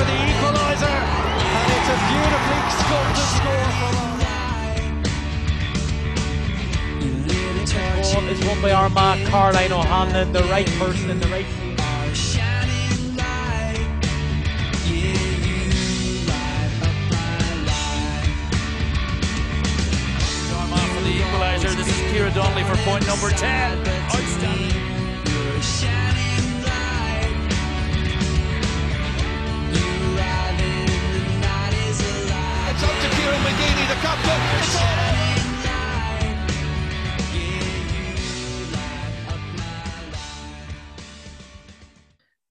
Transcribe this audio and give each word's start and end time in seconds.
for 0.00 0.06
the 0.06 0.16
equaliser, 0.32 0.88
and 0.88 1.68
it's 1.76 1.90
a 1.92 1.98
beautifully 2.08 2.60
sculpted 2.80 3.28
score 3.36 3.68
from 3.80 3.96
Ball 8.00 8.28
is 8.28 8.40
won 8.46 8.58
by 8.62 8.72
Armagh, 8.72 9.26
Caroline 9.26 9.72
O'Hanlon, 9.72 10.32
the 10.32 10.42
right 10.44 10.66
person 10.78 11.10
in 11.10 11.20
the 11.20 11.26
right. 11.26 11.44
For 20.94 21.02
equaliser. 21.10 21.76
This 21.76 21.88
is 21.88 22.00
Kira 22.10 22.32
Donnelly 22.34 22.64
for 22.64 22.76
point 22.84 23.06
number 23.06 23.30
10. 23.30 24.69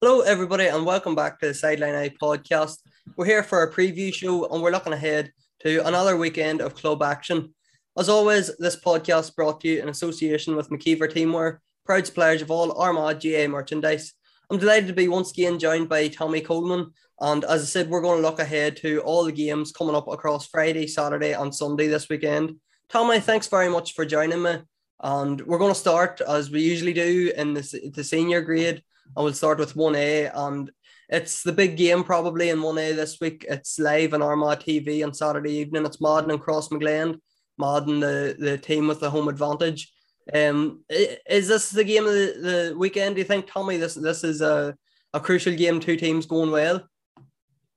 Hello, 0.01 0.21
everybody, 0.21 0.67
and 0.67 0.85
welcome 0.85 1.15
back 1.15 1.39
to 1.39 1.47
the 1.47 1.53
Sideline 1.55 1.95
Eye 1.95 2.09
podcast. 2.21 2.77
We're 3.17 3.25
here 3.25 3.41
for 3.41 3.63
a 3.63 3.73
preview 3.73 4.13
show, 4.13 4.45
and 4.45 4.61
we're 4.61 4.69
looking 4.71 4.93
ahead 4.93 5.31
to 5.61 5.79
another 5.87 6.17
weekend 6.17 6.61
of 6.61 6.75
club 6.75 7.01
action. 7.01 7.55
As 7.97 8.09
always, 8.09 8.55
this 8.57 8.79
podcast 8.79 9.35
brought 9.35 9.61
to 9.61 9.69
you 9.69 9.81
in 9.81 9.89
association 9.89 10.55
with 10.55 10.69
McKeever 10.69 11.11
Teamwear, 11.11 11.57
proud 11.83 12.05
suppliers 12.05 12.43
of 12.43 12.51
all 12.51 12.79
Armagh 12.79 13.19
GAA 13.21 13.47
merchandise. 13.47 14.13
I'm 14.49 14.57
delighted 14.57 14.87
to 14.87 14.93
be 14.93 15.07
once 15.07 15.31
again 15.31 15.59
joined 15.59 15.89
by 15.89 16.07
Tommy 16.07 16.41
Coleman, 16.41 16.91
and 17.19 17.43
as 17.43 17.61
I 17.61 17.65
said, 17.65 17.89
we're 17.89 18.01
going 18.01 18.21
to 18.21 18.27
look 18.27 18.39
ahead 18.39 18.77
to 18.77 18.99
all 19.01 19.23
the 19.23 19.31
games 19.31 19.71
coming 19.71 19.95
up 19.95 20.07
across 20.07 20.47
Friday, 20.47 20.87
Saturday, 20.87 21.33
and 21.33 21.53
Sunday 21.53 21.87
this 21.87 22.09
weekend. 22.09 22.55
Tommy, 22.89 23.19
thanks 23.19 23.47
very 23.47 23.69
much 23.69 23.93
for 23.93 24.05
joining 24.05 24.41
me, 24.41 24.57
and 25.01 25.41
we're 25.41 25.59
going 25.59 25.73
to 25.73 25.79
start 25.79 26.21
as 26.21 26.49
we 26.49 26.61
usually 26.61 26.93
do 26.93 27.31
in 27.35 27.53
the, 27.53 27.91
the 27.93 28.03
senior 28.03 28.41
grade 28.41 28.83
and 29.15 29.23
we'll 29.23 29.33
start 29.33 29.59
with 29.59 29.75
1A. 29.75 30.31
And 30.33 30.71
it's 31.09 31.43
the 31.43 31.51
big 31.51 31.77
game 31.77 32.03
probably 32.03 32.49
in 32.49 32.59
1A 32.59 32.95
this 32.95 33.19
week. 33.19 33.45
It's 33.49 33.79
live 33.79 34.13
on 34.13 34.21
Armagh 34.21 34.59
TV 34.59 35.03
on 35.03 35.13
Saturday 35.13 35.53
evening. 35.53 35.85
It's 35.85 36.01
Madden 36.01 36.31
and 36.31 36.39
Crossmaglen. 36.39 37.19
Madden, 37.57 37.99
the, 37.99 38.35
the 38.37 38.57
team 38.57 38.87
with 38.87 38.99
the 38.99 39.09
home 39.09 39.27
advantage. 39.27 39.91
Um, 40.33 40.83
is 40.89 41.47
this 41.47 41.69
the 41.69 41.83
game 41.83 42.05
of 42.05 42.13
the, 42.13 42.69
the 42.69 42.77
weekend? 42.77 43.15
Do 43.15 43.21
you 43.21 43.25
think, 43.25 43.47
Tommy? 43.47 43.77
This 43.77 43.95
this 43.95 44.23
is 44.23 44.41
a, 44.41 44.75
a 45.13 45.19
crucial 45.19 45.55
game. 45.55 45.79
Two 45.79 45.95
teams 45.95 46.25
going 46.25 46.51
well. 46.51 46.87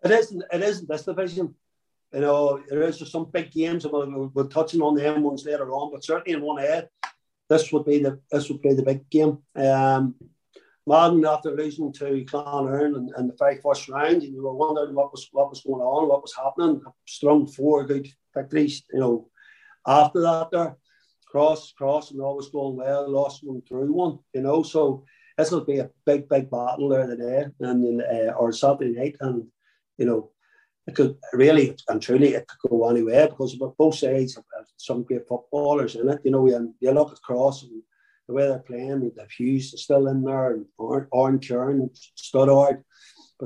It 0.05 0.11
isn't. 0.11 0.43
It 0.53 0.63
isn't 0.63 0.89
this 0.89 1.05
division. 1.05 1.55
You 2.13 2.21
know, 2.21 2.61
there 2.69 2.83
is 2.83 3.03
some 3.11 3.31
big 3.33 3.51
games, 3.53 3.85
and 3.85 3.93
we'll, 3.93 4.31
we'll, 4.35 4.49
touching 4.49 4.83
on 4.83 4.95
them 4.95 5.23
ones 5.23 5.47
later 5.47 5.73
on. 5.73 5.91
But 5.91 6.05
certainly 6.05 6.37
in 6.37 6.43
one 6.43 6.63
A, 6.63 6.87
this 7.49 7.73
would 7.73 7.87
be 7.87 8.03
the 8.03 8.21
this 8.31 8.51
would 8.51 8.61
be 8.61 8.75
the 8.75 8.83
big 8.83 9.09
game. 9.09 9.39
Um, 9.57 10.15
Madden 10.87 11.25
after 11.25 11.57
losing 11.57 11.93
to 11.93 12.25
Clonerne 12.25 12.97
in, 12.97 13.11
in 13.17 13.29
the 13.29 13.37
very 13.39 13.61
first 13.63 13.89
round, 13.89 14.23
you 14.23 14.43
were 14.43 14.53
wondering 14.53 14.95
what 14.95 15.13
was 15.13 15.29
what 15.33 15.49
was 15.49 15.63
going 15.63 15.81
on, 15.81 16.09
what 16.09 16.23
was 16.23 16.35
happening. 16.35 16.83
Strung 17.07 17.47
four 17.47 17.87
good 17.87 18.09
victories, 18.35 18.83
you 18.93 19.01
know. 19.01 19.29
After 19.87 20.21
that, 20.21 20.51
there 20.51 20.77
cross 21.33 21.73
cross 21.73 22.11
and 22.11 22.21
all 22.21 22.37
was 22.37 22.51
going 22.51 22.77
well, 22.77 23.11
lost 23.11 23.41
one 23.43 23.63
through 23.63 23.93
one, 23.93 24.19
you 24.35 24.43
know. 24.43 24.63
So 24.63 25.05
this 25.39 25.51
will 25.51 25.65
be 25.65 25.79
a 25.79 25.91
big 26.05 26.29
big 26.29 26.51
battle 26.51 26.91
there 26.91 27.07
today 27.07 27.47
and 27.61 27.85
in, 27.85 28.03
uh, 28.03 28.33
or 28.33 28.53
Saturday 28.53 28.93
night, 28.93 29.17
and 29.21 29.47
you 29.97 30.07
know 30.07 30.31
it 30.87 30.95
could 30.95 31.17
really 31.33 31.77
and 31.89 32.03
truly 32.03 32.35
it 32.35 32.47
could 32.47 32.71
go 32.71 32.89
anywhere 32.89 33.29
because 33.29 33.57
both 33.79 33.95
sides 33.95 34.35
have, 34.35 34.45
some 34.77 35.05
great 35.05 35.27
footballers 35.27 35.95
in 35.97 36.09
it. 36.11 36.21
You 36.25 36.33
know, 36.33 36.47
and 36.55 36.75
you 36.81 36.91
look 36.93 37.13
at 37.13 37.23
Cross 37.23 37.63
and 37.63 37.83
the 38.29 38.35
way 38.35 38.47
they're 38.47 38.59
playing, 38.59 39.11
the 39.17 39.27
Hughes 39.37 39.73
is 39.73 39.85
still 39.85 40.09
in 40.09 40.23
there, 40.23 40.53
and 40.55 40.67
Aaron 41.15 41.41
Kernan, 41.41 41.91
Studdard, 42.17 42.83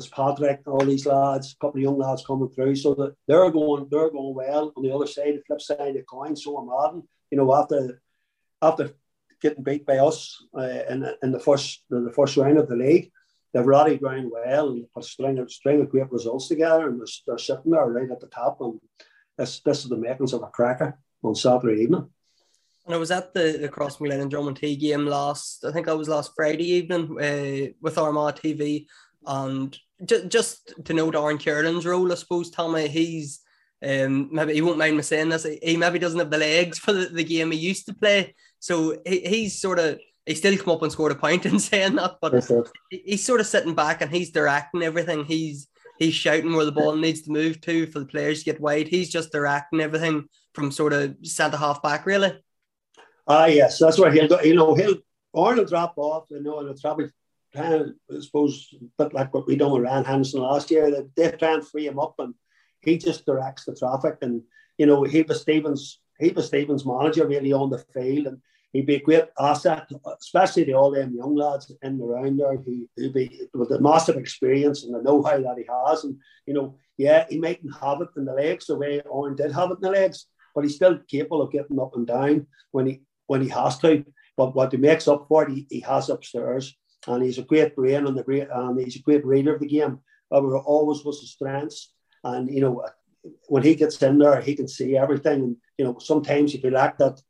Patrick, 0.05 0.61
all 0.67 0.85
these 0.85 1.07
lads, 1.07 1.53
a 1.55 1.65
couple 1.65 1.79
of 1.79 1.83
young 1.83 1.99
lads 1.99 2.25
coming 2.27 2.51
through, 2.51 2.77
so 2.77 2.95
that 2.95 3.15
they're 3.27 3.51
going, 3.51 3.89
they're 3.91 4.11
going 4.11 4.35
well. 4.35 4.73
On 4.77 4.83
the 4.83 4.95
other 4.95 5.07
side, 5.07 5.35
the 5.35 5.43
flip 5.47 5.61
side 5.61 5.81
of 5.81 5.95
the 5.95 6.03
coin, 6.03 6.37
so 6.37 6.61
am 6.61 6.69
Madden. 6.69 7.09
You 7.31 7.39
know, 7.39 7.55
after 7.55 8.03
after 8.61 8.91
getting 9.41 9.65
beat 9.65 9.87
by 9.87 9.99
us 9.99 10.43
uh, 10.57 10.83
in, 10.91 11.09
in 11.23 11.33
the 11.33 11.41
first 11.41 11.85
the 11.89 12.13
first 12.15 12.37
round 12.37 12.59
of 12.59 12.69
the 12.69 12.77
league, 12.77 13.11
they've 13.53 13.65
rallied 13.65 14.03
round 14.03 14.31
well 14.31 14.69
and 14.69 14.93
put 14.93 15.05
a 15.05 15.07
string 15.07 15.39
of 15.39 15.51
string 15.51 15.81
of 15.81 15.89
great 15.89 16.13
results 16.13 16.49
together, 16.49 16.89
and 16.89 17.01
they're, 17.01 17.07
they're 17.27 17.39
sitting 17.39 17.71
there 17.71 17.87
right 17.87 18.11
at 18.11 18.21
the 18.21 18.27
top. 18.27 18.61
And 18.61 18.79
this 19.39 19.61
this 19.61 19.85
is 19.85 19.89
the 19.89 19.97
makings 19.97 20.35
of 20.35 20.43
a 20.43 20.49
cracker 20.49 20.99
on 21.23 21.35
Saturday 21.35 21.83
evening. 21.83 22.11
And 22.87 22.95
I 22.95 22.99
was 22.99 23.11
at 23.11 23.35
the, 23.35 23.59
the 23.61 23.69
Crossmaglen 23.69 24.21
and 24.21 24.31
Dromintee 24.31 24.79
game 24.79 25.07
last, 25.07 25.65
I 25.65 25.73
think 25.73 25.89
I 25.89 25.93
was 25.93 26.09
last 26.09 26.31
Friday 26.37 26.71
evening 26.71 27.19
uh, 27.21 27.73
with 27.81 27.99
Armagh 27.99 28.37
TV. 28.37 28.87
And 29.27 29.77
ju- 30.05 30.27
just 30.29 30.73
to 30.85 30.95
note 30.95 31.15
Aaron 31.15 31.39
Kernan's 31.39 31.87
role, 31.87 32.11
I 32.11 32.15
suppose, 32.17 32.51
Tommy, 32.51 32.89
he's 32.89 33.41
um, 33.87 34.31
maybe 34.33 34.55
he 34.55 34.63
won't 34.63 34.79
mind 34.79 34.97
me 34.97 35.03
saying 35.03 35.29
this, 35.29 35.47
he 35.63 35.77
maybe 35.77 35.99
doesn't 35.99 36.19
have 36.19 36.31
the 36.31 36.39
legs 36.39 36.79
for 36.85 36.93
the, 36.93 37.07
the 37.07 37.25
game 37.25 37.51
he 37.51 37.59
used 37.59 37.87
to 37.87 37.95
play. 37.95 38.35
So 38.59 38.97
he, 39.07 39.21
he's 39.21 39.61
sort 39.61 39.79
of, 39.79 39.99
he 40.25 40.35
still 40.35 40.57
come 40.57 40.75
up 40.75 40.83
and 40.83 40.91
scored 40.91 41.13
a 41.13 41.17
point 41.17 41.47
in 41.47 41.59
saying 41.59 41.97
that, 41.97 42.17
but 42.21 42.33
he- 42.91 43.03
he's 43.07 43.25
sort 43.25 43.41
of 43.41 43.47
sitting 43.47 43.75
back 43.75 44.01
and 44.03 44.11
he's 44.11 44.31
directing 44.31 44.83
everything. 44.83 45.25
He's 45.25 45.69
he's 45.99 46.15
shouting 46.15 46.55
where 46.55 46.65
the 46.67 46.73
ball 46.73 46.97
needs 46.97 47.23
to 47.23 47.31
move 47.31 47.61
to 47.63 47.87
for 47.87 48.01
the 48.01 48.07
players 48.07 48.41
to 48.41 48.45
get 48.47 48.61
wide. 48.61 48.89
He's 48.89 49.09
just 49.11 49.31
directing 49.33 49.81
everything 49.81 50.29
from 50.55 50.71
sort 50.71 50.93
of 50.93 51.17
centre 51.23 51.57
half 51.59 51.83
back, 51.83 52.07
really. 52.07 52.33
Ah, 53.29 53.47
yes, 53.47 53.79
that's 53.79 53.99
where 53.99 54.11
he'll 54.13 54.29
go. 54.29 54.41
You 54.41 54.55
know, 54.55 54.75
he'll 54.75 54.97
Arnold 55.35 55.69
drop 55.69 55.95
off. 55.97 56.25
You 56.31 56.43
know, 56.43 56.61
and 56.61 56.71
it's 56.71 56.81
probably 56.81 57.07
I 57.59 58.21
suppose, 58.21 58.75
a 58.81 59.05
bit 59.05 59.15
like 59.15 59.33
what 59.33 59.47
we 59.47 59.57
done 59.57 59.73
with 59.73 59.83
Ryan 59.83 60.05
Hansen 60.05 60.41
last 60.41 60.71
year. 60.71 60.91
That 60.91 61.15
they 61.17 61.31
try 61.33 61.55
and 61.55 61.67
free 61.67 61.87
him 61.87 61.99
up, 61.99 62.15
and 62.19 62.35
he 62.83 62.99
just 62.99 63.27
directs 63.27 63.65
the 63.65 63.75
traffic. 63.75 64.19
And 64.23 64.43
you 64.79 64.87
know, 64.87 65.05
he 65.05 65.23
was 65.23 65.41
Stevens. 65.41 66.01
He 66.19 66.31
was 66.31 66.47
Stevens' 66.47 66.87
manager 66.87 67.27
really 67.27 67.53
on 67.53 67.71
the 67.71 67.79
field, 67.79 68.27
and 68.27 68.39
he'd 68.73 68.87
be 68.87 68.97
a 68.97 69.01
great 69.01 69.25
asset, 69.39 69.89
especially 70.21 70.65
to 70.67 70.73
all 70.73 70.91
them 70.91 71.15
young 71.15 71.35
lads 71.35 71.73
in 71.83 71.99
the 71.99 72.05
round 72.05 72.39
there 72.39 72.57
who 72.57 72.89
who 72.97 73.11
be 73.11 73.43
with 73.55 73.69
the 73.69 73.81
massive 73.81 74.17
experience 74.17 74.85
and 74.85 74.95
the 74.95 75.03
know-how 75.03 75.39
that 75.41 75.59
he 75.59 75.65
has. 75.69 76.05
And 76.05 76.17
you 76.47 76.55
know, 76.55 76.77
yeah, 76.97 77.27
he 77.29 77.39
mightn't 77.39 77.77
have 77.81 78.01
it 78.01 78.09
in 78.17 78.25
the 78.25 78.33
legs 78.33 78.67
the 78.67 78.77
way 78.77 79.03
Owen 79.11 79.37
did 79.37 79.53
have 79.53 79.71
it 79.71 79.79
in 79.79 79.83
the 79.83 79.91
legs, 79.91 80.27
but 80.55 80.65
he's 80.65 80.77
still 80.77 80.99
capable 81.09 81.43
of 81.43 81.53
getting 81.53 81.81
up 81.81 81.95
and 81.97 82.07
down 82.07 82.47
when 82.71 82.87
he 82.87 83.03
when 83.27 83.43
he 83.43 83.49
has 83.49 83.79
to. 83.81 84.05
But 84.37 84.55
what 84.55 84.73
he 84.73 84.79
makes 84.79 85.09
up 85.09 85.27
for 85.29 85.45
it, 85.45 85.51
he, 85.51 85.67
he 85.71 85.81
has 85.81 86.11
upstairs. 86.11 86.77
And 87.07 87.23
he's 87.23 87.39
a 87.39 87.43
great 87.43 87.77
brain 87.77 88.07
and, 88.07 88.17
the 88.17 88.23
great, 88.23 88.49
and 88.53 88.81
he's 88.81 88.97
a 88.97 89.03
great 89.03 89.25
reader 89.25 89.55
of 89.55 89.61
the 89.61 89.67
game. 89.67 90.01
Were 90.31 90.59
always 90.59 91.05
was 91.05 91.21
his 91.21 91.33
strengths. 91.33 91.93
And, 92.25 92.53
you 92.53 92.61
know, 92.61 92.85
when 93.49 93.63
he 93.63 93.75
gets 93.75 94.03
in 94.03 94.19
there, 94.19 94.41
he 94.41 94.55
can 94.55 94.69
see 94.69 94.97
everything. 94.97 95.43
And, 95.43 95.57
you 95.79 95.85
know, 95.85 95.99
sometimes 95.99 96.55
if 96.55 96.65
you 96.65 96.71
lack 96.71 96.99
that, 96.99 97.21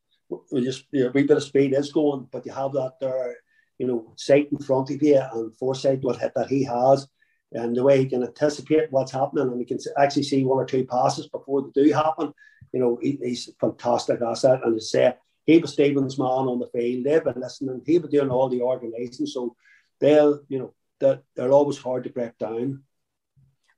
just 0.55 0.85
you 0.91 1.09
a 1.09 1.11
wee 1.11 1.25
bit 1.25 1.37
of 1.37 1.43
speed 1.43 1.75
is 1.75 1.93
going, 1.93 2.29
but 2.33 2.47
you 2.47 2.53
have 2.53 2.73
that 2.73 2.95
there, 3.01 3.37
you 3.79 3.87
know, 3.87 4.13
sight 4.17 4.49
in 4.51 4.59
front 4.59 4.91
of 4.91 5.03
you 5.03 5.21
and 5.33 5.55
foresight 5.57 6.03
what 6.03 6.19
that 6.19 6.49
he 6.49 6.65
has. 6.65 7.07
And 7.53 7.77
the 7.77 7.85
way 7.85 7.99
he 7.99 8.07
can 8.07 8.25
anticipate 8.25 8.91
what's 8.91 9.13
happening 9.13 9.49
and 9.49 9.61
he 9.61 9.65
can 9.65 9.79
actually 9.97 10.25
see 10.25 10.45
one 10.45 10.59
or 10.59 10.65
two 10.65 10.85
passes 10.85 11.29
before 11.29 11.63
they 11.63 11.85
do 11.85 11.93
happen, 11.93 12.33
you 12.73 12.81
know, 12.81 12.99
he, 13.01 13.19
he's 13.23 13.49
a 13.49 13.53
fantastic 13.61 14.21
asset. 14.21 14.61
And 14.65 14.75
as 14.75 14.93
I 14.95 14.99
say, 14.99 15.15
he 15.47 15.59
was 15.59 15.73
Stevens' 15.73 16.19
man 16.19 16.27
on 16.27 16.59
the 16.59 16.67
field. 16.67 17.05
They've 17.05 17.25
been 17.25 17.41
listening. 17.41 17.81
He 17.87 17.99
was 17.99 18.11
doing 18.11 18.31
all 18.31 18.49
the 18.49 18.61
organising. 18.61 19.27
So 19.27 19.55
they'll, 20.01 20.41
you 20.49 20.59
know, 20.59 20.75
they're, 20.99 21.21
they're 21.35 21.53
always 21.53 21.79
hard 21.79 22.05
to 22.05 22.11
break 22.11 22.37
down. 22.39 22.83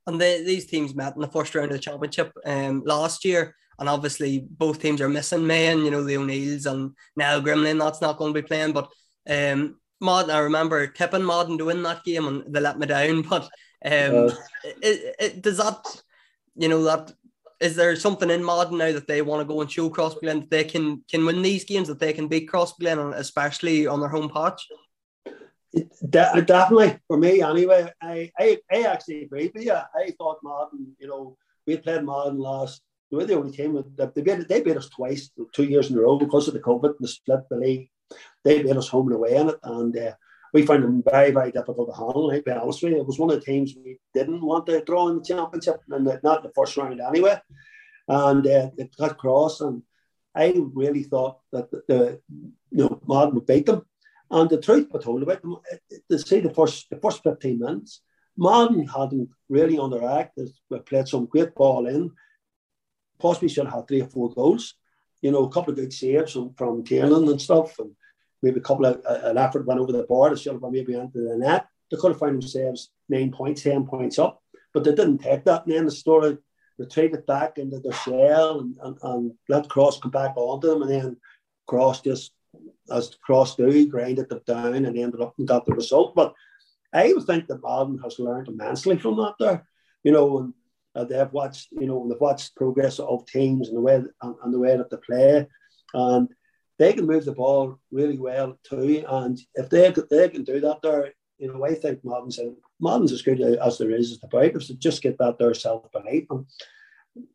And 0.07 0.19
they, 0.19 0.43
these 0.43 0.65
teams 0.65 0.95
met 0.95 1.13
in 1.15 1.21
the 1.21 1.27
first 1.27 1.53
round 1.53 1.71
of 1.71 1.77
the 1.77 1.79
championship 1.79 2.33
um, 2.43 2.83
last 2.85 3.23
year. 3.23 3.55
And 3.77 3.87
obviously, 3.87 4.39
both 4.39 4.81
teams 4.81 4.99
are 4.99 5.07
missing 5.07 5.45
man, 5.45 5.79
you 5.85 5.91
know, 5.91 6.03
the 6.03 6.17
O'Neills 6.17 6.65
and 6.65 6.91
Niall 7.15 7.41
Grimley. 7.41 7.77
That's 7.77 8.01
not 8.01 8.17
going 8.17 8.33
to 8.33 8.41
be 8.41 8.45
playing. 8.45 8.73
But 8.73 8.91
um, 9.29 9.79
Madden, 10.01 10.31
I 10.31 10.39
remember 10.39 10.87
tipping 10.87 11.25
Madden 11.25 11.57
to 11.59 11.65
win 11.65 11.83
that 11.83 12.03
game 12.03 12.27
and 12.27 12.43
they 12.53 12.59
let 12.59 12.79
me 12.79 12.87
down. 12.87 13.21
But 13.29 13.43
um, 13.85 14.27
Uh. 14.27 14.35
it, 14.63 15.15
it, 15.19 15.41
does 15.41 15.57
that, 15.57 15.85
you 16.55 16.67
know, 16.67 16.83
that 16.83 17.13
is 17.59 17.75
there 17.75 17.95
something 17.95 18.29
in 18.29 18.43
Madden 18.43 18.77
now 18.77 18.91
that 18.91 19.07
they 19.07 19.21
want 19.21 19.41
to 19.41 19.53
go 19.53 19.61
and 19.61 19.71
show 19.71 19.89
Crossglen 19.89 20.41
that 20.41 20.49
they 20.49 20.63
can 20.63 21.03
can 21.09 21.25
win 21.25 21.41
these 21.41 21.65
games, 21.65 21.87
that 21.87 21.99
they 21.99 22.13
can 22.13 22.27
beat 22.27 22.49
Crossglen, 22.49 23.13
especially 23.15 23.85
on 23.85 23.99
their 23.99 24.09
home 24.09 24.29
patch? 24.29 24.67
De- 25.73 26.41
definitely 26.45 26.97
for 27.07 27.17
me 27.17 27.41
anyway. 27.41 27.91
I, 28.01 28.31
I 28.37 28.57
I 28.71 28.83
actually 28.83 29.23
agree 29.23 29.51
with 29.53 29.63
you. 29.63 29.73
I 29.73 30.11
thought 30.17 30.39
Madden, 30.43 30.95
you 30.99 31.07
know, 31.07 31.37
we 31.67 31.77
played 31.77 32.03
Madden 32.03 32.39
last. 32.39 32.81
They 33.11 33.17
were 33.17 33.25
the 33.25 33.35
only 33.35 33.51
team 33.51 33.83
that 33.97 34.13
they 34.13 34.21
beat, 34.21 34.47
they 34.47 34.61
beat 34.61 34.77
us 34.77 34.89
twice, 34.89 35.31
two 35.51 35.63
years 35.63 35.89
in 35.89 35.97
a 35.97 36.01
row 36.01 36.17
because 36.17 36.47
of 36.47 36.53
the 36.53 36.59
COVID 36.59 36.89
and 36.89 36.95
the 36.99 37.07
split 37.07 37.41
the 37.49 37.57
league. 37.57 37.89
They 38.43 38.61
beat 38.63 38.77
us 38.77 38.87
home 38.87 39.07
and 39.07 39.15
away 39.15 39.35
in 39.35 39.49
it, 39.49 39.57
and 39.63 39.97
uh, 39.97 40.13
we 40.53 40.65
found 40.65 40.83
them 40.83 41.03
very, 41.03 41.31
very 41.31 41.51
difficult 41.51 41.89
to 41.89 41.95
handle. 41.95 42.29
Be 42.31 42.51
honest 42.51 42.83
with 42.83 42.93
you, 42.93 42.99
it 42.99 43.07
was 43.07 43.19
one 43.19 43.31
of 43.31 43.39
the 43.39 43.45
teams 43.45 43.75
we 43.75 43.99
didn't 44.13 44.41
want 44.41 44.65
to 44.67 44.83
draw 44.83 45.07
in 45.09 45.17
the 45.17 45.23
championship, 45.23 45.81
and 45.89 46.05
not 46.23 46.43
the 46.43 46.51
first 46.55 46.77
round 46.77 46.99
anyway. 47.01 47.39
And 48.07 48.45
uh, 48.45 48.71
it 48.77 48.95
got 48.97 49.17
cross, 49.17 49.61
and 49.61 49.83
I 50.35 50.53
really 50.73 51.03
thought 51.03 51.39
that 51.51 51.69
the, 51.71 51.83
the 51.87 52.21
you 52.71 52.83
know 52.83 53.01
Madden 53.07 53.35
would 53.35 53.45
beat 53.45 53.65
them. 53.65 53.85
And 54.31 54.49
the 54.49 54.61
truth 54.61 54.91
be 54.91 54.99
told 54.99 55.23
about 55.23 55.41
them, 55.41 55.57
to 56.09 56.19
see 56.19 56.39
the 56.39 56.53
first 56.53 56.89
the 56.89 56.97
first 56.97 57.23
fifteen 57.23 57.59
minutes, 57.59 58.01
Madden 58.37 58.87
hadn't 58.87 59.29
really 59.49 59.77
on 59.77 59.93
act. 60.03 60.37
They 60.69 60.79
played 60.79 61.07
some 61.07 61.25
great 61.25 61.55
ball 61.55 61.87
in. 61.87 62.11
Possibly 63.19 63.49
should 63.49 63.65
have 63.65 63.73
had 63.73 63.87
three 63.87 64.01
or 64.01 64.07
four 64.07 64.31
goals. 64.33 64.75
You 65.21 65.31
know, 65.31 65.45
a 65.45 65.51
couple 65.51 65.71
of 65.71 65.77
good 65.77 65.91
saves 65.91 66.33
from, 66.33 66.53
from 66.53 66.83
and 66.89 67.41
stuff, 67.41 67.77
and 67.79 67.91
maybe 68.41 68.59
a 68.59 68.63
couple 68.63 68.85
of 68.85 69.01
uh, 69.05 69.29
an 69.29 69.37
effort 69.37 69.65
went 69.65 69.79
over 69.79 69.91
the 69.91 70.03
bar. 70.03 70.29
They 70.29 70.41
should 70.41 70.53
have 70.53 70.71
maybe 70.71 70.93
into 70.93 71.19
the 71.19 71.37
net. 71.37 71.67
They 71.89 71.97
could 71.97 72.11
have 72.11 72.19
found 72.19 72.41
themselves 72.41 72.91
nine 73.07 73.31
points, 73.31 73.63
ten 73.63 73.85
points 73.85 74.19
up, 74.19 74.41
but 74.73 74.83
they 74.83 74.91
didn't 74.91 75.19
take 75.19 75.43
that. 75.45 75.65
And 75.65 75.73
then 75.75 75.85
the 75.85 75.91
story 75.91 76.37
retreated 76.77 77.25
back 77.25 77.57
into 77.57 77.79
their 77.79 77.91
shell 77.91 78.61
and, 78.61 78.75
and, 78.81 78.97
and 79.03 79.31
let 79.49 79.69
Cross 79.69 79.99
come 79.99 80.11
back 80.11 80.33
onto 80.35 80.67
them, 80.67 80.81
and 80.83 80.91
then 80.91 81.17
Cross 81.67 82.01
just 82.01 82.31
as 82.91 83.15
Cross 83.21 83.55
do 83.57 83.87
grinded 83.87 84.29
them 84.29 84.41
down 84.45 84.73
and 84.85 84.97
ended 84.97 85.21
up 85.21 85.33
and 85.37 85.47
got 85.47 85.65
the 85.65 85.73
result. 85.73 86.15
But 86.15 86.33
I 86.93 87.13
would 87.13 87.25
think 87.25 87.47
that 87.47 87.61
Madden 87.63 87.99
has 88.03 88.17
learned 88.17 88.47
immensely 88.47 88.97
from 88.97 89.17
that 89.17 89.35
there, 89.39 89.67
you 90.03 90.11
know, 90.11 90.39
and 90.39 90.53
uh, 90.95 91.03
they've 91.03 91.31
watched, 91.31 91.67
you 91.71 91.85
know, 91.85 92.07
they've 92.07 92.19
watched 92.19 92.55
progress 92.55 92.97
of 92.99 93.25
teams 93.27 93.67
and 93.67 93.77
the 93.77 93.81
way 93.81 93.95
and, 93.95 94.35
and 94.43 94.53
the 94.53 94.59
way 94.59 94.75
that 94.75 94.89
they 94.89 94.97
play, 95.05 95.47
and 95.93 96.29
they 96.79 96.93
can 96.93 97.05
move 97.05 97.25
the 97.25 97.33
ball 97.33 97.77
really 97.91 98.17
well 98.17 98.57
too. 98.63 99.03
And 99.07 99.39
if 99.53 99.69
they 99.69 99.93
they 100.09 100.29
can 100.29 100.43
do 100.43 100.61
that 100.61 100.81
there, 100.81 101.13
you 101.37 101.53
know, 101.53 101.63
I 101.63 101.75
think 101.75 101.99
Madden's 102.03 102.39
and 102.39 102.55
Madden's 102.79 103.11
as 103.11 103.21
good 103.21 103.41
as 103.41 103.77
there 103.77 103.91
is 103.91 104.13
as 104.13 104.19
the 104.19 104.27
Breakers 104.27 104.67
to 104.67 104.75
just 104.75 105.03
get 105.03 105.17
that 105.19 105.37
there 105.37 105.53
self 105.53 105.91
belief. 105.91 106.25
And 106.29 106.45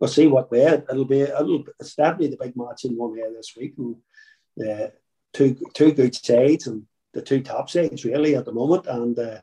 we'll 0.00 0.08
see 0.08 0.26
what 0.26 0.50
way 0.50 0.64
it'll 0.64 1.04
be. 1.04 1.20
It'll 1.20 1.64
it's 1.78 1.94
definitely 1.94 2.28
the 2.28 2.38
big 2.40 2.56
match 2.56 2.84
in 2.84 2.96
one 2.96 3.14
here 3.14 3.32
this 3.32 3.52
week. 3.56 3.74
And 3.78 3.96
uh, 4.66 4.88
two 5.34 5.56
two 5.74 5.92
good 5.92 6.14
sides 6.14 6.66
and 6.66 6.84
the 7.12 7.20
two 7.22 7.42
top 7.42 7.68
sides 7.68 8.04
really 8.04 8.34
at 8.34 8.46
the 8.46 8.52
moment, 8.52 8.86
and 8.86 9.18
uh, 9.18 9.40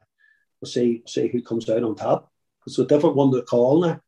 we'll 0.59 0.71
see 0.71 1.03
see 1.07 1.27
who 1.27 1.43
comes 1.43 1.69
out 1.69 1.83
on 1.83 1.95
top. 1.95 2.31
It's 2.65 2.79
a 2.79 2.85
different 2.85 3.15
one 3.15 3.31
to 3.31 3.43
call 3.43 3.81
now. 3.81 3.99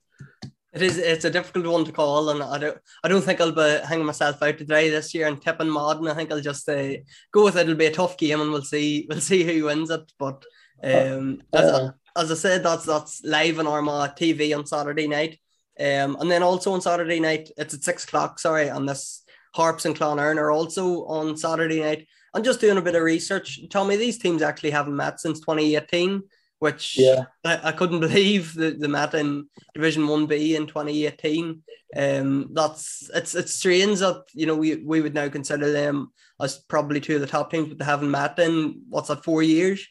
It 0.73 0.81
is. 0.81 0.97
It's 0.97 1.25
a 1.25 1.29
difficult 1.29 1.67
one 1.67 1.85
to 1.85 1.91
call, 1.91 2.29
and 2.29 2.41
I 2.41 2.57
don't. 2.57 2.77
I 3.03 3.07
don't 3.07 3.21
think 3.21 3.39
I'll 3.39 3.51
be 3.51 3.85
hanging 3.85 4.07
myself 4.07 4.41
out 4.41 4.57
today 4.57 4.89
this 4.89 5.13
year 5.13 5.27
and 5.27 5.39
tipping 5.39 5.71
Madden. 5.71 6.07
I 6.07 6.15
think 6.15 6.31
I'll 6.31 6.41
just 6.41 6.67
uh, 6.67 6.93
go 7.31 7.43
with 7.43 7.57
it. 7.57 7.61
It'll 7.61 7.75
be 7.75 7.85
a 7.85 7.93
tough 7.93 8.17
game, 8.17 8.41
and 8.41 8.51
we'll 8.51 8.63
see. 8.63 9.05
We'll 9.09 9.21
see 9.21 9.43
who 9.43 9.65
wins 9.65 9.91
it. 9.91 10.11
But 10.17 10.43
um, 10.83 11.41
as, 11.53 11.65
uh, 11.65 11.91
as 12.17 12.31
I 12.31 12.35
said, 12.35 12.63
that's 12.63 12.85
that's 12.85 13.23
live 13.23 13.59
on 13.59 13.67
Armagh 13.67 14.15
TV 14.15 14.57
on 14.57 14.65
Saturday 14.65 15.07
night. 15.07 15.37
Um, 15.79 16.17
and 16.19 16.29
then 16.29 16.41
also 16.41 16.73
on 16.73 16.81
Saturday 16.81 17.19
night, 17.19 17.51
it's 17.55 17.75
at 17.75 17.83
six 17.83 18.03
o'clock. 18.05 18.39
Sorry, 18.39 18.67
and 18.67 18.89
this 18.89 19.23
Harps 19.53 19.85
and 19.85 19.95
Clonerne 19.95 20.37
are 20.37 20.51
also 20.51 21.05
on 21.05 21.37
Saturday 21.37 21.81
night. 21.81 22.07
I'm 22.33 22.43
just 22.43 22.59
doing 22.59 22.77
a 22.77 22.81
bit 22.81 22.95
of 22.95 23.03
research. 23.03 23.59
Tommy, 23.69 23.95
these 23.95 24.17
teams 24.17 24.41
actually 24.41 24.71
haven't 24.71 24.95
met 24.95 25.19
since 25.19 25.39
2018 25.39 26.23
which 26.63 26.97
yeah. 26.97 27.25
I, 27.43 27.59
I 27.61 27.71
couldn't 27.73 27.99
believe 28.07 28.53
the, 28.53 28.71
the 28.71 28.87
met 28.87 29.13
in 29.15 29.49
Division 29.73 30.03
1B 30.03 30.55
in 30.55 30.65
2018. 30.65 31.61
Um, 31.95 32.49
that's 32.53 33.09
it's 33.13 33.35
it's 33.35 33.53
strange 33.53 33.99
that 33.99 34.23
you 34.33 34.45
know 34.45 34.55
we, 34.55 34.77
we 34.77 35.01
would 35.01 35.13
now 35.13 35.27
consider 35.27 35.73
them 35.73 36.13
as 36.41 36.59
probably 36.69 37.01
two 37.01 37.15
of 37.15 37.21
the 37.21 37.27
top 37.27 37.51
teams, 37.51 37.67
but 37.67 37.79
they 37.79 37.85
haven't 37.85 38.09
met 38.09 38.39
in 38.39 38.81
what's 38.87 39.09
that 39.09 39.25
four 39.25 39.43
years. 39.43 39.85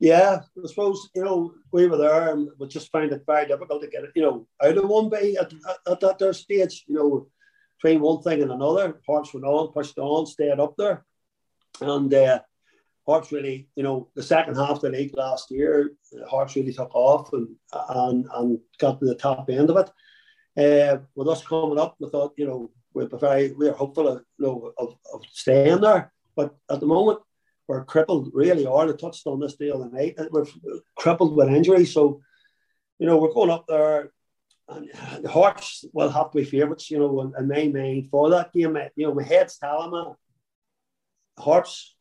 Yeah, 0.00 0.40
I 0.42 0.66
suppose 0.68 1.08
you 1.14 1.24
know 1.24 1.54
we 1.72 1.86
were 1.86 1.96
there 1.96 2.30
and 2.30 2.50
we 2.58 2.68
just 2.68 2.92
found 2.92 3.10
it 3.10 3.22
very 3.26 3.46
difficult 3.46 3.80
to 3.82 3.88
get 3.88 4.04
it, 4.04 4.10
you 4.14 4.20
know, 4.20 4.46
out 4.62 4.76
of 4.76 4.86
one 4.86 5.08
bay 5.08 5.34
at, 5.36 5.50
at, 5.52 5.92
at 5.92 6.00
that 6.00 6.18
their 6.18 6.34
stage. 6.34 6.84
You 6.88 6.94
know, 6.94 7.26
between 7.80 8.02
one 8.02 8.22
thing 8.22 8.42
and 8.42 8.52
another, 8.52 9.00
Harps 9.08 9.32
went 9.32 9.46
on, 9.46 9.72
pushed 9.72 9.98
on, 9.98 10.26
stayed 10.26 10.60
up 10.60 10.74
there, 10.76 11.06
and 11.80 12.12
uh, 12.12 12.40
Harps 13.08 13.32
really, 13.32 13.68
you 13.74 13.82
know, 13.82 14.08
the 14.14 14.22
second 14.22 14.54
half 14.56 14.76
of 14.76 14.80
the 14.82 14.90
league 14.90 15.16
last 15.16 15.50
year, 15.50 15.92
Harps 16.28 16.56
really 16.56 16.74
took 16.74 16.94
off 16.94 17.32
and 17.32 17.48
and, 17.88 18.26
and 18.34 18.58
got 18.78 19.00
to 19.00 19.06
the 19.06 19.14
top 19.14 19.48
end 19.48 19.70
of 19.70 19.78
it. 19.78 19.90
Uh, 20.62 20.98
with 21.14 21.28
us 21.28 21.42
coming 21.46 21.78
up, 21.78 21.96
we 21.98 22.10
thought, 22.10 22.34
you 22.36 22.46
know, 22.46 22.70
we're 22.92 23.06
very 23.06 23.52
we're 23.52 23.72
hopeful 23.72 24.08
of, 24.08 24.24
you 24.38 24.46
know, 24.46 24.72
of, 24.76 24.96
of 25.14 25.22
staying 25.32 25.80
there. 25.80 26.12
But 26.36 26.54
at 26.70 26.80
the 26.80 26.86
moment, 26.86 27.20
we're 27.66 27.84
crippled, 27.84 28.30
really 28.34 28.66
are. 28.66 28.86
They 28.86 28.96
touched 28.96 29.26
on 29.26 29.40
this 29.40 29.56
deal 29.56 29.82
tonight. 29.82 30.16
We're 30.30 30.46
crippled 30.96 31.34
with 31.34 31.48
injury. 31.48 31.86
So, 31.86 32.20
you 32.98 33.06
know, 33.06 33.16
we're 33.16 33.32
going 33.32 33.50
up 33.50 33.66
there 33.68 34.12
and 34.68 34.90
the 35.22 35.30
Harps 35.30 35.86
will 35.94 36.10
have 36.10 36.30
to 36.30 36.38
be 36.38 36.44
favourites, 36.44 36.90
you 36.90 36.98
know, 36.98 37.32
in, 37.38 37.50
in 37.50 37.72
mind 37.72 38.08
for 38.10 38.28
that 38.30 38.52
game. 38.52 38.76
You 38.96 39.06
know, 39.06 39.14
my 39.14 39.22
head's 39.22 39.56
telling 39.58 39.92
me 39.92 40.12
Harps 41.38 41.94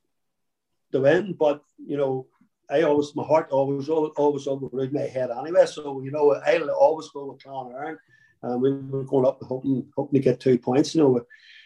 to 0.92 1.02
win. 1.02 1.34
But 1.34 1.62
you 1.78 1.98
know, 1.98 2.28
I 2.70 2.82
always 2.82 3.16
my 3.16 3.24
heart 3.24 3.50
always 3.52 3.90
always 3.90 4.48
overrode 4.48 4.94
my 4.94 5.02
head 5.02 5.30
anyway. 5.32 5.66
So 5.66 6.02
you 6.02 6.12
know, 6.12 6.34
I'll 6.34 6.70
always 6.72 7.10
go 7.10 7.28
with 7.28 7.44
Clonerne. 7.44 7.98
and 8.44 8.62
we 8.62 8.74
were 8.74 9.04
going 9.04 9.26
up 9.26 9.40
hoping 9.42 9.88
hoping 9.96 10.20
to 10.20 10.24
get 10.24 10.40
two 10.40 10.58
points. 10.58 10.94
You 10.94 11.02
know, 11.02 11.26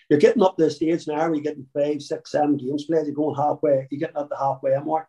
you're 0.10 0.20
getting 0.20 0.44
up 0.44 0.58
the 0.58 0.70
stage 0.70 1.08
now. 1.08 1.32
You're 1.32 1.42
getting 1.42 1.68
five, 1.74 2.02
six, 2.02 2.32
seven 2.32 2.58
games 2.58 2.86
played. 2.86 3.06
You're 3.06 3.16
going 3.16 3.36
halfway. 3.36 3.88
You're 3.90 4.00
getting 4.00 4.18
up 4.18 4.30
the 4.30 4.38
halfway 4.38 4.78
mark, 4.80 5.08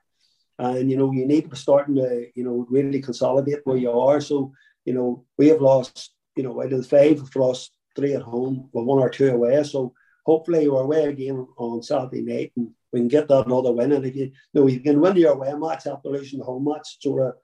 and 0.59 0.91
you 0.91 0.97
know 0.97 1.13
you 1.13 1.27
need 1.27 1.43
to 1.43 1.49
be 1.49 1.57
starting 1.57 1.97
to 1.97 2.27
you 2.35 2.45
know 2.45 2.67
really 2.71 3.03
consolidate 3.03 3.61
where 3.65 3.77
you 3.77 3.91
are. 3.91 4.21
So 4.21 4.53
you 4.85 4.95
know 4.95 5.25
we 5.37 5.49
have 5.49 5.61
lost. 5.61 6.15
You 6.35 6.45
know, 6.45 6.63
out 6.63 6.73
of 6.73 6.79
the 6.79 6.89
five, 6.89 7.21
we've 7.21 7.37
lost 7.37 7.73
three 7.95 8.15
at 8.15 8.23
home, 8.23 8.71
well, 8.73 8.87
one 8.87 9.01
or 9.01 9.11
two 9.11 9.29
away. 9.29 9.63
So 9.65 9.93
hopefully 10.25 10.69
we're 10.69 10.83
away 10.83 11.05
again 11.07 11.47
on 11.57 11.83
Saturday 11.83 12.23
night 12.23 12.53
and 12.57 12.71
we 12.93 13.01
can 13.01 13.09
get 13.09 13.29
that 13.29 13.47
another 13.47 13.73
win. 13.73 13.93
And 13.93 14.05
if 14.05 14.15
you, 14.15 14.25
you 14.25 14.33
know, 14.55 14.67
you 14.67 14.81
can 14.81 15.01
win 15.01 15.17
your 15.17 15.33
away 15.33 15.53
match 15.55 15.87
after 15.87 16.09
losing 16.09 16.39
the 16.39 16.45
home 16.45 16.65
match, 16.65 17.01
sort 17.01 17.27
of 17.27 17.35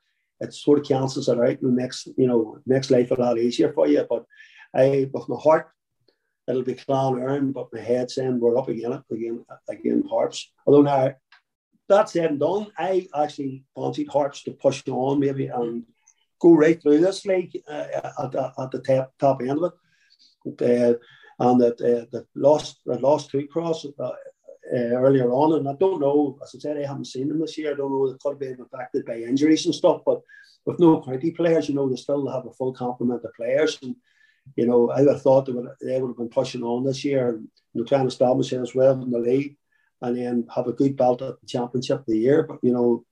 it 0.41 0.55
sort 0.55 0.79
of 0.79 0.87
cancels 0.87 1.29
it 1.29 1.39
out 1.39 1.63
and 1.63 1.75
makes 1.75 2.07
you 2.17 2.27
know 2.27 2.59
makes 2.67 2.91
life 2.91 3.11
a 3.11 3.15
lot 3.15 3.39
easier 3.39 3.73
for 3.73 3.89
you. 3.89 4.07
But 4.09 4.25
I 4.75 5.09
with 5.13 5.29
my 5.29 5.37
heart 5.37 5.71
it'll 6.49 6.63
be 6.63 6.75
Clonerne, 6.75 7.53
but 7.53 7.69
my 7.73 7.81
head 7.81 8.11
saying 8.11 8.41
we're 8.41 8.57
up 8.57 8.69
again 8.69 9.03
again 9.11 9.45
again 9.69 10.05
Harps. 10.09 10.51
Although 10.67 10.83
now 10.83 11.15
that 11.89 12.09
said 12.09 12.31
and 12.31 12.41
done, 12.41 12.69
I 12.77 13.09
actually 13.15 13.65
fancied 13.75 14.09
Harps 14.09 14.43
to 14.45 14.53
push 14.53 14.83
on 14.89 15.21
maybe 15.21 15.47
and 15.47 15.85
go 16.41 16.53
right 16.53 16.81
through 16.81 17.01
this 17.01 17.25
league 17.25 17.61
uh, 17.69 17.87
at, 18.19 18.33
the, 18.33 18.53
at 18.59 18.71
the 18.71 18.81
top, 18.81 19.13
top 19.19 19.41
end 19.41 19.63
of 19.63 19.73
it. 20.45 20.63
Uh, 20.63 20.99
and 21.39 21.61
that 21.61 21.81
uh, 21.81 22.07
the 22.11 22.27
lost 22.35 22.81
the 22.85 22.99
lost 22.99 23.31
two 23.31 23.47
cross 23.47 23.85
uh, 23.85 24.11
earlier 24.73 25.31
on. 25.31 25.59
And 25.59 25.69
I 25.69 25.75
don't 25.75 26.01
know, 26.01 26.39
as 26.43 26.55
I 26.55 26.59
said, 26.59 26.77
I 26.77 26.87
haven't 26.87 27.07
seen 27.07 27.29
them 27.29 27.41
this 27.41 27.57
year. 27.57 27.73
I 27.73 27.77
don't 27.77 27.91
know, 27.91 28.11
they 28.11 28.19
could 28.21 28.33
have 28.33 28.41
been 28.41 28.61
affected 28.61 29.05
by 29.07 29.19
injuries 29.19 29.67
and 29.67 29.75
stuff, 29.75 30.03
but 30.05 30.21
with 30.65 30.81
no 30.81 31.01
county 31.03 31.31
players, 31.31 31.69
you 31.69 31.75
know, 31.75 31.89
they 31.89 31.97
still 31.97 32.29
have 32.29 32.47
a 32.47 32.53
full 32.53 32.73
complement 32.73 33.25
of 33.25 33.33
players. 33.35 33.79
And, 33.83 33.97
you 34.57 34.67
know, 34.67 34.91
I 34.91 35.01
would 35.01 35.13
have 35.13 35.23
thought 35.23 35.47
they 35.47 35.53
would, 35.53 35.69
they 35.81 36.01
would 36.01 36.09
have 36.09 36.17
been 36.17 36.29
pushing 36.29 36.63
on 36.63 36.85
this 36.85 37.05
year 37.05 37.31
and, 37.31 37.49
you 37.73 37.81
know, 37.81 37.85
trying 37.85 38.03
to 38.03 38.09
establish 38.09 38.53
as 38.53 38.75
well 38.75 39.01
in 39.01 39.11
the 39.11 39.19
league 39.19 39.57
and 40.03 40.17
then 40.17 40.47
have 40.55 40.67
a 40.67 40.73
good 40.73 40.97
belt 40.97 41.23
at 41.23 41.41
the 41.41 41.47
championship 41.47 42.01
of 42.01 42.07
the 42.07 42.19
year. 42.19 42.43
But, 42.43 42.59
you 42.63 42.73
know, 42.73 43.05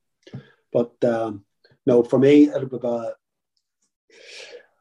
but 0.73 0.92
um, 1.04 1.45
no, 1.87 2.02
for 2.02 2.18
me, 2.18 2.49
it'll 2.49 2.68
be 2.68 2.76
about 2.76 3.14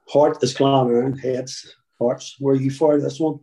heart 0.10 0.44
is 0.44 0.54
Clonerne, 0.54 1.20
heads, 1.20 1.75
hearts. 2.00 2.36
Were 2.40 2.56
you 2.56 2.72
for 2.72 3.00
this 3.00 3.20
one? 3.20 3.40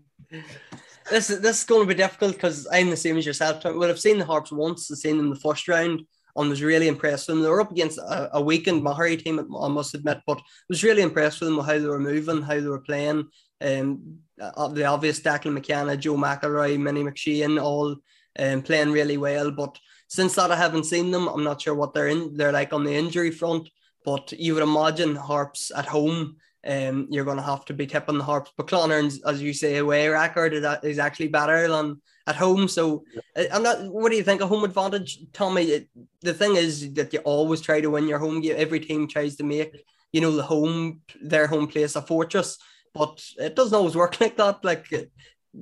this 1.10 1.30
is 1.30 1.40
this 1.40 1.58
is 1.60 1.64
going 1.64 1.82
to 1.82 1.94
be 1.94 1.94
difficult 1.94 2.34
because 2.34 2.66
I'm 2.72 2.90
the 2.90 2.96
same 2.96 3.16
as 3.16 3.26
yourself. 3.26 3.64
Well, 3.64 3.84
I've 3.84 4.00
seen 4.00 4.18
the 4.18 4.24
Harps 4.24 4.52
once. 4.52 4.90
I've 4.90 4.98
seen 4.98 5.16
them 5.16 5.30
the 5.30 5.36
first 5.36 5.68
round 5.68 6.02
and 6.36 6.48
was 6.48 6.62
really 6.62 6.88
impressed 6.88 7.28
with 7.28 7.36
them. 7.36 7.42
They 7.42 7.50
were 7.50 7.60
up 7.60 7.70
against 7.70 7.98
a, 7.98 8.36
a 8.36 8.40
weakened 8.40 8.82
Maghery 8.82 9.22
team, 9.22 9.38
I 9.38 9.68
must 9.68 9.94
admit, 9.94 10.20
but 10.26 10.38
I 10.38 10.42
was 10.68 10.82
really 10.82 11.02
impressed 11.02 11.40
with 11.40 11.48
them 11.48 11.58
with 11.58 11.66
how 11.66 11.78
they 11.78 11.86
were 11.86 12.00
moving, 12.00 12.42
how 12.42 12.54
they 12.54 12.68
were 12.68 12.80
playing. 12.80 13.28
Um, 13.60 14.18
uh, 14.40 14.68
the 14.68 14.86
obvious 14.86 15.20
Declan 15.20 15.52
McKenna, 15.52 15.96
Joe 15.96 16.16
McElroy, 16.16 16.78
Minnie 16.78 17.04
McShane, 17.04 17.62
all 17.62 17.96
um, 18.38 18.62
playing 18.62 18.92
really 18.92 19.18
well. 19.18 19.50
But 19.50 19.78
since 20.08 20.34
that, 20.34 20.50
I 20.50 20.56
haven't 20.56 20.84
seen 20.84 21.10
them. 21.10 21.28
I'm 21.28 21.44
not 21.44 21.60
sure 21.60 21.74
what 21.74 21.94
they're 21.94 22.08
in. 22.08 22.36
They're 22.36 22.52
like 22.52 22.72
on 22.72 22.84
the 22.84 22.94
injury 22.94 23.30
front. 23.30 23.68
But 24.04 24.32
you 24.32 24.54
would 24.54 24.62
imagine 24.64 25.14
Harps 25.14 25.70
at 25.76 25.86
home 25.86 26.36
um, 26.66 27.08
you're 27.10 27.24
going 27.24 27.38
to 27.38 27.42
have 27.42 27.64
to 27.66 27.74
be 27.74 27.86
tipping 27.86 28.18
the 28.18 28.24
Harps. 28.24 28.52
But 28.56 28.68
Clonerne's, 28.68 29.22
as 29.24 29.42
you 29.42 29.52
say, 29.52 29.78
away 29.78 30.08
record 30.08 30.52
is 30.52 30.98
actually 30.98 31.28
better 31.28 31.68
than 31.68 32.00
at 32.26 32.36
home. 32.36 32.68
So 32.68 33.04
uh, 33.36 33.44
I'm 33.52 33.62
not. 33.62 33.84
What 33.92 34.10
do 34.10 34.16
you 34.16 34.22
think? 34.22 34.40
A 34.40 34.46
home 34.46 34.64
advantage, 34.64 35.18
Tommy? 35.32 35.88
The 36.20 36.34
thing 36.34 36.56
is 36.56 36.92
that 36.94 37.12
you 37.12 37.20
always 37.20 37.60
try 37.60 37.80
to 37.80 37.90
win 37.90 38.08
your 38.08 38.18
home 38.18 38.40
game. 38.40 38.54
Every 38.56 38.80
team 38.80 39.08
tries 39.08 39.36
to 39.36 39.44
make 39.44 39.84
you 40.12 40.20
know 40.20 40.32
the 40.32 40.42
home 40.42 41.00
their 41.20 41.46
home 41.46 41.66
place 41.66 41.96
a 41.96 42.02
fortress, 42.02 42.58
but 42.94 43.24
it 43.38 43.56
doesn't 43.56 43.76
always 43.76 43.96
work 43.96 44.20
like 44.20 44.36
that. 44.36 44.64
Like 44.64 44.88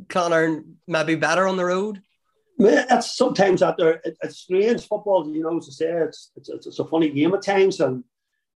Clonerne 0.07 0.75
maybe 0.87 1.15
better 1.15 1.47
on 1.47 1.57
the 1.57 1.65
road. 1.65 2.03
It's 2.63 3.17
sometimes 3.17 3.63
out 3.63 3.79
there. 3.79 4.03
It, 4.05 4.19
it's 4.23 4.41
strange 4.41 4.87
football, 4.87 5.27
you 5.35 5.43
know. 5.43 5.59
To 5.61 5.73
say 5.73 5.91
it's, 5.91 6.31
it's 6.37 6.51
it's 6.51 6.79
a 6.79 6.85
funny 6.85 7.09
game 7.09 7.33
at 7.33 7.43
times, 7.43 7.81
and 7.81 8.05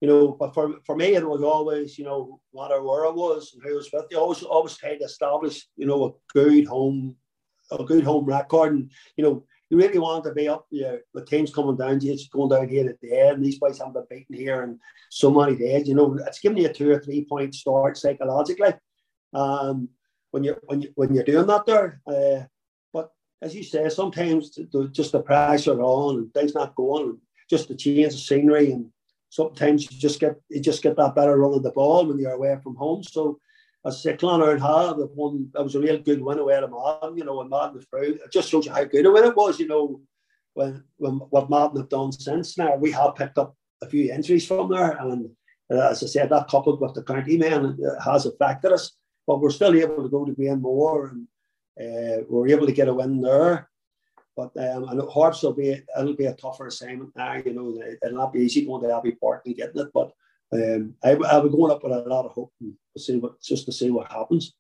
you 0.01 0.09
know. 0.09 0.37
But 0.39 0.55
for 0.55 0.77
for 0.85 0.97
me, 0.97 1.15
it 1.15 1.27
was 1.27 1.43
always, 1.43 1.99
you 1.99 2.05
know, 2.05 2.41
matter 2.55 2.83
where 2.83 3.07
I 3.07 3.11
was 3.11 3.53
and 3.53 3.63
who 3.63 3.71
I 3.71 3.77
was 3.77 3.91
with. 3.93 4.07
You 4.11 4.19
always 4.19 4.43
always 4.43 4.77
tried 4.77 4.99
to 4.99 5.05
establish, 5.05 5.67
you 5.77 5.87
know, 5.87 6.05
a 6.05 6.13
good 6.33 6.67
home, 6.67 7.17
a 7.71 7.85
good 7.85 8.05
home 8.05 8.25
record, 8.25 8.73
and 8.73 8.91
you 9.17 9.25
know, 9.25 9.45
you 9.69 9.79
really 9.79 9.99
want 9.99 10.25
to 10.25 10.33
be 10.33 10.49
up 10.49 10.67
there. 10.71 11.03
The 11.15 11.25
team's 11.25 11.55
coming 11.55 11.77
down 11.77 12.01
to 12.01 12.07
you, 12.07 12.13
it's 12.13 12.29
going 12.29 12.51
down 12.51 12.69
here 12.69 12.89
at 12.89 13.01
the 13.01 13.19
end. 13.19 13.45
These 13.45 13.59
boys 13.59 13.79
haven't 13.79 13.95
been 13.95 14.07
beaten 14.11 14.37
here 14.37 14.63
in 14.65 14.79
so 15.11 15.31
many 15.31 15.57
days. 15.57 15.89
You 15.89 15.95
know, 15.95 16.19
it's 16.27 16.41
giving 16.41 16.59
you 16.59 16.69
a 16.69 16.73
two 16.73 16.91
or 16.91 16.99
three 16.99 17.25
point 17.25 17.55
start 17.55 17.97
psychologically. 17.97 18.75
Um, 19.33 19.89
when 20.31 20.45
you're 20.45 20.61
when 20.65 20.83
you 20.83 20.91
when 20.95 21.15
you're 21.15 21.25
doing 21.25 21.47
that 21.47 21.67
there. 21.67 22.01
Uh, 22.07 22.45
but 22.93 23.11
as 23.43 23.55
you 23.55 23.63
say, 23.63 23.89
sometimes 23.89 24.55
the, 24.55 24.89
just 24.93 25.13
the 25.13 25.21
pressure 25.21 25.81
on 25.81 26.17
and 26.17 26.35
things 26.35 26.55
not 26.55 26.75
going, 26.75 27.11
and 27.11 27.19
just 27.49 27.69
the 27.69 27.75
change 27.75 28.15
of 28.15 28.21
scenery, 28.21 28.73
and 28.73 28.87
sometimes 29.31 29.91
you 29.91 29.99
just 29.99 30.21
get 30.21 30.35
you 30.51 30.61
just 30.61 30.83
get 30.83 30.97
that 30.97 31.15
better 31.15 31.39
run 31.39 31.55
of 31.55 31.63
the 31.63 31.71
ball 31.71 32.05
when 32.05 32.19
you're 32.19 32.33
away 32.33 32.57
from 32.63 32.75
home. 32.75 33.03
So, 33.03 33.41
as 33.87 33.97
I 33.97 33.99
say, 33.99 34.17
Clonard 34.17 34.61
had 34.61 34.99
the 34.99 35.07
one 35.15 35.49
that 35.55 35.63
was 35.63 35.75
a 35.75 35.81
real 35.81 35.99
good 35.99 36.21
win 36.21 36.39
away 36.39 36.61
to 36.61 36.69
Madden, 36.69 37.17
you 37.17 37.25
know, 37.25 37.37
when 37.37 37.49
Madden 37.49 37.77
was 37.77 37.87
through. 37.87 38.19
It 38.25 38.33
just 38.33 38.51
shows 38.51 38.67
you 38.67 38.73
how 38.73 38.85
good 38.85 39.07
a 39.07 39.11
win 39.11 39.25
it 39.25 39.37
was, 39.37 39.59
you 39.59 39.69
know, 39.69 40.03
when 40.55 40.85
when 40.99 41.15
what 41.31 41.49
Martin 41.49 41.79
have 41.81 41.89
done 41.89 42.13
since. 42.13 42.59
Now 42.59 42.77
we 42.77 42.91
have 42.93 43.15
picked 43.15 43.39
up 43.39 43.57
a 43.83 43.89
few 43.89 44.13
injuries 44.13 44.47
from 44.47 44.71
there, 44.71 44.99
and 44.99 45.31
uh, 45.73 45.89
as 45.91 46.03
I 46.03 46.07
said, 46.07 46.29
that 46.31 46.49
coupled 46.49 46.81
with 46.81 46.95
the 46.95 47.03
county 47.03 47.39
man 47.39 47.79
has 48.05 48.27
affected 48.27 48.73
us. 48.73 48.93
But 49.27 49.41
we're 49.41 49.51
still 49.51 49.75
able 49.75 50.03
to 50.03 50.09
go 50.09 50.25
to 50.25 50.33
Granemore 50.33 51.11
and 51.11 51.27
uh, 51.81 52.25
we're 52.29 52.49
able 52.49 52.67
to 52.67 52.73
get 52.73 52.89
a 52.89 52.95
win 52.95 53.21
there. 53.21 53.70
But 54.41 54.71
um, 54.71 54.89
I 54.89 54.95
know 54.95 55.07
Harps 55.07 55.43
will 55.43 55.53
be 55.53 55.71
it'll 55.71 56.17
be 56.17 56.27
a 56.27 56.35
tougher 56.35 56.69
assignment 56.69 57.15
now. 57.15 57.35
You 57.35 57.53
know, 57.53 57.83
it'll 58.03 58.17
not 58.17 58.33
be 58.33 58.41
easy 58.41 58.65
going 58.65 58.83
to 58.83 58.97
Abbey 58.97 59.13
Park 59.13 59.43
and 59.45 59.57
getting 59.57 59.83
it. 59.83 59.89
But 59.93 60.13
um, 60.53 60.95
I, 61.05 61.11
I'll 61.15 61.43
be 61.43 61.51
going 61.51 61.71
up 61.71 61.83
with 61.83 61.93
a 61.93 62.09
lot 62.09 62.25
of 62.25 62.33
hope 62.33 62.53
and 62.61 62.75
see 62.97 63.19
what 63.19 63.41
just 63.43 63.67
to 63.67 63.73
see 63.73 63.91
what 63.91 64.11
happens. 64.11 64.55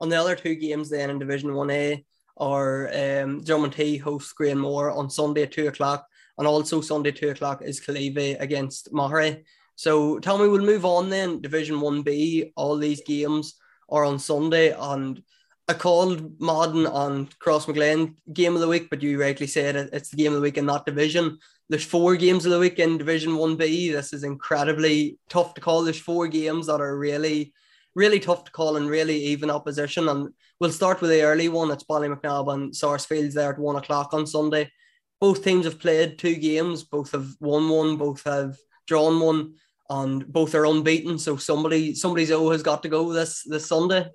On 0.00 0.10
the 0.10 0.16
other 0.16 0.36
two 0.36 0.54
games, 0.54 0.90
then 0.90 1.08
in 1.08 1.18
Division 1.18 1.54
One 1.54 1.70
A, 1.70 2.04
or 2.36 2.88
um, 2.88 3.42
Dromintee 3.42 4.00
hosts 4.00 4.34
Granemore 4.38 4.94
on 4.94 5.08
Sunday 5.08 5.44
at 5.44 5.52
two 5.52 5.68
o'clock, 5.68 6.06
and 6.36 6.46
also 6.46 6.82
Sunday 6.82 7.12
two 7.12 7.30
o'clock 7.30 7.62
is 7.62 7.80
Killeavy 7.80 8.38
against 8.38 8.92
Maghery. 8.92 9.44
So 9.76 10.18
tell 10.18 10.36
me, 10.36 10.46
we'll 10.46 10.60
move 10.60 10.84
on 10.84 11.08
then. 11.08 11.40
Division 11.40 11.80
One 11.80 12.02
B, 12.02 12.52
all 12.54 12.76
these 12.76 13.02
games 13.06 13.54
are 13.88 14.04
on 14.04 14.18
Sunday, 14.18 14.74
and 14.78 15.22
I 15.70 15.74
called 15.74 16.40
Madden 16.40 16.84
on 16.84 17.28
Crossmaglen 17.38 18.16
game 18.32 18.56
of 18.56 18.60
the 18.60 18.66
week, 18.66 18.90
but 18.90 19.04
you 19.04 19.20
rightly 19.20 19.46
said 19.46 19.76
it, 19.76 19.90
it's 19.92 20.08
the 20.08 20.16
game 20.16 20.32
of 20.32 20.34
the 20.34 20.42
week 20.42 20.58
in 20.58 20.66
that 20.66 20.84
division. 20.84 21.38
There's 21.68 21.84
four 21.84 22.16
games 22.16 22.44
of 22.44 22.50
the 22.50 22.58
week 22.58 22.80
in 22.80 22.98
Division 22.98 23.34
1B. 23.34 23.92
This 23.92 24.12
is 24.12 24.24
incredibly 24.24 25.20
tough 25.28 25.54
to 25.54 25.60
call. 25.60 25.84
There's 25.84 26.00
four 26.00 26.26
games 26.26 26.66
that 26.66 26.80
are 26.80 26.98
really, 26.98 27.54
really 27.94 28.18
tough 28.18 28.42
to 28.46 28.50
call 28.50 28.78
and 28.78 28.90
really 28.90 29.14
even 29.16 29.48
opposition. 29.48 30.08
And 30.08 30.30
we'll 30.58 30.72
start 30.72 31.00
with 31.00 31.10
the 31.10 31.22
early 31.22 31.48
one. 31.48 31.70
It's 31.70 31.84
Ballymacnab 31.84 32.52
and 32.52 32.74
Sarsfields 32.74 33.34
there 33.34 33.52
at 33.52 33.58
one 33.60 33.76
o'clock 33.76 34.12
on 34.12 34.26
Sunday. 34.26 34.72
Both 35.20 35.44
teams 35.44 35.66
have 35.66 35.78
played 35.78 36.18
two 36.18 36.34
games, 36.34 36.82
both 36.82 37.12
have 37.12 37.28
won 37.38 37.68
one, 37.68 37.96
both 37.96 38.24
have 38.24 38.56
drawn 38.88 39.20
one, 39.20 39.54
and 39.88 40.26
both 40.26 40.52
are 40.56 40.66
unbeaten. 40.66 41.16
So 41.16 41.36
somebody 41.36 41.94
somebody's 41.94 42.32
O 42.32 42.50
has 42.50 42.64
got 42.64 42.82
to 42.82 42.88
go 42.88 43.12
this 43.12 43.44
this 43.44 43.68
Sunday. 43.68 44.08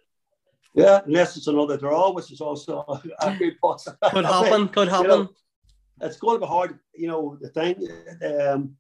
Yeah, 0.76 1.02
unless 1.06 1.38
it's 1.38 1.48
another 1.48 1.78
draw, 1.78 2.12
which 2.12 2.32
is 2.32 2.42
also 2.42 2.86
a 3.22 3.36
good 3.38 3.58
possibility. 3.60 4.16
Could 4.16 4.26
happen. 4.36 4.68
Could 4.68 4.90
happen. 4.90 5.06
You 5.06 5.18
know, 5.18 5.30
it's 6.02 6.18
going 6.18 6.36
to 6.36 6.46
be 6.46 6.48
hard. 6.48 6.80
You 6.94 7.08
know, 7.08 7.38
the 7.42 7.50
thing. 7.50 7.88
Um, 8.22 8.76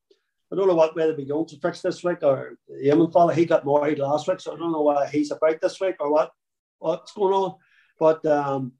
I 0.51 0.55
don't 0.55 0.67
know 0.67 0.75
what 0.75 0.95
way 0.95 1.05
they're 1.05 1.25
going 1.25 1.47
to 1.47 1.57
fix 1.57 1.81
this 1.81 2.03
week. 2.03 2.19
Or 2.21 2.57
the 2.67 2.85
Yemen 2.85 3.11
fella, 3.11 3.33
he 3.33 3.45
got 3.45 3.65
married 3.65 3.99
last 3.99 4.27
week, 4.27 4.39
so 4.39 4.53
I 4.53 4.57
don't 4.57 4.73
know 4.73 4.81
why 4.81 5.07
he's 5.07 5.31
about 5.31 5.59
this 5.61 5.79
week 5.79 5.95
or 5.99 6.11
what 6.11 6.31
what's 6.79 7.13
going 7.13 7.33
on. 7.33 7.55
But 7.97 8.25
um, 8.25 8.73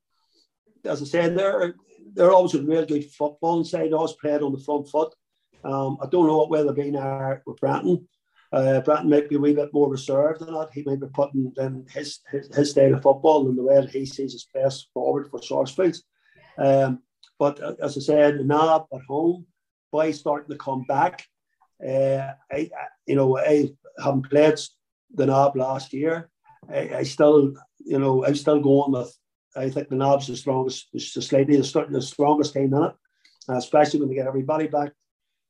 as 0.84 1.02
I 1.02 1.06
said, 1.06 1.38
they're 1.38 1.76
they're 2.14 2.32
always 2.32 2.54
a 2.54 2.62
real 2.62 2.86
good 2.86 3.06
football 3.12 3.60
inside. 3.60 3.94
Always 3.94 4.14
played 4.14 4.42
on 4.42 4.52
the 4.52 4.60
front 4.60 4.90
foot. 4.90 5.16
Um, 5.64 5.98
I 6.02 6.08
don't 6.08 6.28
know 6.28 6.38
what 6.38 6.50
way 6.50 6.64
they'll 6.64 6.74
be 6.74 6.92
now 6.92 7.38
with 7.46 7.60
Brenton. 7.60 8.08
Uh, 8.56 8.80
Bratton 8.80 9.10
might 9.10 9.28
be 9.28 9.36
a 9.36 9.40
wee 9.40 9.54
bit 9.54 9.74
more 9.74 9.90
reserved 9.90 10.40
than 10.40 10.54
that. 10.54 10.70
He 10.72 10.82
might 10.84 11.02
be 11.02 11.08
putting 11.08 11.52
then 11.58 11.86
his, 11.94 12.20
his, 12.32 12.48
his 12.56 12.72
style 12.72 12.94
of 12.94 13.02
football 13.02 13.50
and 13.50 13.58
the 13.58 13.64
way 13.64 13.82
that 13.82 13.90
he 13.90 14.06
sees 14.06 14.32
his 14.32 14.48
best 14.54 14.88
forward 14.94 15.30
for 15.30 15.42
Sarsfields. 15.42 16.04
Um, 16.58 17.02
but 17.38 17.62
uh, 17.62 17.76
as 17.82 17.98
I 17.98 18.00
said, 18.00 18.46
now 18.46 18.88
at 18.94 19.02
home, 19.10 19.46
boys 19.92 20.20
starting 20.20 20.52
to 20.52 20.58
come 20.58 20.84
back. 20.84 21.26
Uh, 21.86 22.32
I, 22.50 22.70
you 23.06 23.18
know, 23.18 23.38
I 23.38 23.72
haven't 24.02 24.30
played 24.30 24.58
the 25.14 25.26
Knob 25.26 25.58
last 25.58 25.92
year. 25.92 26.30
I, 26.70 27.00
I, 27.00 27.04
still, 27.04 27.56
you 27.86 28.00
know, 28.00 28.26
I'm 28.26 28.36
still 28.36 28.62
going 28.62 28.94
with. 28.94 29.14
I 29.58 29.70
think 29.70 29.90
the 29.90 29.98
Knob's 29.98 30.28
the 30.28 30.38
strongest, 30.38 30.88
the 30.94 31.00
slightly 31.00 31.58
the 31.58 32.02
strongest 32.02 32.54
team 32.54 32.74
in 32.74 32.84
it, 32.84 32.94
especially 33.50 34.00
when 34.00 34.08
they 34.08 34.16
get 34.16 34.28
everybody 34.28 34.68
back. 34.68 34.94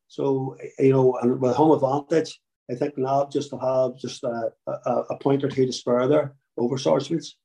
So 0.07 0.57
you 0.79 0.91
know, 0.91 1.17
and 1.21 1.39
with 1.39 1.55
home 1.55 1.71
advantage, 1.71 2.39
I 2.69 2.75
think 2.75 2.98
now 2.98 3.29
just 3.31 3.50
to 3.51 3.57
have 3.57 3.98
just 3.98 4.24
a, 4.24 4.51
a, 4.67 4.91
a 5.12 5.17
point 5.19 5.43
or 5.43 5.50
two 5.50 5.65
to 5.65 5.74
spur 5.74 6.07
there 6.07 6.36
over 6.57 6.77
Sarsfields. 6.77 7.38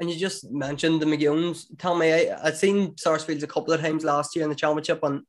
And 0.00 0.10
you 0.10 0.16
just 0.16 0.50
mentioned 0.50 1.00
the 1.00 1.06
McGeows. 1.06 1.66
Tell 1.78 1.96
me, 1.96 2.12
I, 2.12 2.36
I've 2.42 2.56
seen 2.56 2.96
Sarsfields 2.96 3.42
a 3.42 3.48
couple 3.48 3.72
of 3.72 3.80
times 3.80 4.04
last 4.04 4.34
year 4.34 4.44
in 4.44 4.50
the 4.50 4.56
championship, 4.56 5.02
and 5.02 5.22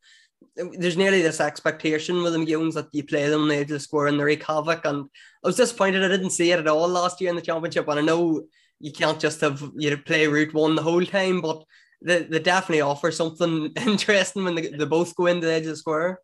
there's 0.55 0.97
nearly 0.97 1.21
this 1.21 1.39
expectation 1.39 2.21
with 2.21 2.33
the 2.33 2.39
McGeows 2.39 2.73
that 2.73 2.87
you 2.91 3.03
play 3.03 3.29
them, 3.29 3.47
they 3.47 3.65
just 3.65 3.85
score 3.85 4.07
and 4.07 4.19
they 4.19 4.23
wreak 4.23 4.43
havoc. 4.43 4.85
And 4.85 5.05
I 5.43 5.47
was 5.47 5.55
disappointed 5.55 6.03
I 6.03 6.07
didn't 6.07 6.31
see 6.31 6.51
it 6.51 6.59
at 6.59 6.67
all 6.67 6.87
last 6.87 7.21
year 7.21 7.29
in 7.29 7.35
the 7.35 7.41
championship. 7.41 7.87
And 7.87 7.99
I 7.99 8.03
know 8.03 8.43
you 8.79 8.91
can't 8.91 9.19
just 9.19 9.41
have 9.41 9.61
you 9.75 9.91
know, 9.91 9.97
play 9.97 10.27
route 10.27 10.53
one 10.53 10.75
the 10.75 10.81
whole 10.81 11.05
time, 11.05 11.41
but 11.41 11.63
they, 12.01 12.23
they 12.23 12.39
definitely 12.39 12.81
offer 12.81 13.11
something 13.11 13.71
interesting 13.77 14.43
when 14.43 14.55
they, 14.55 14.67
they 14.67 14.85
both 14.85 15.15
go 15.15 15.27
into 15.27 15.47
the 15.47 15.53
edge 15.53 15.63
of 15.63 15.69
the 15.69 15.77
square. 15.77 16.19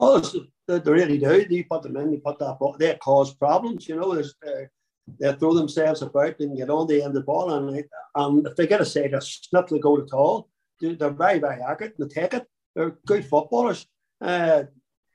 Oh, 0.00 0.22
they, 0.68 0.78
they 0.78 0.92
really 0.92 1.18
do. 1.18 1.44
They 1.44 1.62
put 1.64 1.82
them 1.82 1.96
in, 1.96 2.12
they 2.12 2.18
put 2.18 2.38
that 2.38 2.58
ball, 2.58 2.76
they 2.78 2.94
cause 2.96 3.34
problems, 3.34 3.88
you 3.88 3.96
know. 3.96 4.14
There's, 4.14 4.34
uh, 4.46 4.66
they 5.18 5.32
throw 5.32 5.54
themselves 5.54 6.02
about 6.02 6.38
and 6.40 6.56
get 6.56 6.70
on 6.70 6.86
the 6.86 7.02
end 7.02 7.08
of 7.08 7.14
the 7.14 7.20
ball. 7.22 7.52
And, 7.54 7.84
and 8.14 8.46
if 8.46 8.56
they 8.56 8.66
get 8.66 8.82
a 8.82 8.84
say, 8.84 9.08
they 9.08 9.18
snap 9.20 9.68
the 9.68 9.78
goal 9.78 10.02
at 10.02 10.12
all. 10.12 10.48
They're 10.80 11.10
very, 11.10 11.38
very 11.38 11.62
accurate 11.62 11.94
and 11.98 12.10
they 12.10 12.14
take 12.14 12.34
it. 12.34 12.46
They're 12.74 12.96
good 13.06 13.24
footballers. 13.24 13.86
Uh, 14.20 14.64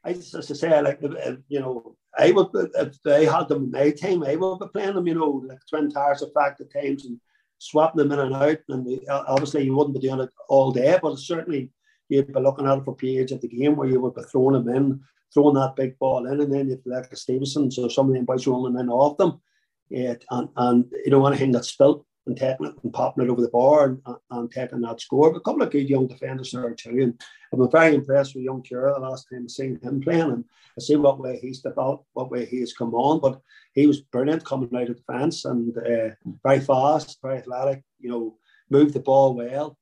I 0.03 0.09
as 0.09 0.35
I 0.35 0.41
say, 0.41 0.81
like, 0.81 1.01
uh, 1.03 1.35
you 1.47 1.59
know, 1.59 1.95
I 2.17 2.31
would, 2.31 2.49
if 2.53 3.01
they 3.03 3.25
had 3.25 3.47
them 3.47 3.65
in 3.65 3.71
my 3.71 3.91
team, 3.91 4.23
I 4.23 4.35
would 4.35 4.59
be 4.59 4.67
playing 4.73 4.95
them, 4.95 5.07
you 5.07 5.15
know, 5.15 5.43
like 5.47 5.59
twin 5.69 5.89
tires 5.89 6.21
effect 6.21 6.61
at 6.61 6.73
times 6.73 7.05
and 7.05 7.19
swapping 7.59 7.99
them 7.99 8.11
in 8.11 8.19
and 8.19 8.35
out. 8.35 8.59
And 8.69 8.85
they, 8.85 9.05
obviously, 9.07 9.63
you 9.63 9.75
wouldn't 9.75 9.99
be 9.99 10.05
doing 10.05 10.19
it 10.19 10.29
all 10.49 10.71
day, 10.71 10.97
but 11.01 11.17
certainly 11.17 11.71
you'd 12.09 12.33
be 12.33 12.39
looking 12.39 12.67
at 12.67 12.79
it 12.79 12.83
for 12.83 12.95
periods 12.95 13.31
of 13.31 13.41
the 13.41 13.47
game 13.47 13.75
where 13.75 13.87
you 13.87 14.01
would 14.01 14.15
be 14.15 14.23
throwing 14.23 14.65
them 14.65 14.75
in 14.75 15.01
throwing 15.33 15.55
that 15.55 15.75
big 15.75 15.97
ball 15.99 16.25
in, 16.27 16.41
and 16.41 16.53
then 16.53 16.69
you've 16.69 16.85
like 16.85 17.11
a 17.11 17.15
Stevenson, 17.15 17.71
so 17.71 17.87
some 17.87 18.07
of 18.07 18.13
them 18.13 18.25
boys 18.25 18.47
rolling 18.47 18.79
in 18.79 18.89
off 18.89 19.17
them, 19.17 19.41
yeah, 19.89 20.15
and, 20.31 20.49
and 20.55 20.85
you 21.05 21.11
know 21.11 21.25
anything 21.25 21.51
that's 21.51 21.69
spilt 21.69 22.05
and 22.25 22.37
taking 22.37 22.67
it 22.67 22.75
and 22.83 22.93
popping 22.93 23.25
it 23.25 23.29
over 23.29 23.41
the 23.41 23.49
bar 23.49 23.85
and, 23.85 24.01
and 24.31 24.49
taking 24.49 24.81
that 24.81 25.01
score. 25.01 25.31
But 25.31 25.39
a 25.39 25.41
couple 25.41 25.61
of 25.61 25.71
good 25.71 25.89
young 25.89 26.07
defenders 26.07 26.51
there 26.51 26.73
too, 26.73 27.01
and 27.01 27.21
I've 27.51 27.59
been 27.59 27.71
very 27.71 27.95
impressed 27.95 28.35
with 28.35 28.43
young 28.43 28.61
Cura 28.61 28.93
the 28.93 29.01
last 29.01 29.27
time 29.29 29.43
I've 29.43 29.51
seen 29.51 29.79
him 29.81 30.01
playing, 30.01 30.31
and 30.31 30.45
I 30.77 30.81
see 30.81 30.95
what 30.95 31.19
way 31.19 31.37
he's 31.41 31.61
developed, 31.61 32.05
what 32.13 32.31
way 32.31 32.45
he 32.45 32.59
has 32.61 32.73
come 32.73 32.93
on. 32.93 33.19
But 33.19 33.41
he 33.73 33.87
was 33.87 34.01
brilliant 34.01 34.45
coming 34.45 34.73
out 34.75 34.89
of 34.89 34.97
defence 34.97 35.45
and 35.45 35.77
uh, 35.77 36.15
very 36.43 36.59
fast, 36.59 37.19
very 37.21 37.37
athletic. 37.37 37.83
You 37.99 38.09
know, 38.09 38.37
moved 38.69 38.93
the 38.93 38.99
ball 38.99 39.35
well. 39.35 39.77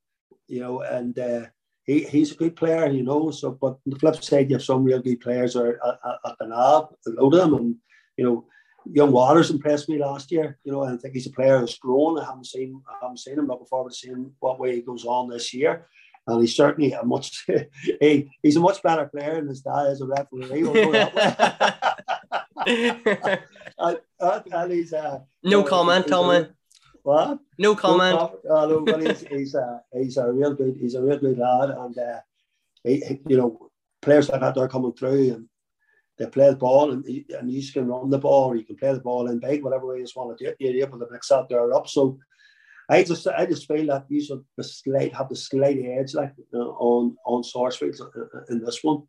You 0.47 0.59
know, 0.59 0.81
and 0.81 1.17
uh, 1.17 1.45
he, 1.83 2.03
he's 2.03 2.31
a 2.31 2.35
good 2.35 2.55
player, 2.55 2.87
you 2.89 3.03
know. 3.03 3.31
So, 3.31 3.51
but 3.51 3.73
on 3.73 3.79
the 3.85 3.99
flip 3.99 4.23
side, 4.23 4.49
you 4.49 4.55
have 4.55 4.63
some 4.63 4.83
real 4.83 5.01
good 5.01 5.19
players 5.19 5.55
are 5.55 5.79
at, 6.25 6.35
the 6.39 6.47
knob, 6.47 6.93
a 7.07 7.09
load 7.09 7.33
of 7.33 7.39
them, 7.39 7.53
and 7.55 7.75
you 8.17 8.25
know, 8.25 8.45
young 8.91 9.11
Waters 9.11 9.51
impressed 9.51 9.89
me 9.89 9.97
last 9.97 10.31
year. 10.31 10.57
You 10.63 10.71
know, 10.71 10.83
I 10.83 10.95
think 10.97 11.13
he's 11.13 11.27
a 11.27 11.31
player 11.31 11.59
who's 11.59 11.77
grown. 11.77 12.19
I 12.19 12.25
haven't 12.25 12.45
seen, 12.47 12.81
I 12.87 12.97
haven't 13.01 13.19
seen 13.19 13.39
him. 13.39 13.47
Looking 13.47 13.67
forward 13.67 13.91
to 13.91 13.95
seeing 13.95 14.31
what 14.39 14.59
way 14.59 14.75
he 14.75 14.81
goes 14.81 15.05
on 15.05 15.29
this 15.29 15.53
year. 15.53 15.87
And 16.27 16.39
he's 16.39 16.55
certainly 16.55 16.93
a 16.93 17.03
much, 17.03 17.45
he, 18.01 18.29
he's 18.43 18.55
a 18.55 18.59
much 18.59 18.81
better 18.83 19.05
player 19.07 19.35
than 19.35 19.47
his 19.47 19.61
dad 19.61 19.87
as 19.87 20.01
a 20.01 20.05
referee. 20.05 20.67
and, 23.79 23.99
and, 24.53 24.71
he's 24.71 24.93
uh, 24.93 25.19
no 25.43 25.63
comment, 25.63 26.07
Tommy. 26.07 26.47
What? 27.03 27.39
No 27.57 27.75
comment. 27.75 28.31
No, 28.43 28.67
no, 28.67 28.81
but 28.81 29.01
he's 29.01 29.21
he's 29.29 29.55
a 29.55 29.81
he's 29.93 30.17
a 30.17 30.31
real 30.31 30.53
good 30.53 30.77
he's 30.79 30.95
a 30.95 31.01
real 31.01 31.17
good 31.17 31.37
lad, 31.37 31.69
and 31.71 31.97
uh, 31.97 32.19
he, 32.83 32.99
he, 32.99 33.19
you 33.27 33.37
know 33.37 33.71
players 34.01 34.29
like 34.29 34.41
that 34.41 34.57
are 34.57 34.67
coming 34.67 34.93
through 34.93 35.33
and 35.33 35.47
they 36.17 36.25
play 36.25 36.49
the 36.49 36.55
ball 36.55 36.91
and 36.91 37.05
and 37.05 37.51
you 37.51 37.71
can 37.71 37.87
run 37.87 38.09
the 38.09 38.17
ball 38.17 38.51
or 38.51 38.55
you 38.55 38.65
can 38.65 38.75
play 38.75 38.93
the 38.93 38.99
ball 38.99 39.29
in 39.29 39.39
big 39.39 39.63
whatever 39.63 39.87
way 39.87 39.99
you 39.99 40.07
want 40.15 40.37
to 40.37 40.43
do 40.43 40.49
it. 40.49 40.57
You're 40.59 40.85
able 40.85 40.99
to 40.99 41.07
mix 41.11 41.31
out 41.31 41.49
there 41.49 41.73
up. 41.73 41.87
So 41.87 42.19
I 42.89 43.03
just 43.03 43.27
I 43.27 43.45
just 43.45 43.67
feel 43.67 43.87
that 43.87 44.05
you 44.09 44.23
should 44.23 44.43
the 44.57 44.63
slight 44.63 45.13
have 45.15 45.29
the 45.29 45.35
slight 45.35 45.79
edge 45.79 46.13
like 46.13 46.33
uh, 46.53 46.57
on 46.57 47.15
on 47.25 47.43
Sarsfield 47.43 47.95
in 48.49 48.63
this 48.63 48.79
one. 48.83 49.03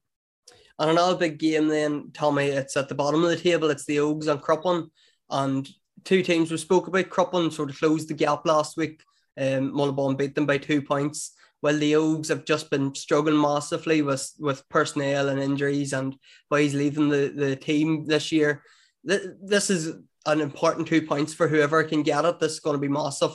And 0.79 0.91
another 0.91 1.17
big 1.17 1.39
game 1.39 1.69
then, 1.69 2.11
Tommy, 2.15 2.47
it's 2.47 2.77
at 2.77 2.89
the 2.89 2.95
bottom 2.95 3.23
of 3.23 3.31
the 3.31 3.37
table. 3.37 3.71
It's 3.71 3.85
the 3.85 4.01
Oaks 4.01 4.27
and 4.27 4.41
Cruppin. 4.41 4.91
And 5.29 5.69
two 6.05 6.23
teams 6.23 6.51
we 6.51 6.57
spoke 6.57 6.87
about. 6.87 7.11
Cruppin 7.11 7.51
sort 7.51 7.71
of 7.71 7.79
closed 7.79 8.09
the 8.09 8.15
gap 8.15 8.47
last 8.47 8.77
week. 8.77 9.03
Um, 9.39 9.73
Mullaghbawn 9.73 10.19
beat 10.19 10.35
them 10.35 10.47
by 10.47 10.59
two 10.59 10.83
points. 10.83 11.33
Well, 11.63 11.79
the 11.79 11.95
Oaks 11.95 12.29
have 12.29 12.45
just 12.45 12.71
been 12.71 12.95
struggling 12.95 13.41
massively 13.41 14.03
with, 14.03 14.31
with 14.39 14.69
personnel 14.69 15.29
and 15.29 15.41
injuries 15.41 15.93
and 15.93 16.17
boys 16.51 16.75
leaving 16.75 17.09
the, 17.09 17.33
the 17.35 17.57
team 17.57 18.05
this 18.05 18.33
year. 18.33 18.63
This 19.05 19.71
is 19.71 19.95
an 20.27 20.41
important 20.41 20.89
two 20.89 21.03
points 21.03 21.33
for 21.33 21.49
whoever 21.49 21.83
can 21.85 22.03
get 22.03 22.25
it. 22.25 22.41
This 22.41 22.53
is 22.53 22.61
going 22.61 22.75
to 22.75 22.81
be 22.81 22.89
massive. 22.89 23.33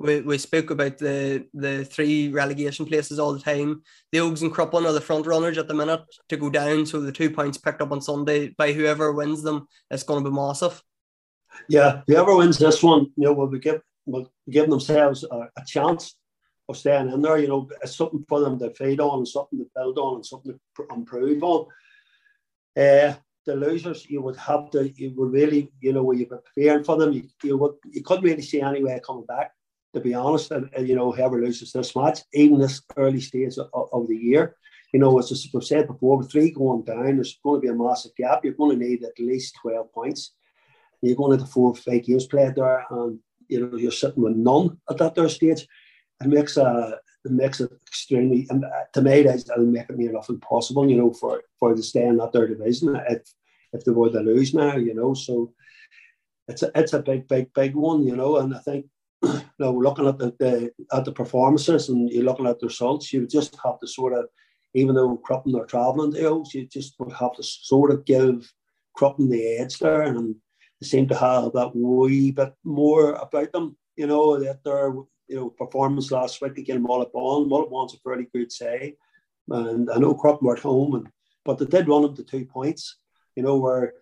We, 0.00 0.20
we 0.20 0.38
spoke 0.38 0.70
about 0.70 0.98
the 0.98 1.46
the 1.54 1.84
three 1.84 2.28
relegation 2.28 2.86
places 2.86 3.18
all 3.18 3.32
the 3.32 3.40
time. 3.40 3.82
The 4.12 4.20
Oaks 4.20 4.42
and 4.42 4.52
Cruppin 4.52 4.86
are 4.86 4.92
the 4.92 5.00
front 5.00 5.26
runners 5.26 5.58
at 5.58 5.66
the 5.66 5.74
minute 5.74 6.02
to 6.28 6.36
go 6.36 6.50
down. 6.50 6.86
So 6.86 7.00
the 7.00 7.10
two 7.10 7.30
points 7.30 7.58
picked 7.58 7.82
up 7.82 7.90
on 7.90 8.00
Sunday 8.00 8.54
by 8.56 8.72
whoever 8.72 9.12
wins 9.12 9.42
them, 9.42 9.66
it's 9.90 10.04
going 10.04 10.22
to 10.22 10.30
be 10.30 10.34
massive. 10.34 10.80
Yeah, 11.68 12.02
whoever 12.06 12.36
wins 12.36 12.58
this 12.58 12.82
one, 12.82 13.12
you 13.16 13.24
know, 13.24 13.32
will 13.32 13.48
be 13.48 13.58
give 13.58 13.80
will 14.06 14.32
give 14.48 14.70
themselves 14.70 15.24
a, 15.24 15.48
a 15.56 15.64
chance 15.66 16.16
of 16.68 16.76
staying 16.76 17.10
in 17.10 17.22
there. 17.22 17.38
You 17.38 17.48
know, 17.48 17.68
it's 17.82 17.96
something 17.96 18.24
for 18.28 18.40
them 18.40 18.58
to 18.58 18.70
feed 18.70 19.00
on, 19.00 19.18
and 19.18 19.28
something 19.28 19.58
to 19.58 19.66
build 19.74 19.98
on, 19.98 20.16
and 20.16 20.26
something 20.26 20.58
to 20.76 20.86
improve 20.94 21.42
on. 21.42 21.66
Uh, 22.76 23.14
the 23.46 23.56
losers, 23.56 24.08
you 24.08 24.20
would 24.20 24.36
have 24.36 24.70
to, 24.70 24.92
you 24.94 25.12
would 25.16 25.32
really, 25.32 25.72
you 25.80 25.92
know, 25.92 26.02
when 26.02 26.18
you're 26.18 26.28
preparing 26.28 26.84
for 26.84 26.98
them, 26.98 27.12
you, 27.12 27.24
you 27.42 27.56
would, 27.56 27.72
you 27.90 28.02
couldn't 28.02 28.24
really 28.24 28.42
see 28.42 28.60
any 28.60 28.84
way 28.84 29.00
coming 29.04 29.24
back. 29.24 29.52
To 29.94 30.00
be 30.00 30.12
honest, 30.12 30.50
and, 30.50 30.68
and 30.76 30.86
you 30.86 30.94
know, 30.94 31.10
whoever 31.10 31.40
loses 31.40 31.72
this 31.72 31.96
match, 31.96 32.20
even 32.34 32.58
this 32.58 32.82
early 32.98 33.22
stage 33.22 33.56
of, 33.56 33.88
of 33.90 34.06
the 34.06 34.16
year, 34.16 34.54
you 34.92 35.00
know, 35.00 35.18
as 35.18 35.48
we've 35.52 35.64
said 35.64 35.86
before, 35.86 36.18
with 36.18 36.30
three 36.30 36.50
going 36.50 36.82
down, 36.82 37.16
there's 37.16 37.38
going 37.42 37.60
to 37.60 37.62
be 37.62 37.68
a 37.68 37.74
massive 37.74 38.14
gap. 38.16 38.44
You're 38.44 38.52
going 38.52 38.78
to 38.78 38.86
need 38.86 39.02
at 39.02 39.18
least 39.18 39.56
12 39.62 39.92
points. 39.92 40.34
You're 41.02 41.16
going 41.16 41.32
into 41.32 41.46
four 41.46 41.74
five 41.74 42.04
games 42.04 42.26
played 42.26 42.54
there, 42.56 42.84
and 42.90 43.18
you 43.48 43.60
know 43.60 43.76
you're 43.76 43.92
sitting 43.92 44.22
with 44.22 44.36
none 44.36 44.78
at 44.90 44.98
that 44.98 45.14
there 45.14 45.28
stage. 45.28 45.66
It 46.20 46.28
makes 46.28 46.56
a 46.56 46.98
it 47.24 47.32
makes 47.32 47.60
it 47.60 47.70
extremely 47.86 48.46
and 48.50 48.64
uh, 48.64 48.84
to 48.94 49.02
me 49.02 49.22
that 49.22 49.44
will 49.56 49.66
make 49.66 49.88
it 49.88 49.96
near 49.96 50.10
enough 50.10 50.28
impossible, 50.28 50.88
you 50.88 50.96
know, 50.96 51.12
for 51.12 51.42
for 51.58 51.74
to 51.74 51.82
stay 51.82 52.06
in 52.06 52.16
that 52.18 52.32
third 52.32 52.50
division 52.50 52.96
if 53.08 53.22
if 53.72 53.84
they 53.84 53.92
were 53.92 54.10
to 54.10 54.20
lose 54.20 54.54
now, 54.54 54.76
you 54.76 54.94
know. 54.94 55.14
So 55.14 55.52
it's 56.48 56.62
a 56.62 56.70
it's 56.74 56.94
a 56.94 57.02
big, 57.02 57.28
big, 57.28 57.52
big 57.54 57.74
one, 57.74 58.06
you 58.06 58.16
know, 58.16 58.38
and 58.38 58.54
I 58.54 58.58
think 58.58 58.86
you 59.22 59.42
know, 59.58 59.72
looking 59.72 60.06
at 60.06 60.18
the, 60.18 60.34
the 60.38 60.70
at 60.92 61.04
the 61.04 61.12
performances 61.12 61.88
and 61.88 62.10
you're 62.10 62.24
looking 62.24 62.46
at 62.46 62.60
the 62.60 62.66
results, 62.66 63.12
you 63.12 63.26
just 63.26 63.56
have 63.64 63.78
to 63.80 63.86
sort 63.86 64.14
of 64.14 64.26
even 64.74 64.94
though 64.94 65.16
Cruppin 65.16 65.54
are 65.56 65.66
travelling 65.66 66.12
to 66.12 66.44
you 66.52 66.66
just 66.66 66.94
would 66.98 67.12
have 67.12 67.34
to 67.34 67.42
sort 67.42 67.90
of 67.90 68.04
give 68.04 68.52
Cruppin 68.94 69.28
the 69.28 69.58
edge 69.58 69.78
there 69.78 70.02
and 70.02 70.36
they 70.80 70.86
seem 70.86 71.08
to 71.08 71.16
have 71.16 71.52
that 71.52 71.72
wee 71.74 72.30
bit 72.30 72.54
more 72.64 73.12
about 73.12 73.52
them. 73.52 73.76
You 73.96 74.06
know 74.06 74.38
that 74.38 74.62
their 74.64 74.92
you 75.26 75.36
know 75.36 75.50
performance 75.50 76.10
last 76.10 76.40
week 76.40 76.58
against 76.58 76.86
Mullaghbawn. 76.86 77.48
Mullaghbawn's 77.48 77.94
a 77.94 77.98
fairly 77.98 78.28
good 78.32 78.52
say, 78.52 78.96
and 79.48 79.90
I 79.90 79.98
know 79.98 80.14
Cruppin 80.14 80.46
were 80.46 80.56
at 80.56 80.62
home, 80.62 80.94
and 80.94 81.08
but 81.44 81.58
they 81.58 81.66
did 81.66 81.88
run 81.88 82.02
them 82.02 82.16
to 82.16 82.22
two 82.22 82.44
points. 82.44 82.98
You 83.34 83.42
know 83.42 83.56
where 83.56 83.94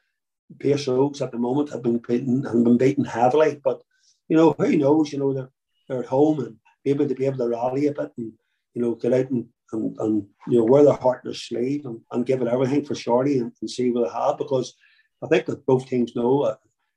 Pearse 0.61 0.89
Oaks 0.89 1.21
at 1.21 1.33
the 1.33 1.39
moment 1.39 1.71
have 1.71 1.83
been 1.83 1.99
beaten 1.99 2.47
and 2.47 2.65
been 2.65 2.79
beaten 2.79 3.05
heavily, 3.05 3.61
but 3.63 3.83
you 4.29 4.37
know 4.37 4.55
who 4.59 4.77
knows? 4.77 5.13
You 5.13 5.19
know 5.19 5.33
they're 5.33 5.51
they're 5.89 6.01
at 6.01 6.07
home 6.07 6.41
and 6.41 6.57
able 6.85 7.09
to 7.09 7.15
be 7.15 7.27
able 7.27 7.39
to 7.39 7.49
rally 7.49 7.87
a 7.87 7.93
bit 7.93 8.13
and 8.17 8.33
you 8.75 8.83
know 8.83 8.95
get 8.95 9.13
out 9.13 9.31
and 9.31 9.47
and, 9.73 9.97
and 9.99 10.27
you 10.47 10.59
know 10.59 10.65
wear 10.65 10.85
their 10.85 10.95
heart 10.95 11.23
in 11.25 11.31
their 11.31 11.35
sleeve 11.35 11.87
and, 11.87 12.01
and 12.13 12.27
give 12.27 12.41
it 12.41 12.49
everything 12.49 12.85
for 12.85 12.95
Shorty 12.95 13.39
and, 13.39 13.53
and 13.61 13.71
see 13.71 13.91
what 13.91 14.05
they 14.05 14.19
have 14.19 14.39
because 14.39 14.75
I 15.23 15.27
think 15.27 15.47
that 15.47 15.67
both 15.67 15.89
teams 15.89 16.15
know 16.15 16.57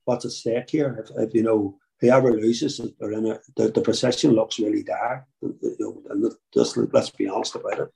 what's 0.10 0.26
at 0.26 0.32
stake 0.32 0.70
here. 0.72 1.06
If, 1.06 1.28
if 1.28 1.36
you 1.36 1.44
know 1.44 1.78
whoever 2.02 2.32
loses, 2.34 2.82
or 3.00 3.12
in 3.12 3.28
a, 3.28 3.40
the, 3.56 3.70
the 3.70 3.82
procession 3.82 4.32
looks 4.32 4.60
really 4.60 4.84
dark. 4.84 5.26
You 5.42 5.76
know, 5.80 6.02
and 6.10 6.32
just 6.54 6.78
let's 6.78 7.12
be 7.12 7.28
honest 7.28 7.56
about 7.56 7.80
it. 7.80 7.90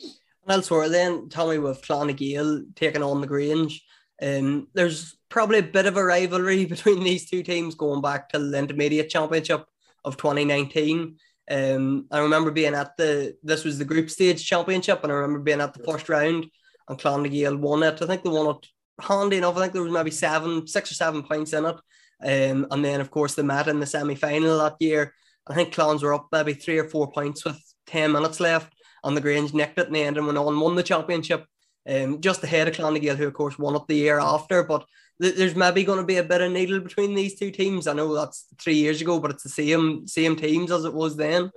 And 0.00 0.52
elsewhere, 0.56 0.88
then 0.88 1.28
Tommy 1.28 1.58
with 1.58 1.82
Clan 1.82 2.06
na 2.06 2.14
Gael 2.14 2.62
taking 2.74 3.02
on 3.02 3.20
the 3.20 3.26
Grange. 3.26 3.84
Um, 4.20 4.68
there's 4.74 5.16
probably 5.28 5.58
a 5.58 5.74
bit 5.76 5.86
of 5.86 5.96
a 5.96 6.04
rivalry 6.04 6.64
between 6.74 7.04
these 7.04 7.28
two 7.28 7.42
teams 7.42 7.74
going 7.74 8.00
back 8.00 8.30
to 8.30 8.38
the 8.38 8.58
intermediate 8.58 9.10
championship 9.10 9.66
of 10.04 10.16
2019. 10.16 11.16
Um, 11.50 12.06
I 12.10 12.18
remember 12.20 12.50
being 12.50 12.74
at 12.74 12.96
the 12.96 13.36
this 13.42 13.64
was 13.64 13.78
the 13.78 13.84
group 13.84 14.08
stage 14.10 14.46
championship, 14.46 15.02
and 15.02 15.12
I 15.12 15.16
remember 15.16 15.40
being 15.40 15.60
at 15.60 15.74
the 15.74 15.84
first 15.84 16.08
round, 16.08 16.46
and 16.88 16.98
Clonagale 16.98 17.58
won 17.58 17.82
it. 17.82 18.00
I 18.00 18.06
think 18.06 18.22
they 18.22 18.30
won 18.30 18.56
it 18.56 18.66
handy 19.00 19.38
enough. 19.38 19.56
I 19.56 19.60
think 19.60 19.72
there 19.72 19.82
was 19.82 19.92
maybe 19.92 20.10
seven, 20.10 20.66
six 20.66 20.90
or 20.90 20.94
seven 20.94 21.22
points 21.22 21.52
in 21.52 21.64
it. 21.64 21.76
Um, 22.20 22.66
and 22.70 22.84
then 22.84 23.00
of 23.00 23.10
course 23.10 23.34
they 23.34 23.42
met 23.42 23.68
in 23.68 23.80
the 23.80 23.86
semi 23.86 24.14
final 24.14 24.58
that 24.58 24.76
year. 24.80 25.14
I 25.46 25.54
think 25.54 25.72
Clowns 25.72 26.02
were 26.02 26.14
up 26.14 26.28
maybe 26.32 26.54
three 26.54 26.78
or 26.78 26.88
four 26.88 27.10
points 27.10 27.44
with 27.44 27.60
10 27.86 28.12
minutes 28.12 28.40
left. 28.40 28.72
And 29.04 29.16
the 29.16 29.20
Grange 29.20 29.54
nicked 29.54 29.78
it 29.78 29.86
in 29.86 29.92
the 29.92 30.02
end 30.02 30.16
and 30.16 30.26
went 30.26 30.38
on 30.38 30.58
won 30.58 30.74
the 30.74 30.82
championship. 30.82 31.46
Um, 31.88 32.20
just 32.20 32.42
ahead 32.42 32.68
of 32.68 32.74
Clan 32.74 32.92
na 32.92 32.98
Gael, 32.98 33.16
who 33.16 33.26
of 33.26 33.34
course 33.34 33.58
won 33.58 33.76
it 33.76 33.82
the 33.88 33.94
year 33.94 34.18
after. 34.18 34.62
But 34.64 34.84
th- 35.22 35.36
there's 35.36 35.54
maybe 35.54 35.84
going 35.84 36.00
to 36.00 36.04
be 36.04 36.16
a 36.16 36.24
bit 36.24 36.40
of 36.40 36.52
needle 36.52 36.80
between 36.80 37.14
these 37.14 37.38
two 37.38 37.50
teams. 37.50 37.86
I 37.86 37.94
know 37.94 38.14
that's 38.14 38.46
three 38.60 38.74
years 38.74 39.00
ago, 39.00 39.20
but 39.20 39.30
it's 39.30 39.44
the 39.44 39.48
same 39.48 40.06
same 40.06 40.36
teams 40.36 40.70
as 40.70 40.84
it 40.84 40.92
was 40.92 41.16
then. 41.16 41.50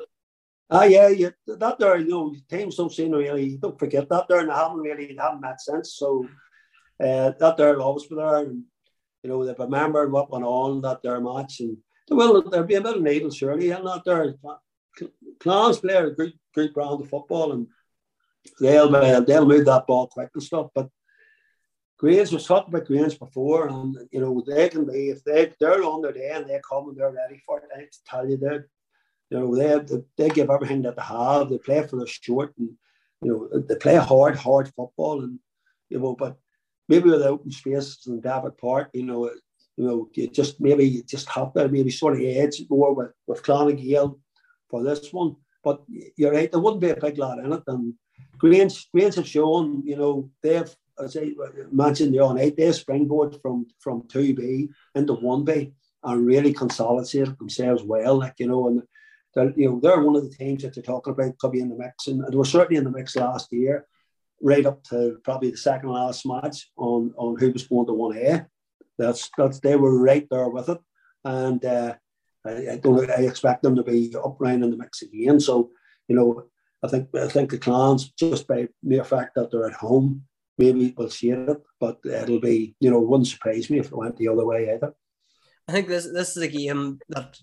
Ah, 0.69 0.84
yeah, 0.84 1.10
yeah, 1.10 1.32
that 1.47 1.80
there, 1.80 1.97
you 1.97 2.08
know, 2.08 2.34
teams 2.49 2.77
don't 2.77 2.93
seem 2.93 3.12
really, 3.12 3.58
don't 3.58 3.77
forget 3.77 4.08
that 4.08 4.30
there, 4.30 4.39
and 4.39 4.49
they 4.49 4.54
haven't 4.54 4.80
really, 4.80 5.17
haven't 5.19 5.41
met 5.41 5.60
since. 5.60 5.95
So 5.95 6.25
uh, 7.02 7.32
that 7.40 7.58
they'll 7.58 7.82
always 7.82 8.06
be 8.06 8.16
there. 8.16 8.38
And, 8.38 8.64
you 9.24 9.30
know, 9.30 9.46
they've 9.46 9.58
remembered 9.58 10.12
what 10.12 10.32
went 10.32 10.46
on 10.46 10.82
that 10.82 11.02
their 11.02 11.20
match. 11.20 11.60
And 11.60 11.78
they 12.08 12.16
will, 12.16 12.50
there'll 12.50 12.68
be 12.68 12.76
a 12.76 12.82
bit 12.82 12.98
of 12.98 13.02
needle, 13.02 13.32
surely. 13.32 13.72
And 13.72 13.84
not 13.84 14.06
there. 14.06 14.36
Clans 15.40 15.80
play 15.80 15.96
a 15.96 16.12
great, 16.12 16.36
good 16.54 16.74
brand 16.74 17.02
of 17.02 17.10
football 17.10 17.54
and 17.54 17.68
they'll, 18.60 18.96
uh, 18.96 19.22
they'll 19.22 19.46
move 19.46 19.66
that 19.66 19.88
ball 19.88 20.08
quick 20.08 20.30
and 20.34 20.44
stuff. 20.44 20.68
But 20.76 20.90
Grange, 21.98 22.32
was 22.32 22.46
talking 22.48 22.74
about 22.74 22.88
Grange 22.88 23.20
before, 23.20 23.68
and 23.68 23.96
you 24.12 24.20
know, 24.20 24.44
they 24.46 24.70
can 24.70 24.86
be, 24.86 25.10
if 25.10 25.24
they, 25.24 25.54
they're 25.60 25.84
on 25.84 26.02
their 26.02 26.12
day 26.12 26.32
and 26.34 26.50
they 26.50 26.60
come 26.68 26.90
and 26.90 26.98
they're 26.98 27.12
ready 27.12 27.40
for 27.46 27.60
it, 27.60 27.70
I 27.76 27.86
tell 28.08 28.28
you, 28.28 28.38
that 28.38 28.66
you 29.30 29.40
know, 29.40 29.56
they, 29.56 30.04
they 30.18 30.30
give 30.30 30.50
everything 30.50 30.82
that 30.82 30.96
they 30.96 31.02
have. 31.04 31.50
They 31.50 31.58
play 31.58 31.88
for 31.88 31.98
the 31.98 32.08
short 32.08 32.54
and, 32.58 32.72
you 33.22 33.50
know, 33.54 33.62
they 33.62 33.76
play 33.76 33.96
hard, 33.96 34.36
hard 34.36 34.68
football. 34.76 35.22
And, 35.22 35.40
you 35.90 36.00
know, 36.00 36.16
but 36.16 36.38
maybe 36.91 37.10
with 37.10 37.21
the 37.21 37.30
open 37.30 37.51
spaces 37.51 38.06
in 38.08 38.19
Davitt 38.19 38.58
Park, 38.58 38.89
you 38.93 39.06
know, 39.06 39.32
you 39.77 39.86
know, 39.88 40.10
you 40.13 40.27
just 40.27 40.60
maybe 40.60 40.86
you 40.93 41.04
just 41.04 41.30
have 41.30 41.54
to 41.54 41.69
maybe 41.69 41.89
sort 41.89 42.15
of 42.15 42.21
edge 42.21 42.58
more 42.69 42.93
with, 42.93 43.12
with 43.27 43.43
Clan 43.43 43.67
na 43.67 43.75
Gael 43.82 44.19
for 44.69 44.84
this 44.84 45.12
one. 45.13 45.38
But 45.63 45.82
you're 46.17 46.34
right, 46.34 46.51
there 46.51 46.60
wouldn't 46.60 46.82
be 46.82 46.89
a 46.89 47.04
big 47.06 47.17
lot 47.17 47.39
in 47.39 47.54
it. 47.54 47.63
And 47.67 47.93
Grange, 48.38 48.89
Grange 48.91 49.15
have 49.15 49.27
shown, 49.27 49.84
you 49.86 49.95
know, 49.95 50.30
they've, 50.43 50.71
as 51.01 51.15
I 51.15 51.32
mentioned 51.71 52.13
the 52.13 52.23
other 52.23 52.36
night, 52.36 52.58
they 52.58 52.71
springboard 52.73 53.38
from 53.41 53.67
from 53.80 54.04
2B 54.04 54.67
into 54.95 55.13
1B 55.13 55.71
and 56.04 56.25
really 56.25 56.54
consolidated 56.54 57.38
themselves 57.39 57.84
well, 57.84 58.15
like, 58.19 58.36
you 58.39 58.47
know, 58.47 58.67
and 58.67 58.84
they're, 59.34 59.54
you 59.56 59.69
know, 59.69 59.80
they're 59.82 60.04
one 60.04 60.17
of 60.17 60.23
the 60.23 60.36
teams 60.36 60.63
that 60.63 60.75
they're 60.75 60.91
talking 60.91 61.13
about 61.13 61.38
could 61.38 61.54
be 61.54 61.62
in 61.62 61.69
the 61.69 61.82
mix. 61.84 62.08
And 62.08 62.21
they 62.27 62.36
were 62.36 62.54
certainly 62.56 62.80
in 62.80 62.84
the 62.84 62.97
mix 62.97 63.15
last 63.15 63.54
year 63.54 63.86
right 64.41 64.65
up 64.65 64.84
to 64.86 65.17
probably 65.23 65.51
the 65.51 65.58
second 65.58 65.89
last 65.89 66.25
match 66.25 66.69
on, 66.77 67.13
on 67.17 67.38
who 67.38 67.51
was 67.51 67.67
going 67.67 67.88
to 67.88 67.93
1A. 67.93 68.45
That's, 68.97 69.30
that's 69.38 69.60
they 69.60 69.75
were 69.75 70.01
right 70.01 70.27
there 70.30 70.49
with 70.49 70.69
it. 70.69 70.80
And 71.23 71.63
uh, 71.63 71.95
I, 72.45 72.71
I, 72.71 72.77
don't 72.77 73.10
I 73.10 73.23
expect 73.23 73.63
them 73.63 73.75
to 73.75 73.84
be 73.84 74.13
up 74.15 74.38
round 74.39 74.63
in 74.63 74.71
the 74.71 74.77
mix 74.77 75.01
again. 75.01 75.39
So, 75.39 75.71
you 76.08 76.15
know, 76.15 76.45
I 76.84 76.88
think 76.88 77.10
I 77.15 77.27
think 77.27 77.51
the 77.51 77.58
clans 77.58 78.12
just 78.12 78.47
by 78.47 78.67
mere 78.84 79.04
fact 79.04 79.36
that 79.36 79.51
they're 79.51 79.67
at 79.67 79.73
home, 79.73 80.23
maybe 80.58 80.93
will 80.97 81.10
see 81.10 81.30
it, 81.30 81.58
but 81.80 81.99
it'll 82.04 82.39
be, 82.39 82.75
you 82.80 82.89
know, 82.89 82.99
wouldn't 82.99 83.27
surprise 83.27 83.69
me 83.69 83.80
if 83.80 83.88
it 83.88 83.97
went 83.97 84.17
the 84.17 84.27
other 84.27 84.45
way 84.45 84.73
either. 84.73 84.93
I 85.67 85.73
think 85.73 85.88
this 85.88 86.10
this 86.12 86.36
is 86.36 86.43
a 86.43 86.47
game 86.47 86.99
that 87.10 87.38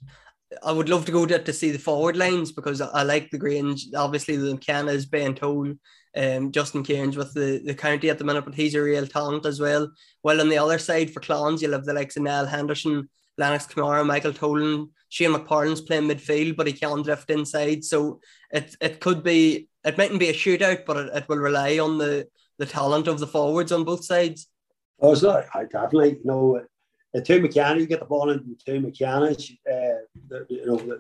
I 0.62 0.72
would 0.72 0.88
love 0.88 1.04
to 1.06 1.12
go 1.12 1.24
to, 1.26 1.38
to 1.38 1.52
see 1.52 1.70
the 1.70 1.78
forward 1.78 2.16
lines 2.16 2.52
because 2.52 2.80
I, 2.80 2.88
I 2.88 3.02
like 3.04 3.30
the 3.30 3.38
Grange. 3.38 3.87
Obviously, 3.96 4.37
the 4.37 4.54
McKenna 4.54 4.90
is 4.90 5.06
Ben 5.06 5.34
Toll 5.34 5.74
um, 6.16 6.53
Justin 6.53 6.83
Cairns 6.83 7.16
with 7.16 7.35
the, 7.35 7.62
the 7.64 7.75
county 7.75 8.11
at 8.11 8.18
the 8.18 8.25
minute, 8.25 8.44
but 8.44 8.55
he's 8.55 8.75
a 8.75 8.83
real 8.83 9.07
talent 9.07 9.47
as 9.47 9.61
well. 9.61 9.90
Well, 10.23 10.40
on 10.40 10.49
the 10.49 10.59
other 10.59 10.79
side 10.79 11.12
for 11.12 11.21
Clowns, 11.21 11.62
you'll 11.62 11.73
have 11.73 11.85
the 11.85 11.92
likes 11.92 12.16
of 12.16 12.23
Nell 12.23 12.47
Henderson, 12.47 13.09
Lennox 13.37 13.66
Kamara, 13.66 14.05
Michael 14.05 14.33
Tolan, 14.33 14.88
Shane 15.09 15.33
McPartland's 15.33 15.81
playing 15.81 16.09
midfield, 16.09 16.57
but 16.57 16.66
he 16.66 16.73
can 16.73 17.03
drift 17.03 17.31
inside. 17.31 17.85
So 17.85 18.21
it 18.51 18.77
it 18.81 19.01
could 19.01 19.23
be 19.23 19.68
it 19.85 19.97
mightn't 19.97 20.21
be 20.21 20.29
a 20.29 20.35
shootout, 20.35 20.85
but 20.87 20.97
it, 20.97 21.11
it 21.14 21.29
will 21.29 21.38
rely 21.38 21.79
on 21.79 21.99
the 21.99 22.27
the 22.59 22.66
talent 22.66 23.07
of 23.07 23.21
the 23.21 23.27
forwards 23.27 23.73
on 23.73 23.85
both 23.85 24.05
sides. 24.05 24.49
Oh, 25.01 25.12
it's 25.12 25.23
not. 25.23 25.44
I 25.55 25.64
definitely 25.64 26.11
you 26.11 26.25
know 26.25 26.61
the 27.14 27.23
two 27.23 27.40
McKenna, 27.40 27.81
you 27.81 27.87
get 27.87 28.01
the 28.01 28.07
ball 28.07 28.31
into 28.31 28.44
the 28.44 28.57
two 28.64 28.81
McKenna's, 28.81 29.51
uh, 29.71 30.44
you 30.49 30.66
know, 30.66 30.99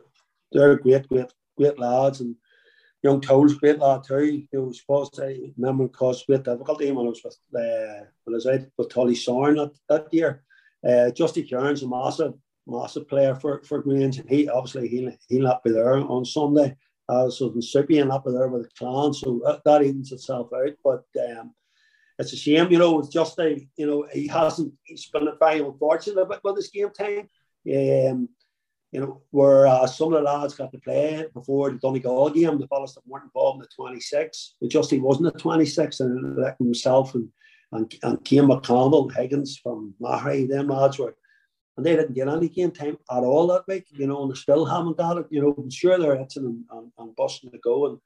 they're 0.52 0.76
great, 0.76 1.08
great, 1.08 1.26
great 1.56 1.78
lads, 1.78 2.20
and 2.20 2.34
young 3.02 3.20
Toll's 3.20 3.54
great 3.54 3.78
lad 3.78 4.04
too. 4.04 4.24
You 4.24 4.48
know, 4.52 4.72
supposed 4.72 5.14
to 5.14 5.52
remember 5.56 5.88
caused 5.88 6.26
great 6.26 6.44
difficulty 6.44 6.90
when 6.90 7.06
I 7.06 7.10
was 7.10 7.22
with 7.24 7.36
uh, 7.54 8.04
when 8.24 8.34
I 8.34 8.36
was 8.36 8.46
out 8.46 8.60
with 8.76 8.90
Tully 8.90 9.14
Sorn 9.14 9.56
that, 9.56 9.72
that 9.88 10.12
year. 10.12 10.42
Uh, 10.86 11.10
Justy 11.10 11.48
Kearns, 11.48 11.82
a 11.82 11.88
massive, 11.88 12.34
massive 12.66 13.08
player 13.08 13.34
for, 13.34 13.62
for 13.64 13.82
Grange, 13.82 14.18
and 14.18 14.30
he 14.30 14.48
obviously 14.48 14.88
he'll 14.88 15.12
he'll 15.28 15.42
not 15.42 15.64
be 15.64 15.70
there 15.70 15.96
on 15.96 16.24
Sunday. 16.24 16.76
Uh, 17.08 17.30
so 17.30 17.48
the 17.48 17.62
Soupy 17.62 17.98
and 17.98 18.10
be 18.10 18.32
there 18.32 18.48
with 18.48 18.64
the 18.64 18.68
clan, 18.78 19.14
so 19.14 19.40
that, 19.44 19.62
that 19.64 19.82
evens 19.82 20.12
itself 20.12 20.50
out. 20.54 20.74
But 20.84 21.04
um, 21.30 21.54
it's 22.18 22.32
a 22.32 22.36
shame, 22.36 22.70
you 22.70 22.78
know, 22.78 22.98
it's 22.98 23.08
just 23.08 23.38
a, 23.38 23.66
you 23.76 23.86
know, 23.86 24.06
he 24.12 24.26
hasn't, 24.26 24.74
he's 24.82 25.06
been 25.06 25.28
a 25.28 25.36
very 25.36 25.60
unfortunate 25.60 26.28
with, 26.28 26.40
with 26.44 26.56
his 26.56 26.68
game 26.68 26.90
time. 26.90 27.28
Um, 27.66 28.28
you 28.92 29.00
know, 29.00 29.20
where 29.30 29.66
uh, 29.66 29.86
some 29.86 30.12
of 30.12 30.14
the 30.14 30.22
lads 30.22 30.54
got 30.54 30.72
to 30.72 30.78
play 30.78 31.24
before 31.34 31.70
the 31.70 31.78
Donegal 31.78 32.30
game, 32.30 32.58
the 32.58 32.66
fellas 32.68 32.94
that 32.94 33.06
weren't 33.06 33.24
involved 33.24 33.56
in 33.56 33.62
the 33.62 33.68
26, 33.76 34.54
but 34.60 34.70
just 34.70 34.90
he 34.90 34.98
wasn't 34.98 35.26
at 35.26 35.38
26, 35.38 36.00
and 36.00 36.36
like 36.36 36.56
himself 36.58 37.14
and 37.14 37.28
and, 37.72 37.94
and 38.02 38.26
Cian 38.26 38.46
McConnell, 38.46 39.14
Higgins 39.14 39.58
from 39.58 39.94
Maghery, 40.00 40.48
them 40.48 40.68
lads 40.68 40.98
were, 40.98 41.14
and 41.76 41.84
they 41.84 41.96
didn't 41.96 42.14
get 42.14 42.28
any 42.28 42.48
game 42.48 42.70
time 42.70 42.96
at 43.10 43.22
all 43.22 43.46
that 43.48 43.68
week, 43.68 43.86
you 43.90 44.06
know, 44.06 44.22
and 44.22 44.30
they 44.30 44.36
still 44.36 44.64
haven't 44.64 44.96
got 44.96 45.18
it, 45.18 45.26
you 45.30 45.42
know, 45.42 45.54
I'm 45.56 45.70
sure 45.70 45.98
they're 45.98 46.16
hitting 46.16 46.44
and, 46.44 46.64
and, 46.70 46.92
and 46.98 47.16
busting 47.16 47.50
to 47.50 47.58
go, 47.58 47.86
and 47.86 47.98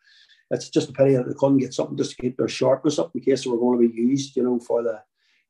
it's 0.51 0.69
just 0.69 0.91
a 0.91 0.93
pity 0.93 1.15
that 1.15 1.29
they 1.29 1.35
couldn't 1.35 1.59
get 1.59 1.73
something 1.75 1.97
just 1.97 2.17
to 2.17 2.23
keep 2.23 2.37
their 2.37 2.49
sharpness 2.49 2.99
up 2.99 3.13
in 3.15 3.23
case 3.23 3.45
they 3.45 3.51
were 3.51 3.59
going 3.59 3.81
to 3.81 3.89
be 3.89 4.01
used, 4.01 4.37
you 4.37 4.43
know, 4.43 4.59
for 4.59 4.83
the 4.83 5.01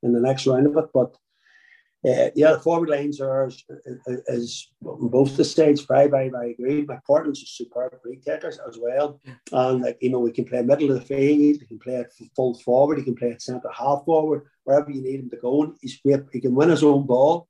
in 0.03 0.13
the 0.13 0.19
next 0.19 0.45
round 0.45 0.67
of 0.67 0.77
it, 0.77 0.89
but 0.93 1.15
uh, 2.05 2.29
yeah, 2.35 2.51
the 2.51 2.59
forward 2.59 2.89
lines 2.89 3.21
are 3.21 3.45
as, 4.27 4.67
on 4.85 5.07
both 5.07 5.37
the 5.37 5.45
stages 5.45 5.85
very, 5.85 6.09
very, 6.09 6.29
very 6.29 6.53
good. 6.55 6.85
McPartland's 6.87 7.41
a 7.41 7.45
superb 7.45 8.01
free 8.01 8.17
takers 8.17 8.59
as 8.67 8.77
well. 8.77 9.21
And 9.53 9.81
like 9.81 9.99
you 10.01 10.09
know, 10.09 10.19
we 10.19 10.33
can 10.33 10.43
play 10.43 10.61
middle 10.63 10.91
of 10.91 10.99
the 10.99 11.05
field, 11.05 11.61
he 11.61 11.65
can 11.65 11.79
play 11.79 11.95
it 11.95 12.13
full 12.35 12.55
forward, 12.55 12.97
he 12.97 13.05
can 13.05 13.15
play 13.15 13.29
it 13.29 13.41
centre 13.41 13.69
half 13.71 14.03
forward, 14.03 14.47
wherever 14.65 14.91
you 14.91 15.01
need 15.01 15.21
him 15.21 15.29
to 15.29 15.37
go. 15.37 15.73
He's 15.81 15.97
great. 16.01 16.23
He 16.33 16.41
can 16.41 16.55
win 16.55 16.69
his 16.69 16.83
own 16.83 17.05
ball. 17.05 17.47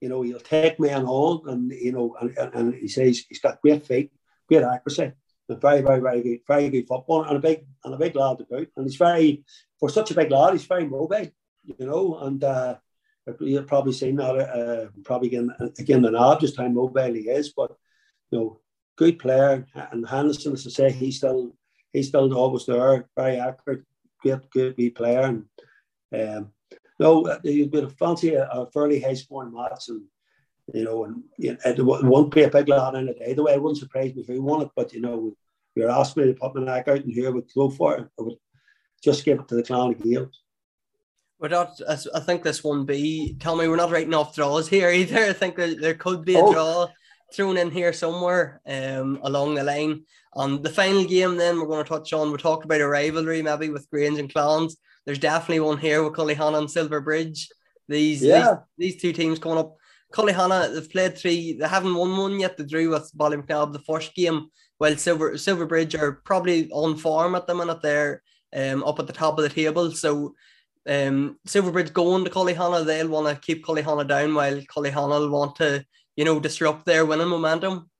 You 0.00 0.08
know, 0.08 0.22
he'll 0.22 0.38
take 0.38 0.78
men 0.78 1.04
on, 1.04 1.48
and 1.48 1.72
you 1.72 1.90
know, 1.90 2.16
and, 2.20 2.54
and 2.54 2.74
he 2.74 2.86
says 2.86 3.24
he's 3.28 3.40
got 3.40 3.60
great 3.60 3.84
feet, 3.84 4.12
great 4.48 4.62
accuracy, 4.62 5.12
and 5.48 5.60
very, 5.60 5.80
very, 5.80 6.00
very 6.00 6.22
good, 6.22 6.38
very 6.46 6.68
good 6.70 6.86
football, 6.86 7.24
and 7.24 7.36
a 7.36 7.40
big 7.40 7.66
and 7.84 7.94
a 7.94 7.98
big 7.98 8.14
lad 8.14 8.38
to 8.38 8.44
boot. 8.44 8.70
And 8.76 8.86
he's 8.86 8.96
very 8.96 9.44
for 9.80 9.88
such 9.88 10.12
a 10.12 10.14
big 10.14 10.30
lad, 10.30 10.52
he's 10.52 10.64
very 10.64 10.86
mobile. 10.86 11.26
You 11.64 11.86
know, 11.86 12.18
and. 12.20 12.44
uh 12.44 12.76
You've 13.38 13.66
probably 13.66 13.92
seen 13.92 14.16
that 14.16 14.34
uh, 14.34 14.86
probably 15.04 15.28
again 15.28 15.50
again 15.78 16.02
the 16.02 16.10
nod 16.10 16.40
just 16.40 16.56
how 16.56 16.68
mobile 16.68 17.14
he 17.14 17.28
is, 17.28 17.52
but 17.52 17.76
you 18.30 18.38
know, 18.38 18.60
good 18.96 19.18
player 19.18 19.66
and 19.92 20.08
Henderson, 20.08 20.52
as 20.52 20.66
I 20.66 20.70
say, 20.70 20.92
he's 20.92 21.18
still 21.18 21.54
he's 21.92 22.08
still 22.08 22.32
always 22.34 22.66
there, 22.66 23.08
very 23.16 23.38
accurate, 23.38 23.84
great, 24.20 24.50
good 24.50 24.74
wee 24.76 24.90
player, 24.90 25.20
and 25.20 25.44
um, 26.14 26.52
no, 26.98 27.38
you'd 27.44 27.70
be 27.70 27.86
fancy 27.98 28.34
a, 28.34 28.48
a 28.48 28.70
fairly 28.70 29.00
high 29.00 29.14
scoring 29.14 29.52
match, 29.52 29.88
and 29.88 30.02
you 30.72 30.84
know, 30.84 31.04
and 31.04 31.22
you 31.38 31.52
know, 31.52 31.58
it 31.64 32.04
won't 32.04 32.34
be 32.34 32.42
a 32.42 32.50
big 32.50 32.68
lad 32.68 32.94
in 32.94 33.08
it 33.08 33.18
either 33.26 33.42
way. 33.42 33.52
It 33.52 33.62
wouldn't 33.62 33.78
surprise 33.78 34.14
me 34.14 34.22
if 34.22 34.28
he 34.28 34.38
won 34.38 34.62
it, 34.62 34.70
but 34.74 34.92
you 34.92 35.00
know, 35.00 35.34
you're 35.74 35.90
asking 35.90 36.26
me 36.26 36.32
to 36.32 36.38
put 36.38 36.54
my 36.54 36.62
neck 36.62 36.88
out 36.88 36.98
and 36.98 37.12
here 37.12 37.32
would 37.32 37.52
go 37.54 37.70
for 37.70 37.96
it. 37.98 38.08
I 38.18 38.22
would 38.22 38.36
just 39.02 39.24
give 39.24 39.40
it 39.40 39.48
to 39.48 39.56
the 39.56 39.62
Clan 39.62 39.92
of 39.92 39.98
Gaels. 39.98 40.42
We're 41.40 41.48
not. 41.48 41.80
I 41.88 42.20
think 42.20 42.42
this 42.42 42.62
one 42.62 42.84
be. 42.84 43.36
Tell 43.40 43.56
me, 43.56 43.66
we're 43.66 43.76
not 43.76 43.90
writing 43.90 44.14
off 44.14 44.34
draws 44.34 44.68
here 44.68 44.90
either. 45.00 45.24
I 45.24 45.32
think 45.32 45.56
there, 45.56 45.74
there 45.74 45.94
could 45.94 46.24
be 46.24 46.34
a 46.34 46.40
oh. 46.40 46.52
draw 46.52 46.86
thrown 47.32 47.56
in 47.56 47.70
here 47.70 47.92
somewhere 47.92 48.60
um, 48.66 49.18
along 49.22 49.54
the 49.54 49.64
line. 49.64 50.04
On 50.34 50.62
the 50.62 50.70
final 50.70 51.04
game, 51.04 51.36
then 51.36 51.58
we're 51.58 51.66
going 51.66 51.82
to 51.82 51.88
touch 51.88 52.12
on. 52.12 52.30
We 52.30 52.38
talked 52.38 52.64
about 52.64 52.80
a 52.80 52.86
rivalry 52.86 53.42
maybe 53.42 53.70
with 53.70 53.90
Grange 53.90 54.18
and 54.18 54.32
Clowns. 54.32 54.76
There's 55.04 55.18
definitely 55.18 55.60
one 55.60 55.78
here 55.78 56.04
with 56.04 56.12
Cullyhanna 56.12 56.58
and 56.58 56.70
Silverbridge. 56.70 57.48
These, 57.88 58.22
yeah. 58.22 58.56
these 58.76 58.92
these 58.92 59.02
two 59.02 59.12
teams 59.12 59.38
coming 59.38 59.58
up. 59.58 59.76
Cullyhanna, 60.12 60.74
they've 60.74 60.90
played 60.90 61.16
three. 61.16 61.54
They 61.54 61.66
haven't 61.66 61.94
won 61.94 62.16
one 62.16 62.38
yet. 62.38 62.56
They 62.56 62.64
drew 62.64 62.90
with 62.90 63.10
Ballymacnab 63.16 63.72
the 63.72 63.80
first 63.80 64.14
game. 64.14 64.48
While 64.78 64.96
Silver 64.96 65.36
Silver 65.36 65.66
Bridge 65.66 65.94
are 65.94 66.20
probably 66.24 66.70
on 66.70 66.96
form 66.96 67.34
at 67.34 67.46
the 67.46 67.54
minute. 67.54 67.82
They're 67.82 68.22
um, 68.54 68.84
up 68.84 68.98
at 68.98 69.06
the 69.06 69.12
top 69.12 69.38
of 69.38 69.42
the 69.42 69.48
table. 69.48 69.90
So 69.92 70.34
um, 70.88 71.38
Silverbridge 71.46 71.92
going 71.92 72.24
to 72.24 72.30
Cullyhanna, 72.30 72.84
they'll 72.84 73.08
want 73.08 73.28
to 73.28 73.40
keep 73.40 73.64
Cullyhanna 73.64 74.06
down 74.06 74.34
while 74.34 74.60
Cullyhanna 74.62 75.20
will 75.20 75.30
want 75.30 75.56
to, 75.56 75.84
you 76.16 76.24
know, 76.24 76.40
disrupt 76.40 76.86
their 76.86 77.04
winning 77.04 77.28
momentum. 77.28 77.90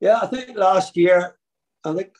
Yeah, 0.00 0.20
I 0.22 0.26
think 0.26 0.56
last 0.56 0.96
year, 0.96 1.36
I 1.84 1.94
think 1.94 2.14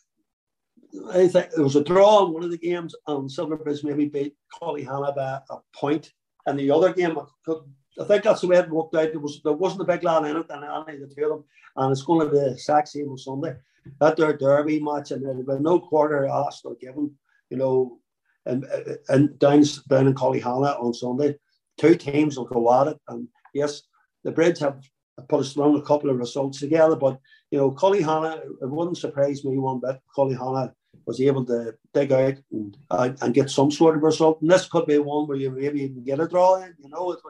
I 1.12 1.28
think 1.28 1.50
there 1.50 1.64
was 1.64 1.76
a 1.76 1.84
draw 1.84 2.26
in 2.26 2.32
one 2.32 2.42
of 2.42 2.50
the 2.50 2.58
games, 2.58 2.94
and 3.06 3.30
Silverbridge 3.30 3.84
maybe 3.84 4.06
beat 4.06 4.34
Cullyhanna 4.60 5.14
by 5.14 5.40
a 5.50 5.56
point. 5.74 6.12
And 6.46 6.58
the 6.58 6.70
other 6.70 6.92
game, 6.92 7.18
I 7.18 8.04
think 8.04 8.24
that's 8.24 8.40
the 8.40 8.48
way 8.48 8.56
it 8.56 8.70
worked 8.70 8.94
out. 8.96 9.10
There 9.10 9.20
was 9.20 9.40
there 9.42 9.52
wasn't 9.52 9.82
a 9.82 9.84
big 9.84 10.02
lad 10.02 10.24
in 10.24 10.36
it, 10.36 10.46
and 10.50 10.64
any 10.64 11.02
of 11.02 11.08
the 11.08 11.14
two 11.14 11.24
of 11.24 11.30
them, 11.30 11.44
and 11.76 11.92
it's 11.92 12.02
going 12.02 12.26
to 12.26 12.32
be 12.32 12.38
the 12.38 12.52
exact 12.52 12.88
same 12.88 13.08
on 13.08 13.18
Sunday. 13.18 13.56
That 14.00 14.16
their 14.16 14.36
derby 14.36 14.80
match, 14.80 15.10
and 15.10 15.24
there'll 15.24 15.42
be 15.42 15.62
no 15.62 15.80
quarter 15.80 16.26
asked 16.26 16.64
or 16.64 16.74
given. 16.74 17.14
You 17.50 17.56
know, 17.56 17.98
and, 18.46 18.66
and 19.08 19.38
down, 19.38 19.62
down 19.88 20.06
in 20.06 20.14
Cullyhanna 20.14 20.82
on 20.82 20.94
Sunday. 20.94 21.36
Two 21.78 21.94
teams 21.94 22.36
will 22.36 22.46
go 22.46 22.80
at 22.80 22.88
it. 22.88 22.98
And 23.08 23.28
yes, 23.54 23.82
the 24.24 24.32
Bridge 24.32 24.58
have 24.58 24.80
put 25.28 25.40
us 25.40 25.52
through 25.52 25.76
a 25.76 25.82
couple 25.82 26.10
of 26.10 26.16
results 26.16 26.60
together, 26.60 26.96
but 26.96 27.18
you 27.50 27.58
know, 27.58 27.70
Cullyhanna, 27.70 28.38
it 28.62 28.70
wouldn't 28.70 28.98
surprise 28.98 29.44
me 29.44 29.58
one 29.58 29.80
bit. 29.80 30.00
Cullyhanna 30.16 30.72
was 31.06 31.20
able 31.20 31.44
to 31.46 31.74
dig 31.92 32.12
out 32.12 32.34
and, 32.52 32.76
uh, 32.90 33.10
and 33.20 33.34
get 33.34 33.50
some 33.50 33.70
sort 33.70 33.96
of 33.96 34.02
result. 34.02 34.40
And 34.40 34.50
this 34.50 34.66
could 34.66 34.86
be 34.86 34.98
one 34.98 35.26
where 35.26 35.36
you 35.36 35.50
maybe 35.50 35.82
even 35.82 36.04
get 36.04 36.20
a 36.20 36.28
draw 36.28 36.62
in, 36.62 36.74
you 36.78 36.88
know. 36.88 37.12
It's, 37.12 37.22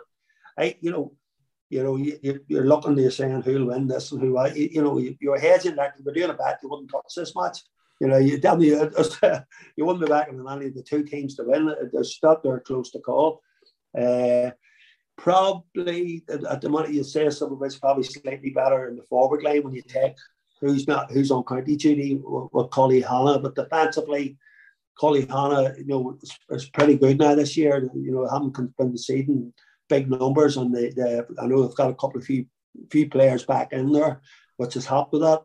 I, 0.58 0.76
you 0.80 0.90
know, 0.90 1.12
you 1.70 1.82
know, 1.82 1.96
you, 1.96 2.40
you're 2.48 2.66
looking 2.66 2.96
to 2.96 3.10
saying 3.10 3.42
who'll 3.42 3.68
win 3.68 3.86
this 3.86 4.12
and 4.12 4.20
who 4.20 4.36
I, 4.36 4.48
you 4.52 4.82
know, 4.82 4.98
you're 5.20 5.38
hedging 5.38 5.76
like 5.76 5.92
we're 6.04 6.12
doing 6.12 6.30
a 6.30 6.34
bet, 6.34 6.58
you 6.62 6.68
wouldn't 6.68 6.90
touch 6.90 7.14
this 7.16 7.34
match. 7.36 7.58
You 8.00 8.08
know, 8.08 8.18
you 8.18 8.40
tell 8.40 8.56
me 8.56 8.66
you 9.76 9.84
wouldn't 9.84 10.04
be 10.04 10.10
back 10.10 10.28
in 10.28 10.44
any 10.48 10.66
of 10.66 10.74
the 10.74 10.82
two 10.82 11.04
teams 11.04 11.36
to 11.36 11.44
win. 11.44 11.72
They're 11.92 12.04
stuck 12.04 12.42
there 12.42 12.60
close 12.60 12.90
to 12.92 12.98
call. 13.00 13.42
Uh, 13.96 14.50
probably 15.18 16.22
at 16.30 16.60
the 16.62 16.68
moment 16.68 16.94
you 16.94 17.04
say 17.04 17.28
some 17.28 17.52
of 17.52 17.62
it's 17.62 17.78
probably 17.78 18.04
slightly 18.04 18.50
better 18.50 18.88
in 18.88 18.96
the 18.96 19.02
forward 19.02 19.42
line 19.42 19.62
when 19.62 19.74
you 19.74 19.82
take 19.82 20.14
who's 20.60 20.86
not 20.86 21.10
who's 21.10 21.30
on 21.30 21.44
county 21.44 21.76
duty 21.76 22.20
with 22.22 22.70
Cullyhanna, 22.70 23.42
but 23.42 23.54
defensively, 23.54 24.36
Cullyhanna, 25.00 25.78
you 25.78 25.86
know, 25.86 26.18
is, 26.22 26.38
is 26.50 26.68
pretty 26.70 26.96
good 26.96 27.18
now 27.18 27.34
this 27.34 27.56
year. 27.56 27.90
You 27.94 28.12
know, 28.12 28.28
haven't 28.28 28.54
been 28.54 28.72
conceding 28.76 29.52
big 29.88 30.10
numbers, 30.10 30.56
and 30.56 30.74
they, 30.74 30.90
they 30.90 31.20
I 31.40 31.46
know 31.46 31.66
they've 31.66 31.76
got 31.76 31.90
a 31.90 31.94
couple 31.94 32.18
of 32.18 32.24
few 32.24 32.46
few 32.90 33.08
players 33.08 33.44
back 33.44 33.72
in 33.72 33.92
there, 33.92 34.20
which 34.56 34.76
is 34.76 34.86
helped 34.86 35.12
with 35.12 35.22
that. 35.22 35.42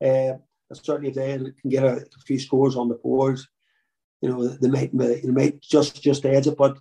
Uh, 0.00 0.38
certainly 0.72 1.10
if 1.10 1.14
they 1.14 1.36
can 1.36 1.70
get 1.70 1.84
a, 1.84 1.96
a, 1.96 2.20
few 2.26 2.38
scores 2.38 2.76
on 2.76 2.88
the 2.88 2.94
boards, 2.96 3.48
you 4.20 4.28
know, 4.28 4.46
they 4.48 4.68
might 4.68 4.96
they 4.96 5.22
might 5.22 5.60
just 5.60 6.02
just 6.02 6.26
edge 6.26 6.46
it. 6.46 6.56
But 6.56 6.78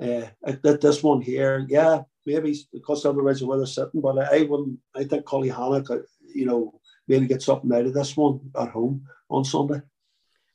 uh, 0.00 0.26
that 0.62 0.80
this 0.80 1.02
one 1.02 1.20
here, 1.20 1.64
yeah, 1.68 2.02
maybe 2.24 2.56
because 2.72 3.04
otherwise 3.04 3.42
where 3.42 3.58
they're 3.58 3.66
sitting, 3.66 4.00
but 4.00 4.18
I, 4.18 4.38
I 4.38 4.42
wouldn't. 4.42 4.78
I 4.94 5.04
think 5.04 5.24
Cullyhanna 5.24 5.84
could, 5.84 6.04
you 6.34 6.46
know, 6.46 6.80
maybe 7.08 7.26
get 7.26 7.42
something 7.42 7.72
out 7.72 7.86
of 7.86 7.94
this 7.94 8.16
one 8.16 8.40
at 8.58 8.68
home 8.68 9.06
on 9.30 9.44
Sunday. 9.44 9.80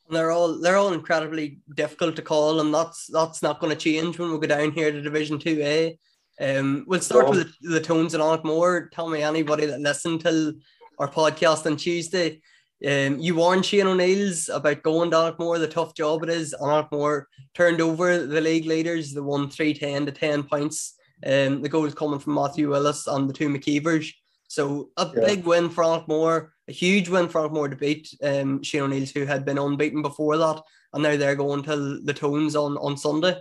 they're 0.10 0.32
all 0.32 0.60
they're 0.60 0.78
all 0.78 0.94
incredibly 0.94 1.60
difficult 1.76 2.16
to 2.18 2.22
call, 2.22 2.60
and 2.62 2.74
that's 2.74 3.08
that's 3.08 3.42
not 3.42 3.60
going 3.60 3.76
to 3.76 3.80
change 3.80 4.20
when 4.20 4.32
we 4.32 4.40
go 4.40 4.48
down 4.48 4.72
here 4.72 4.92
to 4.92 5.02
Division 5.02 5.40
Two 5.40 5.60
A. 5.62 5.98
Um, 6.40 6.86
we'll 6.88 7.02
start 7.02 7.30
with 7.30 7.54
the, 7.62 7.70
the 7.70 7.82
tones 7.82 8.14
and 8.14 8.24
on 8.24 8.42
more. 8.44 8.90
Tell 8.94 9.10
me 9.10 9.22
anybody 9.22 9.66
that 9.68 9.80
listened 9.80 10.22
to 10.22 10.56
our 10.98 11.10
podcast 11.10 11.66
on 11.66 11.78
Tuesday 11.78 12.42
um, 12.88 13.20
you 13.20 13.36
warned 13.36 13.66
Shane 13.66 13.88
O'Neill's 13.88 14.50
about 14.50 14.82
going 14.82 15.12
to 15.12 15.18
Alkmaar, 15.18 15.60
the 15.60 15.68
tough 15.68 15.94
job 15.94 16.24
it 16.24 16.30
is. 16.30 16.56
Alkmaar 16.60 17.28
turned 17.54 17.80
over 17.80 18.26
the 18.26 18.42
league 18.42 18.66
leaders, 18.66 19.14
the 19.14 19.22
one 19.22 19.50
310 19.50 20.08
to 20.08 20.12
10 20.12 20.44
points. 20.44 20.96
Um, 21.24 21.62
the 21.62 21.70
goals 21.70 21.94
coming 21.94 22.20
from 22.20 22.34
Matthew 22.34 22.72
Willis 22.72 23.06
and 23.06 23.30
the 23.30 23.34
two 23.34 23.50
McKeevers. 23.50 24.12
So 24.48 24.90
a 24.98 25.06
yeah. 25.16 25.26
big 25.26 25.46
win 25.46 25.70
for 25.70 25.84
Alkmaar, 25.84 26.54
a 26.68 26.72
huge 26.72 27.08
win 27.08 27.30
for 27.30 27.42
Alkmaar 27.42 27.70
to 27.70 27.76
beat 27.76 28.10
um, 28.24 28.64
Shane 28.64 28.82
O'Neill's, 28.82 29.12
who 29.12 29.26
had 29.26 29.46
been 29.46 29.60
unbeaten 29.60 30.02
before 30.02 30.38
that. 30.38 30.62
And 30.94 31.04
now 31.04 31.16
they're 31.16 31.36
going 31.36 31.62
to 31.64 32.00
the 32.02 32.14
Tones 32.14 32.56
on, 32.56 32.78
on 32.78 32.98
Sunday. 32.98 33.38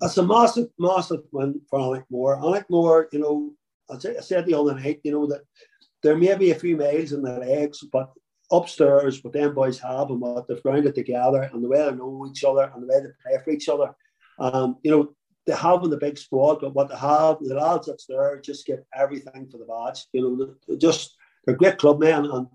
That's 0.00 0.18
a 0.18 0.26
massive, 0.26 0.66
massive 0.78 1.20
win 1.30 1.60
for 1.70 1.78
Alkmaar. 1.78 2.40
Alkmaar, 2.40 3.08
you 3.12 3.20
know, 3.20 3.52
I 3.88 3.98
said 4.20 4.46
the 4.46 4.54
other 4.54 4.74
night, 4.74 5.00
you 5.04 5.12
know, 5.12 5.26
that 5.28 5.42
there 6.02 6.16
may 6.16 6.34
be 6.34 6.50
a 6.50 6.56
few 6.56 6.76
miles 6.76 7.12
in 7.12 7.22
their 7.22 7.38
legs, 7.38 7.78
but 7.92 8.10
upstairs 8.50 9.22
what 9.22 9.32
them 9.32 9.54
boys 9.54 9.78
have 9.78 10.10
and 10.10 10.20
what 10.20 10.46
they've 10.46 10.62
grounded 10.62 10.94
together 10.94 11.42
and 11.42 11.62
the 11.62 11.68
way 11.68 11.78
they 11.78 11.96
know 11.96 12.26
each 12.30 12.44
other 12.44 12.70
and 12.74 12.82
the 12.82 12.86
way 12.86 13.00
they 13.00 13.08
play 13.22 13.42
for 13.42 13.50
each 13.50 13.68
other. 13.68 13.94
Um, 14.38 14.76
you 14.82 14.90
know, 14.90 15.14
they 15.46 15.54
having 15.54 15.90
the 15.90 15.96
big 15.96 16.18
squad, 16.18 16.60
but 16.60 16.74
what 16.74 16.88
they 16.88 16.96
have, 16.96 17.38
the 17.40 17.54
lads 17.54 17.86
that's 17.86 18.06
there 18.06 18.40
just 18.40 18.66
get 18.66 18.86
everything 18.94 19.48
for 19.50 19.58
the 19.58 19.64
badge. 19.64 20.06
You 20.12 20.56
know, 20.68 20.76
just 20.76 21.16
they're 21.44 21.56
great 21.56 21.78
club 21.78 22.00
men 22.00 22.24
and 22.24 22.46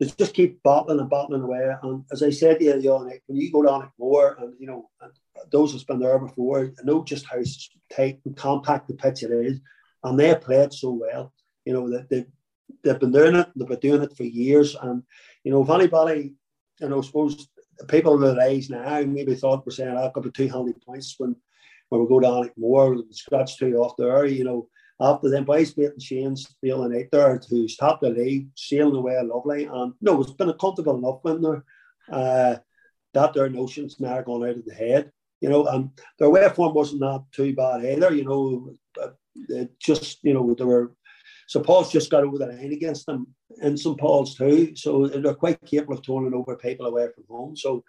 they 0.00 0.06
just 0.06 0.34
keep 0.34 0.62
battling 0.62 1.00
and 1.00 1.10
battling 1.10 1.42
away. 1.42 1.74
And 1.82 2.04
as 2.12 2.22
I 2.22 2.30
said 2.30 2.58
to 2.58 2.64
the 2.72 2.94
other 2.94 3.06
night, 3.06 3.22
when 3.26 3.38
you 3.38 3.52
go 3.52 3.62
down 3.62 3.82
at 3.82 3.90
more 3.98 4.36
and 4.40 4.54
you 4.58 4.66
know, 4.66 4.90
and 5.00 5.12
those 5.50 5.72
who've 5.72 5.86
been 5.86 6.00
there 6.00 6.18
before 6.18 6.72
know 6.84 7.04
just 7.04 7.26
how 7.26 7.38
tight 7.90 8.20
and 8.24 8.36
compact 8.36 8.88
the 8.88 8.94
pitch 8.94 9.22
it 9.22 9.30
is. 9.30 9.60
And 10.04 10.18
they 10.18 10.34
played 10.34 10.72
so 10.72 10.90
well. 10.90 11.32
You 11.64 11.72
know, 11.74 11.90
that 11.90 12.08
they, 12.08 12.26
they've 12.82 12.98
been 12.98 13.12
doing 13.12 13.36
it, 13.36 13.48
they've 13.54 13.68
been 13.68 13.78
doing 13.80 14.02
it 14.02 14.16
for 14.16 14.24
years. 14.24 14.76
And, 14.80 15.02
you 15.44 15.52
know, 15.52 15.62
if 15.62 15.70
anybody, 15.70 16.34
you 16.80 16.88
know, 16.88 16.98
I 16.98 17.02
suppose 17.02 17.48
people 17.88 18.18
with 18.18 18.36
their 18.36 18.48
age 18.48 18.70
now 18.70 19.02
maybe 19.02 19.34
thought 19.34 19.64
we're 19.64 19.72
saying, 19.72 19.96
I've 19.96 20.12
got 20.12 20.32
two 20.34 20.48
handy 20.48 20.74
points 20.86 21.14
when, 21.18 21.36
when 21.88 22.00
we 22.00 22.08
go 22.08 22.20
down 22.20 22.46
at 22.46 22.58
more, 22.58 22.94
and 22.94 23.14
scratch 23.14 23.56
two 23.56 23.76
off 23.76 23.96
there, 23.96 24.26
you 24.26 24.44
know, 24.44 24.68
after 25.00 25.30
them 25.30 25.44
boys 25.44 25.72
beating 25.72 25.98
Shane's 26.00 26.56
feeling 26.60 26.96
out 26.98 27.08
there 27.12 27.40
who's 27.48 27.76
topped 27.76 28.02
the 28.02 28.10
league, 28.10 28.48
sailing 28.56 28.96
away 28.96 29.20
lovely. 29.22 29.64
And 29.64 29.94
no, 30.00 30.20
it's 30.20 30.32
been 30.32 30.48
a 30.48 30.54
comfortable 30.54 30.96
enough 30.96 31.20
win 31.22 31.40
there. 31.40 31.64
Uh, 32.10 32.56
that 33.14 33.32
their 33.32 33.48
notions 33.48 34.00
now 34.00 34.20
gone 34.22 34.44
out 34.44 34.56
of 34.56 34.64
the 34.64 34.74
head. 34.74 35.12
You 35.40 35.48
know, 35.50 35.66
and 35.66 35.90
their 36.18 36.30
way 36.30 36.48
form 36.48 36.74
wasn't 36.74 37.00
that 37.00 37.24
too 37.32 37.54
bad 37.54 37.84
either. 37.84 38.12
You 38.12 38.24
know, 38.24 38.74
just 39.78 40.18
you 40.24 40.34
know 40.34 40.54
they 40.54 40.64
were. 40.64 40.92
St 41.48 41.64
Paul's 41.64 41.90
just 41.90 42.10
got 42.10 42.24
over 42.24 42.38
the 42.38 42.46
line 42.46 42.72
against 42.72 43.06
them 43.06 43.26
in 43.62 43.76
St 43.76 43.98
Paul's 43.98 44.36
too, 44.36 44.76
so 44.76 45.06
they're 45.06 45.34
quite 45.34 45.58
capable 45.64 45.94
of 45.94 46.04
turning 46.04 46.34
over 46.34 46.56
people 46.56 46.86
away 46.86 47.06
from 47.14 47.24
home. 47.28 47.56
So 47.56 47.82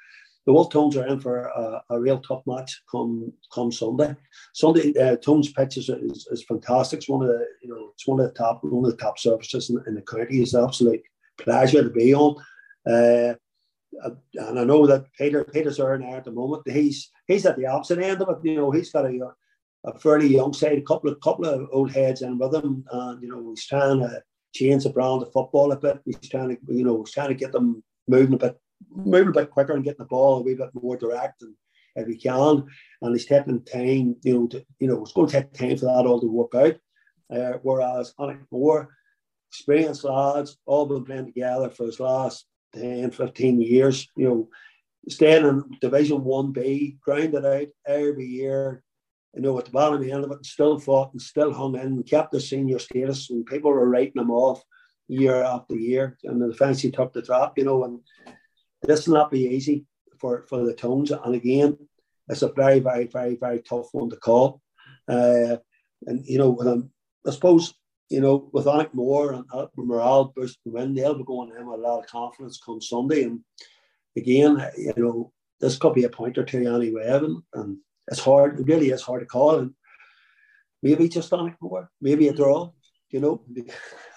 the 0.45 0.53
Wolfe 0.53 0.71
Tones 0.71 0.95
are 0.95 1.05
in 1.05 1.19
for 1.19 1.43
a, 1.43 1.83
a, 1.89 1.99
real 1.99 2.19
tough 2.19 2.41
match 2.47 2.81
come 2.89 3.33
come 3.53 3.71
Sunday. 3.71 4.15
Sunday, 4.53 4.93
uh, 4.97 5.17
Tones 5.17 5.51
pitch 5.51 5.77
is, 5.77 5.89
is, 5.89 6.27
is, 6.31 6.43
fantastic. 6.45 6.99
It's 6.99 7.09
one 7.09 7.21
of 7.21 7.27
the 7.27 7.45
you 7.61 7.69
know 7.69 7.89
it's 7.93 8.07
one 8.07 8.21
of 8.21 8.27
the 8.27 8.33
top 8.33 8.63
one 8.63 8.85
of 8.85 8.91
the 8.91 8.97
top 8.97 9.19
services 9.19 9.69
in, 9.69 9.83
in 9.87 9.95
the 9.95 10.01
county. 10.01 10.41
It's 10.41 10.53
an 10.53 10.63
absolute 10.63 11.01
pleasure 11.37 11.83
to 11.83 11.89
be 11.89 12.15
on. 12.15 12.35
Uh, 12.89 13.35
and 14.35 14.59
I 14.59 14.63
know 14.63 14.87
that 14.87 15.11
Peter 15.17 15.43
Peter's 15.43 15.77
there 15.77 15.97
now 15.97 16.15
at 16.15 16.23
the 16.23 16.31
moment. 16.31 16.63
He's 16.65 17.11
he's 17.27 17.45
at 17.45 17.57
the 17.57 17.65
opposite 17.65 17.99
end 17.99 18.21
of 18.21 18.29
it. 18.29 18.49
You 18.49 18.55
know, 18.55 18.71
he's 18.71 18.91
got 18.91 19.05
a, 19.05 19.33
a 19.85 19.97
fairly 19.99 20.27
young 20.27 20.53
side, 20.53 20.77
a 20.77 20.81
couple 20.81 21.09
of 21.09 21.19
couple 21.21 21.45
of 21.45 21.69
old 21.71 21.91
heads 21.91 22.21
in 22.21 22.37
with 22.37 22.51
them, 22.51 22.83
and 22.91 23.21
you 23.21 23.29
know 23.29 23.49
he's 23.49 23.65
trying 23.65 23.99
to 23.99 24.21
change 24.53 24.83
the 24.83 24.89
brand 24.89 25.21
of 25.21 25.31
football 25.31 25.71
a 25.71 25.77
bit. 25.77 25.99
He's 26.05 26.29
trying 26.29 26.49
to 26.49 26.57
you 26.67 26.83
know 26.83 27.03
he's 27.03 27.13
trying 27.13 27.29
to 27.29 27.35
get 27.35 27.51
them 27.51 27.83
moving 28.07 28.33
a 28.33 28.37
bit 28.37 28.59
moving 28.89 29.29
a 29.29 29.31
bit 29.33 29.51
quicker 29.51 29.73
and 29.73 29.83
getting 29.83 29.99
the 29.99 30.05
ball 30.05 30.37
a 30.37 30.41
wee 30.41 30.55
bit 30.55 30.69
more 30.73 30.97
direct 30.97 31.41
and 31.41 31.53
if 31.95 32.07
he 32.07 32.15
can. 32.15 32.65
And 33.01 33.15
he's 33.15 33.25
taking 33.25 33.63
time, 33.63 34.15
you 34.23 34.33
know, 34.33 34.47
to, 34.47 34.65
you 34.79 34.87
know, 34.87 35.01
it's 35.01 35.11
going 35.11 35.27
to 35.27 35.33
take 35.33 35.53
time 35.53 35.77
for 35.77 35.85
that 35.85 36.05
all 36.05 36.19
to 36.21 36.27
work 36.27 36.55
out. 36.55 36.75
Uh, 37.33 37.57
whereas 37.61 38.13
Alec 38.19 38.39
Moore, 38.51 38.89
experienced 39.51 40.03
lads, 40.03 40.57
all 40.65 40.85
been 40.85 41.05
playing 41.05 41.25
together 41.25 41.69
for 41.69 41.85
his 41.85 41.99
last 41.99 42.45
10, 42.75 43.11
15 43.11 43.61
years, 43.61 44.07
you 44.15 44.27
know, 44.27 44.49
staying 45.07 45.45
in 45.45 45.63
Division 45.81 46.19
1B, 46.19 46.99
grounded 46.99 47.45
out 47.45 47.67
every 47.85 48.25
year, 48.25 48.83
you 49.35 49.41
know, 49.41 49.57
at 49.59 49.65
the 49.65 49.71
bottom 49.71 50.03
end 50.03 50.23
of 50.23 50.31
it, 50.31 50.45
still 50.45 50.79
fought 50.79 51.11
and 51.13 51.21
still 51.21 51.53
hung 51.53 51.75
in 51.75 51.81
and 51.81 52.05
kept 52.05 52.31
the 52.31 52.39
senior 52.39 52.79
status 52.79 53.29
when 53.29 53.43
people 53.45 53.71
were 53.71 53.89
writing 53.89 54.13
them 54.15 54.31
off 54.31 54.63
year 55.07 55.43
after 55.43 55.75
year. 55.75 56.17
And 56.23 56.41
the 56.41 56.49
defence 56.49 56.81
he 56.81 56.91
took 56.91 57.13
the 57.13 57.21
drop, 57.21 57.57
you 57.57 57.65
know, 57.65 57.83
and 57.83 57.99
this 58.81 59.07
will 59.07 59.15
not 59.15 59.31
be 59.31 59.41
easy 59.41 59.85
for, 60.19 60.45
for 60.49 60.65
the 60.65 60.73
Tones. 60.73 61.11
And 61.11 61.35
again, 61.35 61.77
it's 62.27 62.41
a 62.41 62.51
very, 62.51 62.79
very, 62.79 63.07
very, 63.07 63.35
very 63.35 63.61
tough 63.61 63.87
one 63.91 64.09
to 64.09 64.15
call. 64.15 64.61
Uh, 65.07 65.57
and, 66.05 66.25
you 66.25 66.37
know, 66.37 66.59
um, 66.61 66.91
I 67.25 67.31
suppose 67.31 67.73
you 68.09 68.21
know, 68.21 68.49
with 68.51 68.67
Alec 68.67 68.93
Moore 68.93 69.33
and 69.33 69.45
uh, 69.53 69.67
morale 69.77 70.33
boosting 70.35 70.73
win, 70.73 70.93
they'll 70.93 71.17
be 71.17 71.23
going 71.23 71.51
in 71.55 71.67
with 71.67 71.79
a 71.79 71.81
lot 71.81 71.99
of 71.99 72.07
confidence 72.07 72.59
come 72.63 72.81
Sunday. 72.81 73.23
And 73.23 73.41
again, 74.17 74.67
you 74.77 74.93
know, 74.97 75.31
this 75.61 75.77
could 75.77 75.93
be 75.93 76.05
a 76.05 76.09
point 76.09 76.37
or 76.37 76.43
two 76.43 76.73
anyway, 76.73 77.07
and, 77.07 77.43
and 77.53 77.77
it's 78.11 78.19
hard, 78.19 78.59
it 78.59 78.65
really 78.65 78.89
is 78.89 79.01
hard 79.01 79.21
to 79.21 79.25
call. 79.25 79.59
And 79.59 79.73
maybe 80.81 81.09
just 81.09 81.33
Alec 81.33 81.55
Moore, 81.61 81.89
maybe 82.01 82.27
a 82.27 82.33
draw, 82.33 82.71
you 83.09 83.19
know. 83.19 83.41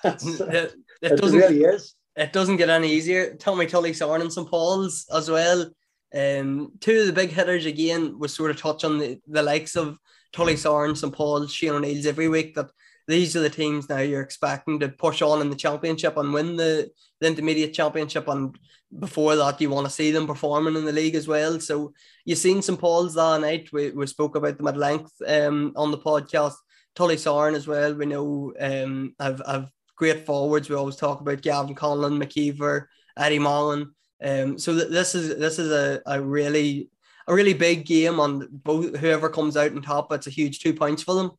Mm, 0.04 0.52
it, 0.52 0.74
it, 1.00 1.16
doesn't, 1.16 1.38
really 1.38 1.62
is. 1.62 1.94
It 2.16 2.32
doesn't 2.32 2.56
get 2.56 2.68
any 2.68 2.90
easier. 2.90 3.36
Tommy 3.36 3.66
Tullysarn 3.66 4.20
and 4.20 4.32
St. 4.32 4.50
Paul's 4.50 5.06
as 5.14 5.30
well. 5.30 5.70
Um, 6.12 6.72
two 6.80 7.02
of 7.02 7.06
the 7.06 7.12
big 7.12 7.30
hitters 7.30 7.66
again 7.66 8.18
was 8.18 8.34
sort 8.34 8.50
of 8.50 8.56
touch 8.56 8.82
on 8.82 8.98
the, 8.98 9.20
the 9.28 9.44
likes 9.44 9.76
of 9.76 9.96
Tullysarn, 10.34 10.96
St. 10.96 11.14
Paul's, 11.14 11.54
Shane 11.54 11.70
O'Neill's 11.70 12.06
every 12.06 12.28
week 12.28 12.56
that 12.56 12.72
these 13.08 13.34
are 13.36 13.40
the 13.40 13.50
teams 13.50 13.88
now 13.88 13.98
you're 13.98 14.22
expecting 14.22 14.78
to 14.80 14.88
push 14.88 15.22
on 15.22 15.40
in 15.40 15.50
the 15.50 15.56
championship 15.56 16.16
and 16.16 16.32
win 16.32 16.56
the, 16.56 16.90
the 17.20 17.26
intermediate 17.26 17.74
championship. 17.74 18.28
And 18.28 18.56
before 18.96 19.36
that, 19.36 19.60
you 19.60 19.70
want 19.70 19.86
to 19.86 19.92
see 19.92 20.10
them 20.10 20.26
performing 20.26 20.76
in 20.76 20.84
the 20.84 20.92
league 20.92 21.14
as 21.14 21.26
well. 21.26 21.58
So 21.60 21.92
you've 22.24 22.38
seen 22.38 22.62
St. 22.62 22.78
Paul's 22.78 23.14
that 23.14 23.40
night. 23.40 23.70
We, 23.72 23.90
we 23.90 24.06
spoke 24.06 24.36
about 24.36 24.56
them 24.56 24.68
at 24.68 24.76
length 24.76 25.12
um, 25.26 25.72
on 25.76 25.90
the 25.90 25.98
podcast. 25.98 26.54
Tully 26.94 27.16
Sarn 27.16 27.54
as 27.54 27.66
well. 27.66 27.94
We 27.94 28.06
know 28.06 28.52
um, 28.60 29.14
have, 29.18 29.42
have 29.46 29.70
great 29.96 30.26
forwards. 30.26 30.68
We 30.68 30.76
always 30.76 30.96
talk 30.96 31.20
about 31.20 31.42
Gavin 31.42 31.74
Conlon, 31.74 32.22
McKeever, 32.22 32.86
Eddie 33.16 33.38
Mullen. 33.38 33.94
Um, 34.22 34.58
so 34.58 34.74
th- 34.74 34.90
this 34.90 35.14
is 35.14 35.36
this 35.38 35.58
is 35.58 35.72
a, 35.72 36.00
a 36.06 36.20
really 36.20 36.90
a 37.26 37.34
really 37.34 37.54
big 37.54 37.86
game 37.86 38.20
on 38.20 38.46
both 38.52 38.94
whoever 38.96 39.28
comes 39.28 39.56
out 39.56 39.72
on 39.72 39.82
top. 39.82 40.12
It's 40.12 40.26
a 40.26 40.30
huge 40.30 40.60
two 40.60 40.74
points 40.74 41.02
for 41.02 41.14
them 41.14 41.32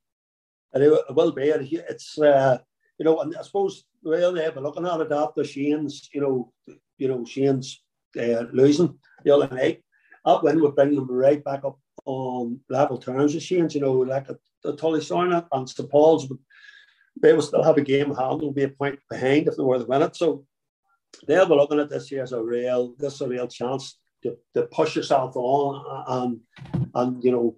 it 0.81 1.15
will 1.15 1.31
be. 1.31 1.43
It's 1.43 2.17
uh, 2.19 2.57
you 2.97 3.05
know, 3.05 3.19
and 3.19 3.35
I 3.35 3.41
suppose 3.41 3.85
well, 4.03 4.33
they 4.33 4.43
have 4.43 4.57
looking 4.57 4.85
at 4.85 5.01
it 5.01 5.11
after 5.11 5.43
Shane's, 5.43 6.09
you 6.13 6.21
know, 6.21 6.51
you 6.97 7.07
know 7.07 7.25
Shane's 7.25 7.83
uh, 8.19 8.45
losing 8.51 8.97
the 9.23 9.31
other 9.31 9.53
night. 9.53 9.83
That 10.25 10.43
win 10.43 10.61
would 10.61 10.75
bring 10.75 10.95
them 10.95 11.09
right 11.09 11.43
back 11.43 11.63
up 11.65 11.79
on 12.05 12.59
level 12.69 12.97
terms 12.97 13.33
with 13.33 13.43
Shane's. 13.43 13.75
You 13.75 13.81
know, 13.81 13.93
like 13.93 14.29
a, 14.29 14.37
a 14.65 14.73
Tullysarn 14.73 15.45
and 15.51 15.69
St 15.69 15.89
Paul's, 15.89 16.31
they 17.21 17.33
will 17.33 17.41
still 17.41 17.63
have 17.63 17.77
a 17.77 17.81
game 17.81 18.13
hand. 18.15 18.41
Will 18.41 18.51
be 18.51 18.63
a 18.63 18.69
point 18.69 18.99
behind 19.09 19.47
if 19.47 19.57
they 19.57 19.63
were 19.63 19.79
to 19.79 19.85
win 19.85 20.01
it. 20.01 20.15
So 20.15 20.45
they'll 21.27 21.45
be 21.45 21.55
looking 21.55 21.79
at 21.79 21.89
this 21.89 22.11
year 22.11 22.23
as 22.23 22.31
a 22.31 22.41
real, 22.41 22.95
this 22.97 23.15
is 23.15 23.21
a 23.21 23.27
real 23.27 23.47
chance 23.47 23.97
to, 24.23 24.37
to 24.53 24.63
push 24.63 24.95
yourself 24.95 25.35
on 25.35 26.05
and 26.07 26.39
and 26.95 27.23
you 27.23 27.31
know 27.31 27.55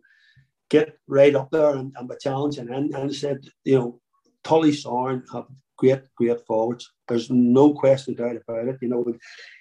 get 0.69 0.97
right 1.07 1.35
up 1.35 1.51
there 1.51 1.75
and, 1.75 1.93
and 1.97 2.09
be 2.09 2.15
challenging. 2.19 2.69
And, 2.69 2.93
and 2.93 3.11
I 3.11 3.13
said, 3.13 3.47
you 3.63 3.77
know, 3.77 3.99
Tullysarn 4.43 5.23
have 5.33 5.45
great, 5.77 6.01
great 6.15 6.45
forwards. 6.45 6.91
There's 7.07 7.29
no 7.29 7.73
question 7.73 8.15
doubt 8.15 8.37
about 8.37 8.67
it. 8.67 8.77
You 8.81 8.89
know, 8.89 9.05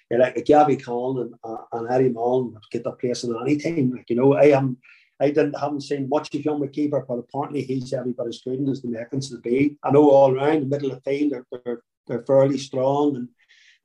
you're 0.09 0.19
like 0.19 0.37
a 0.37 0.41
Gabby 0.41 0.77
Collin 0.77 1.27
and, 1.27 1.35
uh, 1.43 1.63
and 1.73 1.91
Eddie 1.91 2.09
Mullen 2.09 2.55
get 2.71 2.83
the 2.83 2.91
place 2.91 3.23
in 3.23 3.35
any 3.41 3.57
team. 3.57 3.91
Like, 3.91 4.09
you 4.09 4.15
know, 4.15 4.33
I 4.33 4.45
am 4.45 4.77
I 5.19 5.27
didn't 5.27 5.57
haven't 5.57 5.81
seen 5.81 6.09
much 6.09 6.33
of 6.35 6.43
young 6.43 6.59
McKeever, 6.59 7.07
but 7.07 7.19
apparently 7.19 7.61
he's 7.61 7.93
everybody's 7.93 8.41
good 8.41 8.67
as 8.67 8.81
the 8.81 8.89
makings 8.89 9.29
to 9.29 9.37
be. 9.37 9.77
I 9.83 9.91
know 9.91 10.09
all 10.09 10.35
around 10.35 10.61
the 10.61 10.65
middle 10.65 10.91
of 10.91 11.01
the 11.03 11.09
field 11.09 11.31
they're, 11.31 11.61
they're, 11.63 11.81
they're 12.07 12.25
fairly 12.25 12.57
strong 12.57 13.15
and 13.15 13.29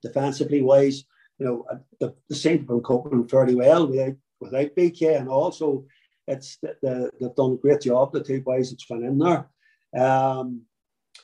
defensively 0.03 0.61
wise, 0.61 1.05
you 1.39 1.47
know, 1.47 1.67
the, 2.01 2.15
the 2.29 2.35
seem 2.35 2.67
to 2.67 2.77
be 2.77 2.81
coping 2.83 3.29
fairly 3.29 3.55
well 3.55 3.87
without 3.87 4.15
without 4.41 4.75
BK 4.75 5.19
and 5.19 5.29
also 5.29 5.85
it's 6.31 6.59
the, 6.63 6.77
the, 6.83 7.11
they've 7.21 7.35
done 7.35 7.53
a 7.53 7.57
great 7.57 7.83
job. 7.83 8.13
The 8.13 8.23
two 8.23 8.41
boys 8.41 8.71
that's 8.71 8.87
been 8.87 9.05
in 9.05 9.19
there. 9.19 9.49
Um, 9.97 10.63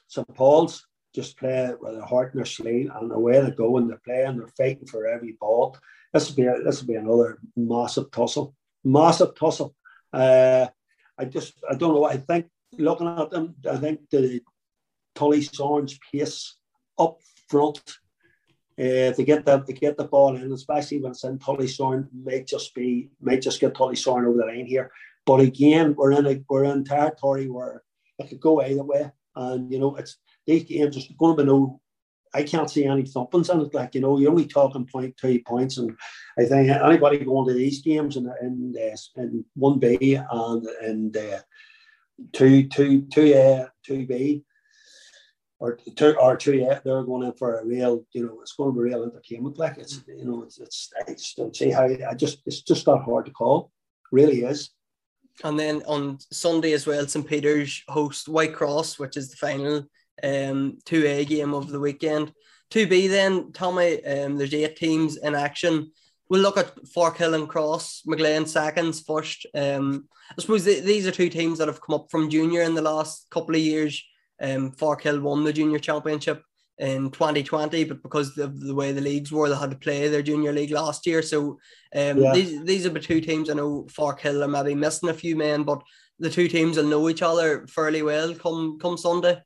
St 0.08 0.34
Paul's 0.34 0.86
just 1.14 1.38
play 1.38 1.72
with 1.80 1.94
their 1.94 2.04
heart 2.04 2.34
in 2.34 2.38
their 2.38 2.44
sleeve 2.44 2.90
and 2.94 3.10
the 3.10 3.18
way 3.18 3.40
they 3.40 3.50
go 3.50 3.76
and 3.76 3.88
they're 3.88 4.00
playing, 4.04 4.36
they're 4.36 4.48
fighting 4.48 4.86
for 4.86 5.06
every 5.06 5.32
ball. 5.40 5.76
This 6.12 6.28
will 6.28 6.36
be 6.36 6.46
a, 6.46 6.62
this 6.62 6.80
will 6.80 6.88
be 6.88 6.94
another 6.94 7.38
massive 7.56 8.10
tussle, 8.10 8.54
massive 8.84 9.34
tussle. 9.34 9.74
Uh, 10.12 10.66
I 11.18 11.24
just 11.24 11.54
I 11.70 11.74
don't 11.74 11.94
know. 11.94 12.04
I 12.04 12.18
think 12.18 12.46
looking 12.78 13.08
at 13.08 13.30
them, 13.30 13.54
I 13.70 13.76
think 13.76 14.00
the 14.10 14.40
Tullysarn's 15.14 15.98
pace 16.12 16.56
up 16.98 17.18
front 17.48 17.80
uh, 18.78 19.12
to 19.12 19.24
get 19.24 19.44
the 19.44 19.58
to 19.60 19.72
get 19.72 19.96
the 19.96 20.04
ball 20.04 20.36
in, 20.36 20.52
especially 20.52 21.00
when 21.00 21.12
it's 21.12 21.24
in 21.24 21.38
Tullysarn, 21.38 22.08
might 22.12 22.46
just 22.46 22.74
be 22.74 23.08
might 23.20 23.40
just 23.40 23.60
get 23.60 23.74
Tully 23.74 23.96
Tullysarn 23.96 24.26
over 24.26 24.38
the 24.38 24.46
line 24.46 24.66
here. 24.66 24.90
But 25.24 25.40
again, 25.40 25.94
we're 25.96 26.12
in 26.12 26.26
a 26.26 26.42
we're 26.48 26.64
in 26.64 26.84
territory 26.84 27.48
where 27.48 27.82
it 28.18 28.28
could 28.28 28.40
go 28.40 28.62
either 28.62 28.84
way, 28.84 29.10
and 29.34 29.72
you 29.72 29.78
know 29.78 29.96
it's 29.96 30.18
these 30.46 30.64
games 30.64 30.96
are 30.96 31.14
going 31.18 31.36
to 31.36 31.42
be 31.42 31.46
no. 31.46 31.80
I 32.34 32.42
can't 32.42 32.70
see 32.70 32.84
any 32.84 33.04
thumpings 33.04 33.48
in 33.48 33.62
it. 33.62 33.72
Like 33.72 33.94
you 33.94 34.02
know, 34.02 34.18
you're 34.18 34.30
only 34.30 34.46
talking 34.46 34.84
point 34.84 35.16
two 35.16 35.40
points, 35.46 35.78
and 35.78 35.96
I 36.38 36.44
think 36.44 36.68
anybody 36.68 37.18
going 37.24 37.48
to 37.48 37.54
these 37.54 37.80
games 37.80 38.16
in 38.16 38.30
in 38.42 38.74
uh, 38.78 39.22
in 39.22 39.44
one 39.54 39.78
B 39.78 40.18
and 40.30 40.66
and 40.82 41.16
uh, 41.16 41.40
two 42.34 42.68
two 42.68 43.06
two 43.10 43.32
A 43.34 43.68
two 43.82 44.06
B 44.06 44.44
or 45.58 45.78
two 45.96 46.16
or 46.18 46.36
two 46.36 46.54
yeah, 46.54 46.80
they're 46.84 47.02
going 47.02 47.26
in 47.26 47.32
for 47.32 47.58
a 47.58 47.64
real, 47.64 48.04
you 48.12 48.26
know, 48.26 48.38
it's 48.42 48.52
going 48.52 48.70
to 48.70 48.74
be 48.74 48.88
real 48.90 49.04
entertainment. 49.04 49.58
Like 49.58 49.78
it's, 49.78 50.02
you 50.06 50.24
know, 50.24 50.42
it's, 50.42 50.58
it's 50.58 50.90
I 51.00 51.12
just 51.12 51.36
don't 51.36 51.56
see 51.56 51.70
how 51.70 51.84
I 51.84 52.14
just 52.14 52.42
it's 52.46 52.62
just 52.62 52.86
not 52.86 53.04
hard 53.04 53.26
to 53.26 53.32
call, 53.32 53.70
really 54.12 54.42
is. 54.42 54.70
And 55.44 55.58
then 55.58 55.82
on 55.86 56.18
Sunday 56.30 56.72
as 56.72 56.86
well, 56.86 57.06
St. 57.06 57.26
Peter's 57.26 57.82
host 57.88 58.28
White 58.28 58.54
Cross 58.54 58.98
which 58.98 59.16
is 59.16 59.30
the 59.30 59.36
final 59.36 59.86
um, 60.22 60.78
2A 60.84 61.26
game 61.26 61.54
of 61.54 61.68
the 61.68 61.80
weekend. 61.80 62.32
2B 62.70 63.08
then, 63.08 63.52
Tommy, 63.52 64.04
um, 64.04 64.36
there's 64.36 64.54
eight 64.54 64.76
teams 64.76 65.16
in 65.18 65.34
action. 65.34 65.92
We'll 66.28 66.40
look 66.40 66.56
at 66.56 66.74
Forkhill 66.84 67.34
and 67.34 67.48
Cross, 67.48 68.02
McLean 68.06 68.46
seconds 68.46 69.00
first. 69.00 69.46
Um, 69.54 70.08
I 70.36 70.40
suppose 70.40 70.64
th- 70.64 70.82
these 70.82 71.06
are 71.06 71.12
two 71.12 71.28
teams 71.28 71.58
that 71.58 71.68
have 71.68 71.80
come 71.80 71.94
up 71.94 72.10
from 72.10 72.28
junior 72.28 72.62
in 72.62 72.74
the 72.74 72.82
last 72.82 73.26
couple 73.30 73.54
of 73.54 73.60
years. 73.60 74.02
Um, 74.40 74.72
Forkhill 74.72 75.22
won 75.22 75.44
the 75.44 75.52
junior 75.52 75.78
championship 75.78 76.42
in 76.78 77.10
2020, 77.10 77.84
but 77.84 78.02
because 78.02 78.36
of 78.36 78.60
the 78.60 78.74
way 78.74 78.92
the 78.92 79.00
leagues 79.00 79.32
were, 79.32 79.48
they 79.48 79.56
had 79.56 79.70
to 79.70 79.76
play 79.76 80.08
their 80.08 80.22
junior 80.22 80.52
league 80.52 80.70
last 80.70 81.06
year. 81.06 81.22
So 81.22 81.58
um, 81.94 82.18
yeah. 82.18 82.32
these 82.34 82.62
these 82.64 82.86
are 82.86 82.90
the 82.90 83.00
two 83.00 83.20
teams 83.20 83.48
I 83.48 83.54
know 83.54 83.86
Forkhill 83.90 84.44
are 84.44 84.48
maybe 84.48 84.74
missing 84.74 85.08
a 85.08 85.14
few 85.14 85.36
men, 85.36 85.62
but 85.62 85.82
the 86.18 86.30
two 86.30 86.48
teams 86.48 86.76
will 86.76 86.84
know 86.84 87.08
each 87.08 87.22
other 87.22 87.66
fairly 87.66 88.02
well 88.02 88.34
come 88.34 88.78
come 88.78 88.96
Sunday. 88.96 89.40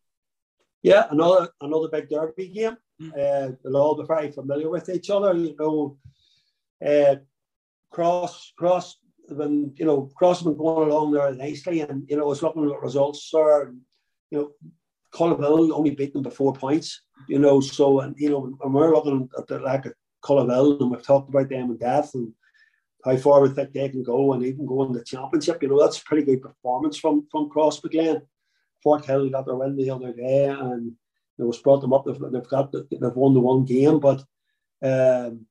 Yeah, 0.82 1.06
another 1.10 1.48
another 1.60 1.88
big 1.88 2.08
derby 2.08 2.48
game. 2.48 2.76
Mm. 3.00 3.12
Uh, 3.12 3.56
they'll 3.62 3.76
all 3.76 3.96
be 3.96 4.06
very 4.06 4.32
familiar 4.32 4.68
with 4.68 4.88
each 4.88 5.10
other. 5.10 5.34
You 5.34 5.56
know, 5.58 5.98
uh, 6.84 7.16
cross 7.90 8.52
cross 8.56 8.96
when 9.28 9.72
you 9.76 9.84
know 9.84 10.10
cross 10.16 10.40
have 10.40 10.46
been 10.46 10.56
going 10.56 10.90
along 10.90 11.12
there 11.12 11.32
nicely, 11.34 11.80
and 11.80 12.08
you 12.08 12.16
know 12.16 12.30
it's 12.32 12.42
looking 12.42 12.68
at 12.70 12.82
results 12.82 13.30
there. 13.32 13.72
you 14.30 14.38
know, 14.38 14.50
Cullowhill 15.14 15.72
only 15.72 15.90
beat 15.90 16.12
them 16.12 16.22
by 16.22 16.30
four 16.30 16.52
points. 16.52 17.02
You 17.28 17.38
know, 17.38 17.60
so 17.60 18.00
and 18.00 18.14
you 18.18 18.30
know, 18.30 18.56
and 18.62 18.74
we're 18.74 18.94
looking 18.94 19.28
at 19.38 19.46
the 19.46 19.58
lack 19.58 19.86
of 19.86 19.94
Cullowhill, 20.24 20.80
and 20.80 20.90
we've 20.90 21.02
talked 21.02 21.28
about 21.28 21.48
them 21.48 21.70
in 21.70 21.76
depth 21.76 22.14
and 22.14 22.32
how 23.04 23.16
far 23.16 23.40
we 23.40 23.48
think 23.48 23.72
they 23.72 23.88
can 23.88 24.02
go, 24.02 24.32
and 24.32 24.44
even 24.44 24.66
go 24.66 24.84
in 24.84 24.92
the 24.92 25.04
championship. 25.04 25.62
You 25.62 25.68
know, 25.68 25.80
that's 25.80 26.00
a 26.00 26.04
pretty 26.04 26.24
good 26.24 26.42
performance 26.42 26.98
from 26.98 27.26
from 27.30 27.50
Crossmaglen. 27.50 28.22
Forkhill 28.84 29.30
got 29.30 29.46
their 29.46 29.56
win 29.56 29.76
the 29.76 29.90
other 29.90 30.12
day, 30.12 30.46
and 30.46 30.92
it 31.38 31.42
was 31.42 31.58
brought 31.58 31.80
them 31.80 31.92
up. 31.92 32.04
They've, 32.04 32.18
they've 32.32 32.48
got 32.48 32.72
they've 32.72 33.14
won 33.14 33.34
the 33.34 33.40
one 33.40 33.64
game, 33.64 34.00
but 34.00 34.24
um, 34.82 35.46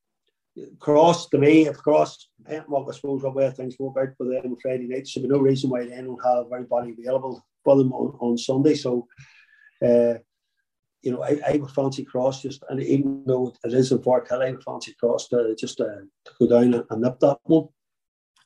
Cross 0.80 1.30
to 1.30 1.38
me, 1.38 1.68
if 1.68 1.78
Cross 1.78 2.30
what 2.68 2.88
I 2.90 2.96
suppose 2.96 3.24
what 3.24 3.36
way 3.36 3.50
things 3.52 3.76
work 3.80 3.96
out 4.00 4.16
for 4.18 4.26
them 4.26 4.46
on 4.46 4.58
Friday 4.62 4.88
night, 4.88 5.08
so 5.08 5.20
there's 5.20 5.32
no 5.32 5.40
reason 5.40 5.70
why 5.70 5.86
they 5.86 6.02
don't 6.02 6.24
have 6.26 6.46
everybody 6.52 6.96
available 6.98 7.44
for 7.64 7.78
them 7.78 7.92
on, 7.94 8.18
on 8.20 8.38
Sunday. 8.38 8.76
So, 8.76 9.08
uh, 9.84 10.20
you 11.02 11.12
know, 11.12 11.24
I, 11.24 11.40
I 11.48 11.58
would 11.58 11.72
fancy 11.72 12.04
Cross 12.04 12.42
just, 12.42 12.64
and 12.70 12.82
even 12.82 13.24
though 13.26 13.54
it 13.64 13.74
is 13.74 13.92
in 13.92 14.00
Forkhill, 14.00 14.46
I 14.46 14.52
would 14.52 14.64
fancy 14.64 14.94
Cross 15.00 15.30
to 15.30 15.56
just 15.58 15.80
uh, 15.80 15.86
to 15.86 16.32
go 16.40 16.48
down 16.48 16.74
and, 16.74 16.84
and 16.90 17.02
nip 17.02 17.20
that 17.20 17.38
one. 17.44 17.68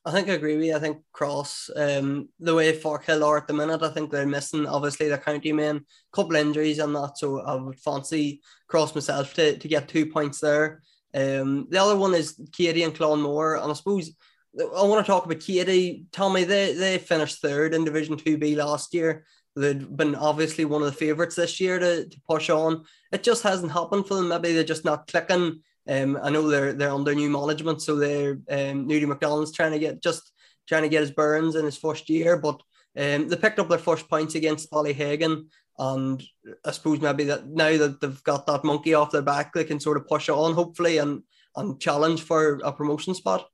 I 0.05 0.11
think 0.11 0.27
I 0.27 0.33
agree 0.33 0.57
with 0.57 0.65
you. 0.65 0.75
I 0.75 0.79
think 0.79 0.97
Cross, 1.13 1.69
um, 1.77 2.27
the 2.39 2.53
way 2.53 2.77
Forkhill 2.77 3.25
are 3.25 3.37
at 3.37 3.47
the 3.47 3.53
minute, 3.53 3.81
I 3.81 3.89
think 3.89 4.11
they're 4.11 4.25
missing 4.27 4.67
obviously 4.67 5.07
the 5.07 5.17
county 5.17 5.53
men, 5.53 5.85
couple 6.11 6.35
injuries 6.35 6.79
and 6.79 6.93
that. 6.95 7.17
So 7.17 7.39
I 7.39 7.55
would 7.55 7.79
fancy 7.79 8.41
Cross 8.67 8.95
myself 8.95 9.33
to, 9.35 9.57
to 9.57 9.67
get 9.67 9.87
two 9.87 10.05
points 10.07 10.41
there. 10.41 10.83
Um, 11.15 11.67
the 11.69 11.77
other 11.77 11.95
one 11.95 12.13
is 12.13 12.37
Keady 12.51 12.83
and 12.83 12.93
Clonmore, 12.93 13.61
and 13.61 13.71
I 13.71 13.73
suppose 13.73 14.11
I 14.59 14.83
want 14.83 15.05
to 15.05 15.11
talk 15.11 15.25
about 15.25 15.37
Keady. 15.37 16.05
Tell 16.11 16.29
me, 16.29 16.43
they 16.43 16.73
they 16.73 16.97
finished 16.97 17.41
third 17.41 17.73
in 17.73 17.85
Division 17.85 18.17
Two 18.17 18.37
B 18.37 18.55
last 18.55 18.93
year. 18.93 19.25
They'd 19.55 19.95
been 19.95 20.15
obviously 20.15 20.65
one 20.65 20.81
of 20.81 20.87
the 20.87 20.97
favourites 20.97 21.35
this 21.35 21.59
year 21.59 21.79
to, 21.79 22.07
to 22.07 22.21
push 22.27 22.49
on. 22.49 22.85
It 23.11 23.23
just 23.23 23.43
hasn't 23.43 23.71
happened 23.71 24.07
for 24.07 24.15
them. 24.15 24.29
Maybe 24.29 24.53
they're 24.53 24.63
just 24.63 24.85
not 24.85 25.07
clicking. 25.07 25.61
Um, 25.87 26.17
I 26.21 26.29
know 26.29 26.47
they're 26.47 26.73
they're 26.73 26.93
under 26.93 27.13
new 27.13 27.29
management, 27.29 27.81
so 27.81 27.95
they're 27.95 28.39
um, 28.49 28.87
Nudie 28.87 29.07
McDonald's 29.07 29.51
trying 29.51 29.73
to 29.73 29.79
get 29.79 30.01
just 30.01 30.31
trying 30.67 30.83
to 30.83 30.89
get 30.89 31.01
his 31.01 31.11
burns 31.11 31.55
in 31.55 31.65
his 31.65 31.77
first 31.77 32.09
year, 32.09 32.37
but 32.37 32.61
um, 32.97 33.27
they 33.27 33.35
picked 33.35 33.59
up 33.59 33.67
their 33.67 33.77
first 33.77 34.09
points 34.09 34.35
against 34.35 34.71
Ballyhegan 34.71 35.45
and 35.79 36.23
I 36.65 36.71
suppose 36.71 37.01
maybe 37.01 37.23
that 37.25 37.47
now 37.47 37.77
that 37.77 37.99
they've 37.99 38.23
got 38.23 38.45
that 38.47 38.63
monkey 38.63 38.93
off 38.93 39.11
their 39.11 39.21
back, 39.21 39.53
they 39.53 39.63
can 39.63 39.79
sort 39.79 39.97
of 39.97 40.07
push 40.07 40.29
on 40.29 40.53
hopefully 40.53 40.97
and 40.97 41.23
and 41.55 41.79
challenge 41.79 42.23
for 42.23 42.59
a 42.63 42.71
promotion 42.71 43.13
spot. 43.13 43.47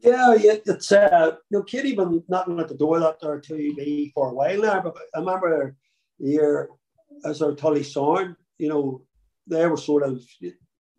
Yeah, 0.00 0.34
it's 0.38 0.92
uh, 0.92 1.36
you 1.50 1.58
know, 1.58 1.64
Keady 1.64 1.96
been 1.96 2.22
knocking 2.28 2.60
at 2.60 2.68
the 2.68 2.74
door 2.74 3.00
that 3.00 3.16
there 3.20 3.40
to 3.40 3.54
me 3.54 4.12
for 4.14 4.30
a 4.30 4.34
while 4.34 4.60
now. 4.62 4.80
But 4.80 4.96
I 5.14 5.18
remember 5.18 5.76
the 6.20 6.28
year 6.28 6.68
as 7.24 7.42
our 7.42 7.52
Tullysaran, 7.52 8.36
you 8.58 8.68
know, 8.68 9.02
they 9.46 9.66
were 9.66 9.76
sort 9.76 10.04
of 10.04 10.22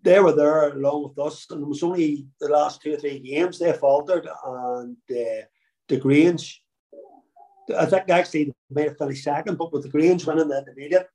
they 0.02 0.20
were 0.20 0.34
there 0.34 0.72
along 0.72 1.04
with 1.04 1.26
us, 1.26 1.46
and 1.50 1.62
it 1.62 1.68
was 1.68 1.84
only 1.84 2.28
the 2.42 2.50
last 2.50 2.82
two 2.82 2.94
or 2.94 2.98
three 2.98 3.20
games 3.20 3.60
they 3.60 3.72
faltered, 3.74 4.28
and 4.46 4.98
uh, 5.12 5.46
the 5.88 5.98
Grange 5.98 6.62
I 7.78 7.86
think 7.86 8.10
actually 8.10 8.46
they 8.46 8.54
made 8.72 8.88
it 8.88 8.98
finish 8.98 9.24
second, 9.24 9.58
but 9.58 9.72
with 9.72 9.84
the 9.84 9.90
Grange 9.90 10.26
winning 10.26 10.48
the 10.48 10.60
intermediate, 10.60 11.08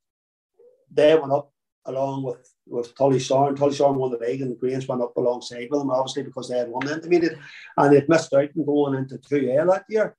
they 0.91 1.15
went 1.17 1.33
up 1.33 1.53
along 1.87 2.23
with 2.23 2.51
with 2.67 2.95
Tullysaran. 2.95 3.57
Tully 3.57 3.75
Sarn 3.75 3.97
won 3.97 4.11
the 4.11 4.19
league, 4.19 4.41
and 4.41 4.51
the 4.51 4.57
Greens 4.57 4.89
went 4.89 5.03
up 5.03 5.17
alongside 5.17 5.69
with 5.71 5.81
them, 5.81 5.91
obviously 5.91 6.23
because 6.23 6.49
they 6.49 6.59
had 6.59 6.69
won 6.69 6.87
the 6.87 6.95
intermediate, 6.95 7.39
and 7.77 7.95
they'd 7.95 8.09
missed 8.09 8.33
out 8.33 8.55
and 8.55 8.67
going 8.67 8.95
into 8.95 9.19
two 9.19 9.51
A 9.51 9.67
that 9.67 9.85
year. 9.89 10.17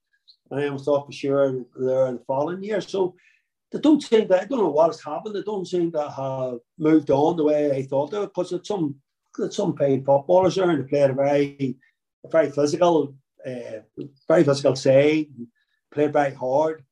And 0.51 0.59
I 0.59 0.77
thought 0.77 1.07
for 1.07 1.11
sure 1.11 1.65
there 1.75 2.07
in 2.07 2.15
the 2.17 2.23
following 2.27 2.63
year. 2.63 2.81
So 2.81 3.15
they 3.71 3.79
don't 3.79 4.01
seem 4.01 4.27
to, 4.27 4.41
I 4.41 4.45
don't 4.45 4.59
know 4.59 4.69
what 4.69 4.87
has 4.87 5.03
happened. 5.03 5.35
They 5.35 5.41
don't 5.41 5.67
seem 5.67 5.91
to 5.93 6.09
have 6.09 6.59
moved 6.77 7.09
on 7.09 7.35
the 7.35 7.43
way 7.43 7.71
I 7.71 7.81
thought 7.83 8.11
they 8.11 8.19
would, 8.19 8.29
because 8.29 8.51
it's 8.53 8.67
some 8.67 8.95
it's 9.39 9.57
some 9.57 9.75
paid 9.75 10.05
footballers 10.05 10.55
there 10.55 10.69
and 10.69 10.83
they 10.83 10.87
played 10.87 11.09
a 11.09 11.13
very 11.13 11.77
a 12.23 12.29
very 12.29 12.51
physical, 12.51 13.15
uh, 13.45 13.79
very 14.27 14.43
physical 14.43 14.75
side 14.75 15.27
played 15.91 16.13
very 16.13 16.33
hard, 16.33 16.83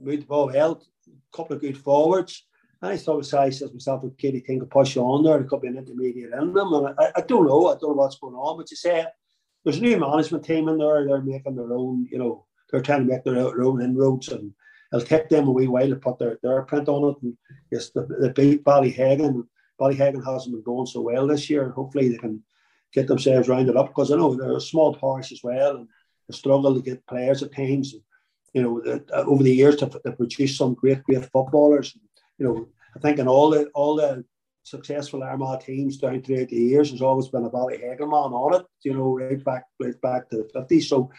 moved 0.00 0.22
the 0.22 0.26
ball 0.26 0.46
well, 0.46 0.82
a 1.06 1.36
couple 1.36 1.56
of 1.56 1.62
good 1.62 1.76
forwards. 1.76 2.46
And 2.82 2.92
I 2.92 2.96
thought 2.96 3.34
I 3.34 3.50
says 3.50 3.72
myself, 3.72 4.04
if 4.04 4.16
Keady 4.16 4.44
can 4.44 4.64
push 4.66 4.96
on 4.96 5.22
there, 5.22 5.38
there 5.38 5.46
could 5.46 5.60
be 5.60 5.68
an 5.68 5.76
intermediate 5.76 6.32
in 6.32 6.52
them. 6.54 6.72
And 6.72 6.94
I, 6.98 7.12
I 7.16 7.20
don't 7.20 7.46
know, 7.46 7.68
I 7.68 7.72
don't 7.72 7.90
know 7.90 8.02
what's 8.02 8.18
going 8.18 8.34
on. 8.34 8.56
But 8.56 8.70
you 8.70 8.76
say 8.76 9.06
there's 9.64 9.78
a 9.78 9.82
new 9.82 9.98
management 9.98 10.44
team 10.44 10.68
in 10.68 10.78
there, 10.78 11.06
they're 11.06 11.20
making 11.20 11.56
their 11.56 11.72
own, 11.72 12.08
you 12.10 12.18
know, 12.18 12.46
they're 12.70 12.80
trying 12.80 13.06
to 13.06 13.12
make 13.12 13.24
their 13.24 13.38
own 13.38 13.82
inroads 13.82 14.28
and 14.28 14.52
it'll 14.92 15.06
take 15.06 15.28
them 15.28 15.48
a 15.48 15.50
wee 15.50 15.68
while 15.68 15.88
to 15.88 15.96
put 15.96 16.18
their, 16.18 16.38
their 16.42 16.62
print 16.62 16.88
on 16.88 17.10
it. 17.10 17.22
And 17.22 17.36
yes, 17.70 17.90
the, 17.90 18.06
the 18.06 18.32
beat 18.34 18.64
Ballyhegan. 18.64 19.46
Ballyhegan 19.78 20.24
hasn't 20.24 20.54
been 20.54 20.62
going 20.62 20.86
so 20.86 21.02
well 21.02 21.26
this 21.26 21.50
year. 21.50 21.70
Hopefully 21.70 22.08
they 22.08 22.18
can 22.18 22.42
get 22.92 23.06
themselves 23.06 23.48
rounded 23.48 23.76
up 23.76 23.88
because 23.88 24.10
I 24.10 24.16
know 24.16 24.34
they're 24.34 24.56
a 24.56 24.60
small 24.60 24.94
parish 24.94 25.32
as 25.32 25.42
well 25.42 25.76
and 25.76 25.88
they 26.28 26.36
struggle 26.36 26.74
to 26.74 26.82
get 26.82 27.06
players 27.06 27.42
at 27.42 27.54
times. 27.54 27.92
And 27.92 28.02
you 28.52 28.62
know, 28.62 28.82
uh, 28.82 29.22
over 29.22 29.42
the 29.42 29.54
years 29.54 29.76
to, 29.76 29.86
to 29.88 30.12
produced 30.12 30.58
some 30.58 30.74
great, 30.74 31.04
great 31.04 31.24
footballers. 31.30 31.96
You 32.40 32.46
know, 32.46 32.68
I 32.96 32.98
think 32.98 33.18
in 33.18 33.28
all 33.28 33.50
the 33.50 33.66
all 33.74 33.94
the 33.96 34.24
successful 34.62 35.22
Armagh 35.22 35.60
teams 35.60 35.98
down 35.98 36.22
throughout 36.22 36.48
the 36.48 36.56
years, 36.56 36.88
there's 36.88 37.02
always 37.02 37.28
been 37.28 37.44
a 37.44 37.50
Ballyhegan 37.50 38.00
man 38.00 38.32
on 38.32 38.54
it. 38.54 38.66
You 38.82 38.94
know, 38.94 39.14
right 39.16 39.44
back 39.44 39.66
right 39.78 40.00
back 40.00 40.30
to 40.30 40.38
the 40.38 40.50
fifties. 40.52 40.88
So, 40.88 41.10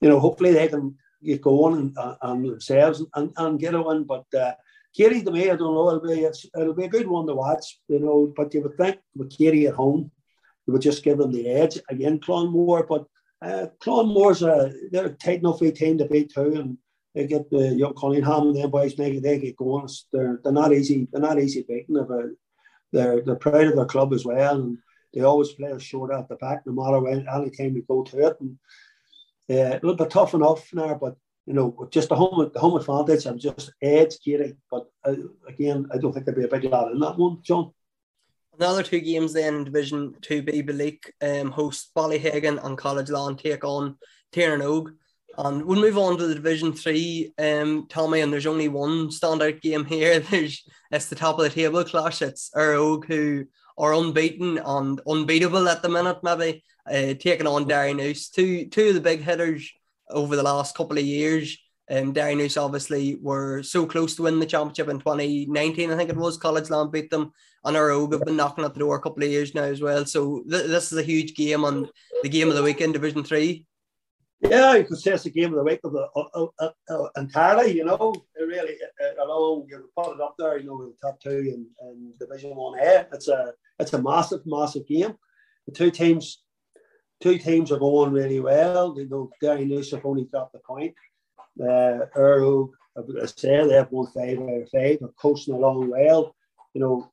you 0.00 0.08
know, 0.08 0.18
hopefully 0.18 0.52
they 0.52 0.68
can 0.68 0.96
get 1.22 1.42
going 1.42 1.74
and, 1.74 1.98
uh, 1.98 2.16
and 2.22 2.44
themselves 2.44 3.04
and, 3.14 3.30
and 3.36 3.60
get 3.60 3.74
a 3.74 3.82
win. 3.82 4.04
But 4.04 4.24
uh, 4.34 4.54
Keady, 4.98 5.22
to 5.24 5.30
me, 5.30 5.50
I 5.50 5.56
don't 5.56 5.74
know. 5.74 5.88
It'll 5.90 6.08
be 6.08 6.24
it'll 6.24 6.74
be 6.74 6.84
a 6.84 6.88
good 6.88 7.06
one 7.06 7.26
to 7.26 7.34
watch. 7.34 7.78
You 7.88 8.00
know, 8.00 8.32
but 8.34 8.54
you 8.54 8.62
would 8.62 8.78
think 8.78 8.98
with 9.14 9.36
Keady 9.36 9.68
at 9.68 9.74
home, 9.74 10.10
you 10.66 10.72
would 10.72 10.82
just 10.82 11.04
give 11.04 11.18
them 11.18 11.32
the 11.32 11.48
edge 11.48 11.78
again, 11.90 12.18
Clonmore. 12.18 12.88
But 12.88 13.04
uh, 13.42 13.66
Clonmore's 13.82 14.42
a 14.42 14.72
they're 14.90 15.06
a 15.06 15.10
tight 15.10 15.40
enough 15.40 15.60
team 15.60 15.98
to 15.98 16.06
beat 16.06 16.32
too, 16.32 16.54
and 16.54 16.78
they 17.14 17.26
get 17.26 17.50
the 17.50 17.74
young 17.74 17.94
Collingham 17.94 18.48
and 18.48 18.56
them 18.56 18.70
boys 18.70 18.96
make 18.98 19.14
it, 19.14 19.22
they 19.22 19.38
get 19.38 19.56
going. 19.56 19.88
They're 20.12 20.40
they're 20.42 20.52
not 20.52 20.72
easy. 20.72 21.08
They're 21.10 21.20
not 21.20 21.40
easy 21.40 21.64
beating. 21.66 21.94
They're 21.94 22.32
they're 22.92 23.20
they're 23.22 23.36
proud 23.36 23.66
of 23.66 23.76
their 23.76 23.86
club 23.86 24.12
as 24.12 24.24
well, 24.24 24.60
and 24.60 24.78
they 25.12 25.22
always 25.22 25.52
play 25.52 25.72
us 25.72 25.82
short 25.82 26.12
at 26.12 26.28
the 26.28 26.36
back, 26.36 26.62
no 26.66 26.72
matter 26.72 27.00
when 27.00 27.26
any 27.28 27.50
time 27.50 27.74
we 27.74 27.82
go 27.82 28.02
to 28.04 28.26
it. 28.26 28.36
And 28.40 28.58
uh, 29.50 29.72
a 29.72 29.80
little 29.82 29.96
bit 29.96 30.10
tough 30.10 30.34
enough 30.34 30.72
now, 30.72 30.94
but 30.94 31.16
you 31.46 31.54
know, 31.54 31.88
just 31.90 32.08
the 32.10 32.14
home 32.14 32.50
the 32.52 32.60
home 32.60 32.76
advantage. 32.76 33.26
I'm 33.26 33.38
just 33.38 33.72
edge 33.82 34.18
Keady, 34.24 34.56
but 34.70 34.86
uh, 35.04 35.14
again, 35.48 35.88
I 35.92 35.98
don't 35.98 36.12
think 36.12 36.26
there'd 36.26 36.38
be 36.38 36.44
a 36.44 36.48
big 36.48 36.70
lad 36.70 36.92
in 36.92 37.00
that 37.00 37.18
one, 37.18 37.38
John. 37.42 37.72
Another 38.56 38.82
two 38.82 39.00
games 39.00 39.32
then 39.32 39.54
in 39.54 39.64
Division 39.64 40.14
2B, 40.20 40.68
Beleek 40.68 41.10
um, 41.22 41.50
host 41.50 41.92
Ballyhegan 41.96 42.62
and 42.62 42.76
Collegeland 42.76 43.38
take 43.38 43.64
on 43.64 43.96
Tiernan 44.32 44.94
And 45.42 45.64
we'll 45.64 45.80
move 45.80 45.96
on 45.96 46.18
to 46.18 46.26
the 46.26 46.34
Division 46.34 46.74
3, 46.74 47.32
um, 47.38 47.86
Tommy, 47.88 48.20
and 48.20 48.30
there's 48.30 48.46
only 48.46 48.68
one 48.68 49.08
standout 49.08 49.62
game 49.62 49.86
here. 49.86 50.20
There's 50.30 50.62
It's 50.90 51.06
the 51.06 51.16
top 51.16 51.38
of 51.38 51.44
the 51.44 51.48
table 51.48 51.82
clash. 51.82 52.20
It's 52.20 52.50
Eire 52.54 52.74
who 52.74 53.46
are 53.78 53.94
unbeaten 53.94 54.58
and 54.58 55.00
unbeatable 55.08 55.66
at 55.66 55.80
the 55.80 55.88
minute, 55.88 56.18
maybe, 56.22 56.62
uh, 56.86 57.14
taking 57.14 57.46
on 57.46 57.64
Derrynoose. 57.64 58.30
Two, 58.30 58.66
two 58.66 58.88
of 58.88 58.94
the 58.94 59.00
big 59.00 59.22
hitters 59.22 59.72
over 60.10 60.36
the 60.36 60.42
last 60.42 60.76
couple 60.76 60.98
of 60.98 61.04
years. 61.04 61.56
Um, 61.90 62.12
Derrynoose 62.12 62.62
obviously 62.62 63.14
were 63.14 63.62
so 63.62 63.86
close 63.86 64.16
to 64.16 64.24
winning 64.24 64.40
the 64.40 64.46
championship 64.46 64.90
in 64.90 64.98
2019, 64.98 65.90
I 65.90 65.96
think 65.96 66.10
it 66.10 66.16
was. 66.16 66.38
Collegeland 66.38 66.92
beat 66.92 67.08
them, 67.08 67.32
and 67.64 67.78
Og 67.78 68.12
have 68.12 68.24
been 68.26 68.36
knocking 68.36 68.64
at 68.64 68.74
the 68.74 68.80
door 68.80 68.96
a 68.96 69.00
couple 69.00 69.22
of 69.22 69.30
years 69.30 69.54
now 69.54 69.62
as 69.62 69.80
well. 69.80 70.04
So 70.04 70.44
th- 70.50 70.66
this 70.66 70.92
is 70.92 70.98
a 70.98 71.02
huge 71.02 71.34
game 71.34 71.64
on 71.64 71.88
the 72.22 72.28
game 72.28 72.50
of 72.50 72.56
the 72.56 72.62
weekend, 72.62 72.92
Division 72.92 73.24
Three. 73.24 73.64
Yeah, 74.42 74.74
you 74.74 74.84
could 74.84 74.98
say 74.98 75.12
it's 75.12 75.26
a 75.26 75.30
game 75.30 75.50
of 75.50 75.56
the 75.56 75.64
week 75.64 75.80
of 75.84 75.92
the 75.92 76.08
uh, 76.16 76.46
uh, 76.58 76.70
uh, 76.88 77.08
entirely. 77.16 77.76
You 77.76 77.84
know, 77.84 78.14
it 78.36 78.42
really 78.42 78.74
uh, 79.02 79.24
alone 79.24 79.66
you 79.68 79.90
put 79.94 80.14
it 80.14 80.20
up 80.20 80.34
there. 80.38 80.58
You 80.58 80.66
know, 80.66 80.78
the 80.78 80.94
top 81.02 81.20
two 81.20 81.30
and, 81.30 81.66
in 81.82 82.12
Division 82.18 82.56
One 82.56 82.78
A. 82.78 83.06
It's 83.12 83.28
a 83.28 83.52
it's 83.78 83.92
a 83.92 84.00
massive, 84.00 84.40
massive 84.46 84.86
game. 84.86 85.14
The 85.66 85.72
two 85.74 85.90
teams, 85.90 86.42
two 87.20 87.36
teams 87.36 87.70
are 87.70 87.78
going 87.78 88.12
really 88.12 88.40
well. 88.40 88.94
You 88.96 89.08
know, 89.08 89.30
Derrynoose 89.42 89.90
have 89.90 90.06
only 90.06 90.24
dropped 90.24 90.54
the 90.54 90.60
point. 90.60 90.94
Uh, 91.60 92.06
Earl, 92.14 92.70
I 92.96 93.26
say 93.26 93.66
they 93.66 93.74
have 93.74 93.92
won 93.92 94.06
five 94.06 94.38
out 94.38 94.62
of 94.62 94.70
five. 94.70 94.98
They're 95.00 95.08
coaching 95.20 95.54
along 95.54 95.90
well. 95.90 96.34
You 96.72 96.80
know, 96.80 97.12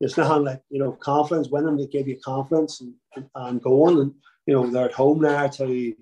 it's 0.00 0.16
not 0.16 0.44
like 0.44 0.62
you 0.70 0.78
know 0.78 0.92
confidence. 0.92 1.48
Winning 1.48 1.76
they 1.76 1.86
give 1.86 2.06
you 2.06 2.20
confidence 2.24 2.80
and, 2.80 2.94
and, 3.16 3.28
and 3.34 3.62
going, 3.62 3.98
and 3.98 4.14
you 4.46 4.54
know 4.54 4.70
they're 4.70 4.86
at 4.86 4.92
home 4.92 5.20
now 5.20 5.48
to 5.48 5.96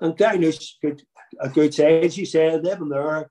and 0.00 0.16
Derrynoose 0.16 0.74
good 0.82 1.02
a 1.40 1.48
good 1.48 1.74
side. 1.74 2.12
She 2.12 2.24
said 2.24 2.62
they've 2.62 2.78
been 2.78 2.88
there 2.88 3.30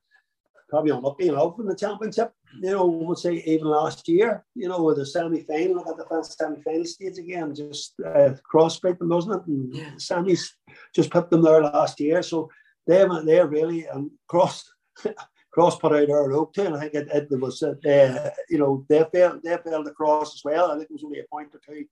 probably 0.70 0.92
unlucky 0.92 1.30
enough 1.30 1.60
in 1.60 1.66
the 1.66 1.76
championship. 1.76 2.32
You 2.62 2.72
know, 2.72 2.86
we'll 2.86 3.16
say 3.16 3.36
even 3.46 3.68
last 3.68 4.08
year, 4.08 4.46
you 4.54 4.68
know, 4.68 4.84
with 4.84 4.98
the 4.98 5.06
semi 5.06 5.44
final, 5.44 5.84
got 5.84 5.98
the 5.98 6.06
first 6.06 6.38
semi 6.38 6.62
final 6.62 6.86
stage 6.86 7.18
again, 7.18 7.56
just 7.56 7.94
uh, 8.06 8.34
cross 8.44 8.80
beat 8.80 9.00
them, 9.00 9.10
wasn't 9.10 9.42
it? 9.42 9.48
And 9.48 9.74
yeah. 9.74 9.92
semis 9.96 10.50
just 10.94 11.10
put 11.10 11.30
them 11.30 11.42
there 11.42 11.64
last 11.64 12.00
year. 12.00 12.22
So 12.22 12.50
they 12.86 13.06
they're 13.26 13.48
really 13.48 13.86
and 13.86 13.98
um, 13.98 14.12
cross 14.28 14.64
cross 15.52 15.78
put 15.78 15.94
out 15.94 16.10
our 16.10 16.30
rope 16.30 16.54
too. 16.54 16.64
And 16.64 16.76
I 16.76 16.80
think 16.82 16.94
it, 16.94 17.08
it 17.12 17.40
was 17.40 17.64
uh, 17.64 18.32
you 18.50 18.58
know 18.58 18.86
they 18.90 19.06
failed 19.14 19.42
they 19.44 19.58
failed 19.64 19.88
across 19.88 20.36
as 20.36 20.42
well. 20.44 20.72
I 20.72 20.78
think 20.78 20.90
it 20.90 20.94
was 20.94 21.04
only 21.04 21.20
a 21.20 21.24
point 21.32 21.54
or 21.54 21.62
two 21.66 21.86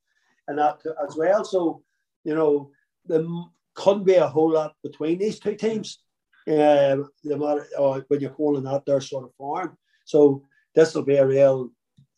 and 0.47 0.57
that 0.57 0.80
as 1.07 1.15
well. 1.15 1.43
So 1.43 1.82
you 2.23 2.36
know 2.36 2.71
the 3.05 3.45
couldn't 3.76 4.05
be 4.05 4.15
a 4.15 4.28
whole 4.28 4.51
lot 4.51 4.73
between 4.84 5.19
these 5.19 5.39
two 5.39 5.55
teams. 5.55 5.99
Uh, 6.47 7.03
the 7.23 7.38
matter, 7.38 7.67
uh, 7.78 7.99
when 8.07 8.19
you're 8.19 8.30
calling 8.30 8.63
that 8.63 8.86
their 8.86 9.01
sort 9.01 9.26
of 9.26 9.34
form. 9.36 9.78
So 10.05 10.43
this 10.73 10.93
will 10.93 11.03
be 11.03 11.15
a 11.15 11.26
real, 11.26 11.71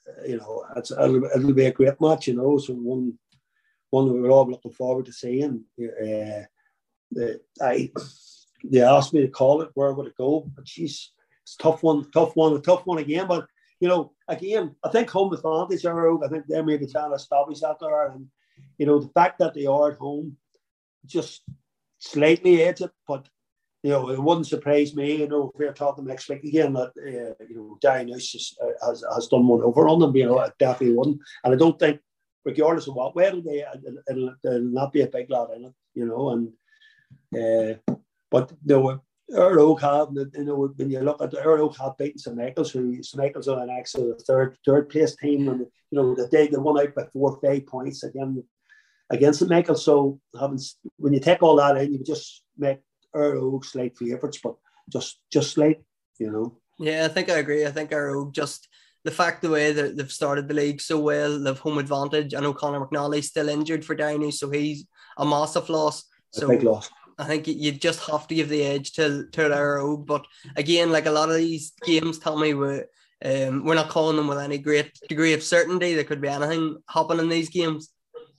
uh, 0.07 0.25
you 0.25 0.37
know, 0.37 0.65
it's, 0.75 0.91
it'll, 0.91 1.23
it'll, 1.25 1.53
be 1.53 1.65
a 1.65 1.71
great 1.71 1.99
match, 2.01 2.27
you 2.27 2.35
know. 2.35 2.57
So 2.57 2.73
one, 2.73 3.17
one 3.89 4.21
we're 4.21 4.29
all 4.29 4.49
looking 4.49 4.73
forward 4.73 5.05
to 5.05 5.13
seeing. 5.13 5.63
Uh, 5.79 6.43
the, 7.11 7.39
I, 7.61 7.89
they 8.63 8.81
asked 8.81 9.13
me 9.13 9.21
to 9.21 9.29
call 9.29 9.61
it. 9.61 9.71
Where 9.73 9.93
would 9.93 10.07
it 10.07 10.17
go? 10.17 10.49
But 10.53 10.65
geez, 10.65 11.11
it's 11.43 11.55
tough 11.55 11.81
one, 11.83 12.09
tough 12.11 12.35
one, 12.35 12.53
a 12.53 12.59
tough 12.59 12.85
one 12.85 12.97
again. 12.97 13.27
But 13.27 13.47
you 13.79 13.87
know, 13.87 14.11
again, 14.27 14.75
I 14.83 14.89
think 14.89 15.09
home 15.09 15.31
advantage 15.31 15.85
are. 15.85 16.23
I 16.23 16.27
think 16.27 16.45
they're 16.47 16.65
maybe 16.65 16.87
trying 16.87 17.11
to 17.11 17.15
establish 17.15 17.61
that 17.61 17.77
there, 17.79 18.07
and 18.07 18.27
you 18.77 18.85
know, 18.85 18.99
the 18.99 19.09
fact 19.09 19.39
that 19.39 19.53
they 19.53 19.65
are 19.65 19.91
at 19.91 19.97
home 19.97 20.35
just 21.07 21.43
slightly 21.99 22.61
edge 22.61 22.81
it, 22.81 22.91
but 23.07 23.27
you 23.83 23.91
know, 23.91 24.09
it 24.09 24.21
wouldn't 24.21 24.47
surprise 24.47 24.95
me, 24.95 25.17
you 25.17 25.27
know, 25.27 25.51
if 25.53 25.59
we're 25.59 25.73
talking 25.73 26.05
next 26.05 26.29
week 26.29 26.43
again 26.43 26.73
that, 26.73 26.91
uh, 26.97 27.43
you 27.47 27.55
know, 27.55 27.77
Derrynoose 27.81 28.53
uh, 28.61 28.87
has, 28.87 29.03
has 29.13 29.27
done 29.27 29.47
one 29.47 29.61
over 29.61 29.87
on 29.87 29.99
them, 29.99 30.15
you 30.15 30.25
know, 30.25 30.39
it 30.41 30.53
definitely 30.59 30.95
wouldn't. 30.95 31.19
And 31.43 31.53
I 31.53 31.57
don't 31.57 31.79
think, 31.79 32.01
regardless 32.43 32.87
of 32.87 32.95
what 32.95 33.15
way 33.15 33.25
it'll 33.25 33.41
be, 33.41 33.63
it'll, 34.09 34.33
it'll, 34.43 34.61
not 34.61 34.91
be 34.91 35.01
a 35.01 35.07
big 35.07 35.29
lot 35.29 35.55
in 35.55 35.65
it, 35.65 35.73
you 35.93 36.05
know, 36.05 36.29
and, 36.31 37.79
uh, 37.87 37.95
but, 38.31 38.51
you 38.65 38.75
know, 38.75 39.01
Eire 39.35 39.59
Og 39.59 39.81
have, 39.81 40.09
you 40.13 40.43
know, 40.43 40.73
when 40.75 40.89
you 40.89 41.01
look 41.01 41.21
at 41.21 41.31
the 41.31 41.43
Oak 41.43 41.77
have 41.77 41.97
beaten 41.97 42.17
St 42.17 42.35
Michael's, 42.35 42.71
who 42.71 43.03
St 43.03 43.21
Michael's 43.21 43.49
are 43.49 43.61
an 43.61 43.69
actual 43.69 44.15
third 44.25 44.57
third 44.65 44.87
place 44.87 45.17
team, 45.17 45.49
and 45.49 45.59
you 45.59 45.67
know, 45.91 46.15
the 46.15 46.27
day 46.29 46.47
they 46.47 46.57
won 46.57 46.79
out 46.79 46.95
by 46.95 47.03
four 47.11 47.37
five 47.41 47.65
points 47.65 48.03
again 48.03 48.41
against 49.09 49.39
St 49.39 49.49
Michael. 49.49 49.75
So 49.75 50.19
having 50.39 50.59
when 50.97 51.13
you 51.13 51.19
take 51.19 51.41
all 51.43 51.55
that 51.57 51.77
in, 51.77 51.93
you 51.93 52.03
just 52.03 52.43
make 52.57 52.79
Eire 53.15 53.37
Og 53.37 53.65
slight 53.65 53.97
favourites, 53.97 54.39
but 54.43 54.55
just 54.89 55.19
just 55.31 55.51
slight, 55.51 55.83
you 56.19 56.31
know. 56.31 56.57
Yeah, 56.79 57.05
I 57.05 57.07
think 57.07 57.29
I 57.29 57.37
agree. 57.37 57.65
I 57.65 57.71
think 57.71 57.91
Earl 57.91 58.31
just 58.31 58.67
the 59.03 59.11
fact 59.11 59.41
the 59.41 59.49
way 59.49 59.71
that 59.71 59.95
they've 59.95 60.11
started 60.11 60.47
the 60.47 60.53
league 60.53 60.81
so 60.81 60.99
well, 60.99 61.39
they've 61.39 61.57
home 61.57 61.77
advantage. 61.77 62.33
I 62.33 62.39
know 62.39 62.53
Conor 62.53 62.85
McNally's 62.85 63.27
still 63.27 63.49
injured 63.49 63.85
for 63.85 63.95
Downey, 63.95 64.31
so 64.31 64.49
he's 64.49 64.85
a 65.17 65.25
massive 65.25 65.69
loss. 65.69 66.03
So 66.31 66.45
a 66.45 66.49
big 66.49 66.63
loss. 66.63 66.89
I 67.17 67.25
think 67.25 67.47
you 67.47 67.71
just 67.71 68.05
have 68.11 68.27
to 68.27 68.35
give 68.35 68.49
the 68.49 68.63
edge 68.63 68.93
to 68.93 69.25
to 69.31 69.53
Earl. 69.53 69.97
But 69.97 70.25
again, 70.55 70.91
like 70.91 71.07
a 71.07 71.11
lot 71.11 71.29
of 71.29 71.35
these 71.35 71.73
games, 71.83 72.19
tell 72.19 72.37
me 72.37 72.53
we 72.53 72.81
um, 73.25 73.65
we're 73.65 73.75
not 73.75 73.89
calling 73.89 74.17
them 74.17 74.27
with 74.27 74.37
any 74.37 74.59
great 74.59 74.91
degree 75.09 75.33
of 75.33 75.41
certainty. 75.41 75.95
There 75.95 76.03
could 76.03 76.21
be 76.21 76.27
anything 76.27 76.77
happening 76.87 77.23
in 77.23 77.29
these 77.29 77.49
games. 77.49 77.89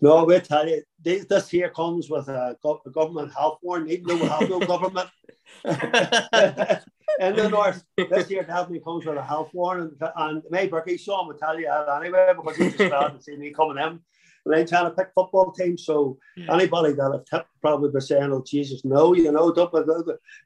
No, 0.00 0.24
we 0.24 0.38
tell 0.40 0.68
you, 0.68 0.82
this, 1.02 1.24
this 1.24 1.48
here 1.48 1.70
comes 1.70 2.08
with 2.08 2.28
a, 2.28 2.56
a 2.64 2.90
government 2.90 3.32
health 3.32 3.58
warning, 3.62 3.90
even 3.90 4.06
though 4.06 4.16
we 4.16 4.28
have 4.28 4.48
no 4.48 4.60
government. 4.60 5.10
in 5.64 7.34
the 7.34 7.48
north, 7.50 7.82
this 7.96 8.30
year 8.30 8.42
definitely 8.44 8.80
comes 8.80 9.04
with 9.04 9.16
a 9.16 9.22
health 9.22 9.50
warning. 9.52 9.90
And 10.16 10.42
May 10.50 10.68
Berkey, 10.68 11.00
Sean 11.00 11.26
will 11.26 11.34
tell 11.34 11.58
you 11.58 11.66
that 11.66 12.00
anyway, 12.00 12.32
because 12.36 12.56
he 12.56 12.64
just 12.70 12.76
glad 12.76 13.08
to 13.08 13.22
see 13.22 13.36
me 13.36 13.50
coming 13.50 13.82
in. 13.82 14.00
But 14.44 14.58
I'm 14.58 14.66
trying 14.66 14.84
to 14.84 14.90
pick 14.92 15.08
football 15.14 15.52
teams, 15.52 15.84
so 15.84 16.16
yeah. 16.36 16.54
anybody 16.54 16.92
that 16.94 17.12
have 17.12 17.24
tipped 17.24 17.50
probably 17.60 17.90
be 17.90 18.00
saying, 18.00 18.32
"Oh 18.32 18.42
Jesus, 18.46 18.84
no," 18.84 19.12
you 19.14 19.30
know, 19.32 19.52
don't. 19.52 19.72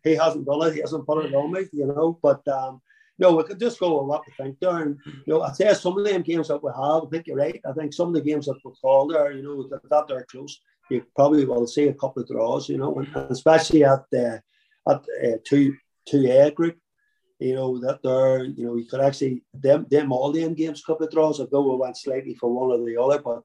He 0.03 0.15
hasn't 0.17 0.47
done 0.47 0.63
it. 0.67 0.75
He 0.75 0.81
hasn't 0.81 1.07
put 1.07 1.25
it 1.25 1.35
on 1.35 1.53
me, 1.53 1.67
you 1.73 1.87
know. 1.87 2.19
But 2.21 2.47
um, 2.49 2.81
no, 3.23 3.37
we 3.37 3.45
could 3.45 3.61
just 3.67 3.81
go 3.81 3.89
with 3.99 4.09
what 4.11 4.23
we 4.27 4.33
think 4.33 4.55
there. 4.61 4.79
And, 4.85 4.99
you 5.07 5.31
know, 5.33 5.43
I'd 5.43 5.57
say 5.57 5.73
some 5.75 5.97
of 5.99 6.05
them 6.05 6.23
games 6.23 6.49
that 6.49 6.63
we 6.65 6.71
have, 6.83 7.05
I 7.05 7.09
think 7.11 7.27
you're 7.27 7.43
right. 7.45 7.61
I 7.71 7.73
think 7.73 7.93
some 7.93 8.09
of 8.09 8.15
the 8.15 8.29
games 8.29 8.47
that 8.47 8.61
we 8.65 8.71
call 8.83 9.07
there, 9.07 9.33
you 9.37 9.43
know, 9.45 9.57
that, 9.71 9.89
that 9.89 10.07
they're 10.09 10.27
close, 10.33 10.61
you 10.91 11.05
probably 11.19 11.45
will 11.45 11.67
see 11.67 11.87
a 11.89 11.95
couple 11.95 12.23
of 12.23 12.29
draws, 12.29 12.69
you 12.69 12.79
know, 12.79 12.93
and, 12.99 13.09
especially 13.31 13.83
at 13.85 14.03
the 14.11 14.43
at 14.93 15.01
uh, 15.27 15.39
two 15.49 15.67
two 16.09 16.23
A 16.31 16.51
group, 16.51 16.77
you 17.39 17.55
know, 17.55 17.79
that 17.85 17.99
they're, 18.03 18.45
you 18.45 18.65
know, 18.65 18.75
you 18.81 18.87
could 18.91 19.01
actually 19.09 19.43
them 19.55 19.87
them 19.95 20.13
all 20.13 20.33
the 20.33 20.49
games 20.63 20.85
couple 20.85 21.07
of 21.07 21.13
draws, 21.13 21.39
although 21.41 21.69
we 21.69 21.77
went 21.77 21.97
slightly 21.97 22.35
for 22.35 22.49
one 22.51 22.71
or 22.75 22.85
the 22.85 23.01
other, 23.05 23.21
but 23.23 23.41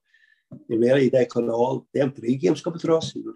really 0.69 1.09
they 1.09 1.25
could 1.31 1.47
all 1.49 1.85
them 1.93 2.11
three 2.11 2.35
games 2.35 2.61
couple 2.61 2.77
of 2.77 2.83
draws, 2.83 3.15
you 3.15 3.23
know. 3.25 3.35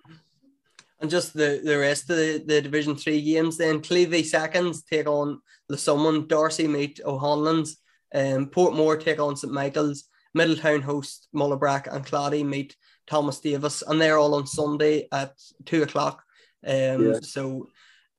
And 1.02 1.10
just 1.10 1.34
the, 1.34 1.62
the 1.64 1.80
rest 1.80 2.10
of 2.12 2.18
the, 2.18 2.44
the 2.46 2.62
Division 2.62 2.96
3 2.96 3.22
games 3.22 3.58
then. 3.58 3.82
Killeavy 3.82 4.24
seconds 4.24 4.84
take 4.84 5.08
on 5.08 5.42
the 5.68 5.78
Someone, 5.78 6.28
Darcy 6.28 6.68
meet 6.68 7.00
O'Hanlon's, 7.04 7.78
um, 8.14 8.48
Portmore 8.48 9.04
take 9.04 9.20
on 9.20 9.36
St 9.36 9.52
Michael's, 9.52 10.04
Middletown 10.36 10.82
host 10.82 11.28
Mullabrack, 11.36 11.94
and 11.94 12.06
Clady 12.06 12.44
meet 12.44 12.76
Thomas 13.08 13.40
Davis. 13.40 13.82
And 13.82 14.00
they're 14.00 14.20
all 14.20 14.36
on 14.36 14.46
Sunday 14.46 15.08
at 15.12 15.34
2 15.66 15.84
o'clock. 15.84 16.24
Um, 16.66 17.14
yeah. 17.14 17.20
So, 17.24 17.70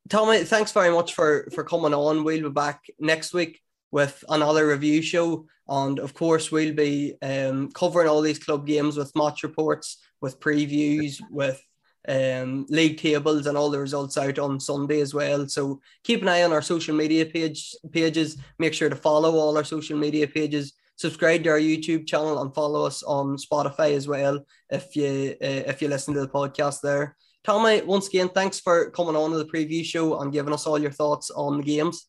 Tommy, 0.09 0.43
thanks 0.43 0.73
very 0.73 0.91
much 0.91 1.15
for, 1.15 1.49
for 1.55 1.63
coming 1.63 1.95
on. 1.95 2.25
We'll 2.25 2.43
be 2.43 2.49
back 2.49 2.87
next 2.99 3.33
week 3.33 3.61
with 3.93 4.25
another 4.29 4.67
review 4.67 5.03
show. 5.03 5.47
And 5.69 6.01
of 6.01 6.15
course, 6.15 6.51
we'll 6.51 6.75
be 6.75 7.15
um, 7.23 7.71
covering 7.71 8.09
all 8.09 8.23
these 8.23 8.41
club 8.41 8.67
games 8.67 8.97
with 8.97 9.15
match 9.15 9.45
reports, 9.45 9.99
with 10.21 10.41
previews, 10.41 11.21
with 11.31 11.63
um, 12.09 12.67
league 12.69 12.99
tables 12.99 13.47
and 13.47 13.57
all 13.57 13.71
the 13.71 13.79
results 13.79 14.19
out 14.19 14.39
on 14.39 14.61
Sunday 14.61 15.01
as 15.01 15.15
well. 15.15 15.47
So 15.49 15.81
keep 16.05 16.23
an 16.23 16.29
eye 16.29 16.43
on 16.43 16.53
our 16.53 16.63
social 16.63 16.95
media 16.95 17.27
page 17.27 17.75
pages. 17.91 18.37
Make 18.59 18.75
sure 18.75 18.89
to 18.89 18.97
follow 18.97 19.35
all 19.37 19.57
our 19.57 19.65
social 19.65 19.99
media 19.99 20.27
pages. 20.27 20.73
Subscribe 20.97 21.43
to 21.45 21.51
our 21.51 21.59
YouTube 21.59 22.07
channel 22.07 22.43
and 22.43 22.55
follow 22.55 22.85
us 22.85 23.03
on 23.03 23.37
Spotify 23.37 23.93
as 23.95 24.07
well 24.07 24.45
if 24.71 24.95
you 24.95 25.35
uh, 25.43 25.71
if 25.71 25.81
you 25.81 25.89
listen 25.89 26.15
to 26.15 26.21
the 26.21 26.29
podcast 26.29 26.81
there. 26.81 27.17
Tommy, 27.45 27.83
once 27.83 28.07
again, 28.07 28.29
thanks 28.29 28.61
for 28.61 28.91
coming 28.91 29.17
on 29.17 29.33
to 29.33 29.39
the 29.39 29.45
preview 29.45 29.85
show 29.85 30.21
and 30.21 30.33
giving 30.33 30.55
us 30.55 30.67
all 30.67 30.79
your 30.79 30.93
thoughts 30.93 31.31
on 31.31 31.57
the 31.57 31.65
games. 31.65 32.07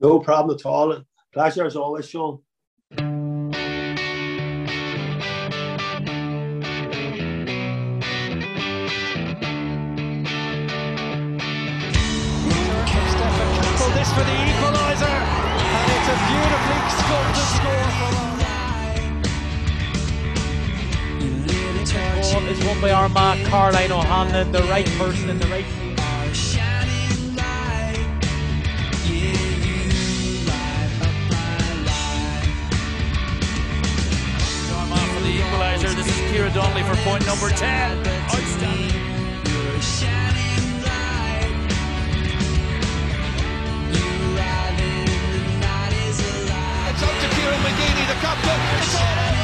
No 0.00 0.18
problem 0.18 0.56
at 0.56 0.66
all. 0.66 1.02
Pleasure 1.32 1.66
as 1.66 1.76
always, 1.76 2.08
Sean. 2.08 2.40
The 24.52 24.62
right 24.70 24.86
person 24.98 25.30
in 25.30 25.38
the 25.38 25.46
right 25.46 25.64
for 35.14 35.20
the 35.20 35.30
equalizer. 35.30 35.88
This 35.94 36.06
is 36.06 36.14
Kira 36.30 36.52
Donnelly 36.54 36.82
for 36.82 36.96
point 37.02 37.26
number 37.26 37.48
10. 37.48 37.98
It's 46.88 47.02
up 47.02 47.10
to 47.10 47.28
Kira 47.36 47.56
McGeady, 47.56 48.04
the 48.06 48.14
captain. 48.20 48.60
It's 48.78 48.94
all 48.94 49.30
over. 49.30 49.35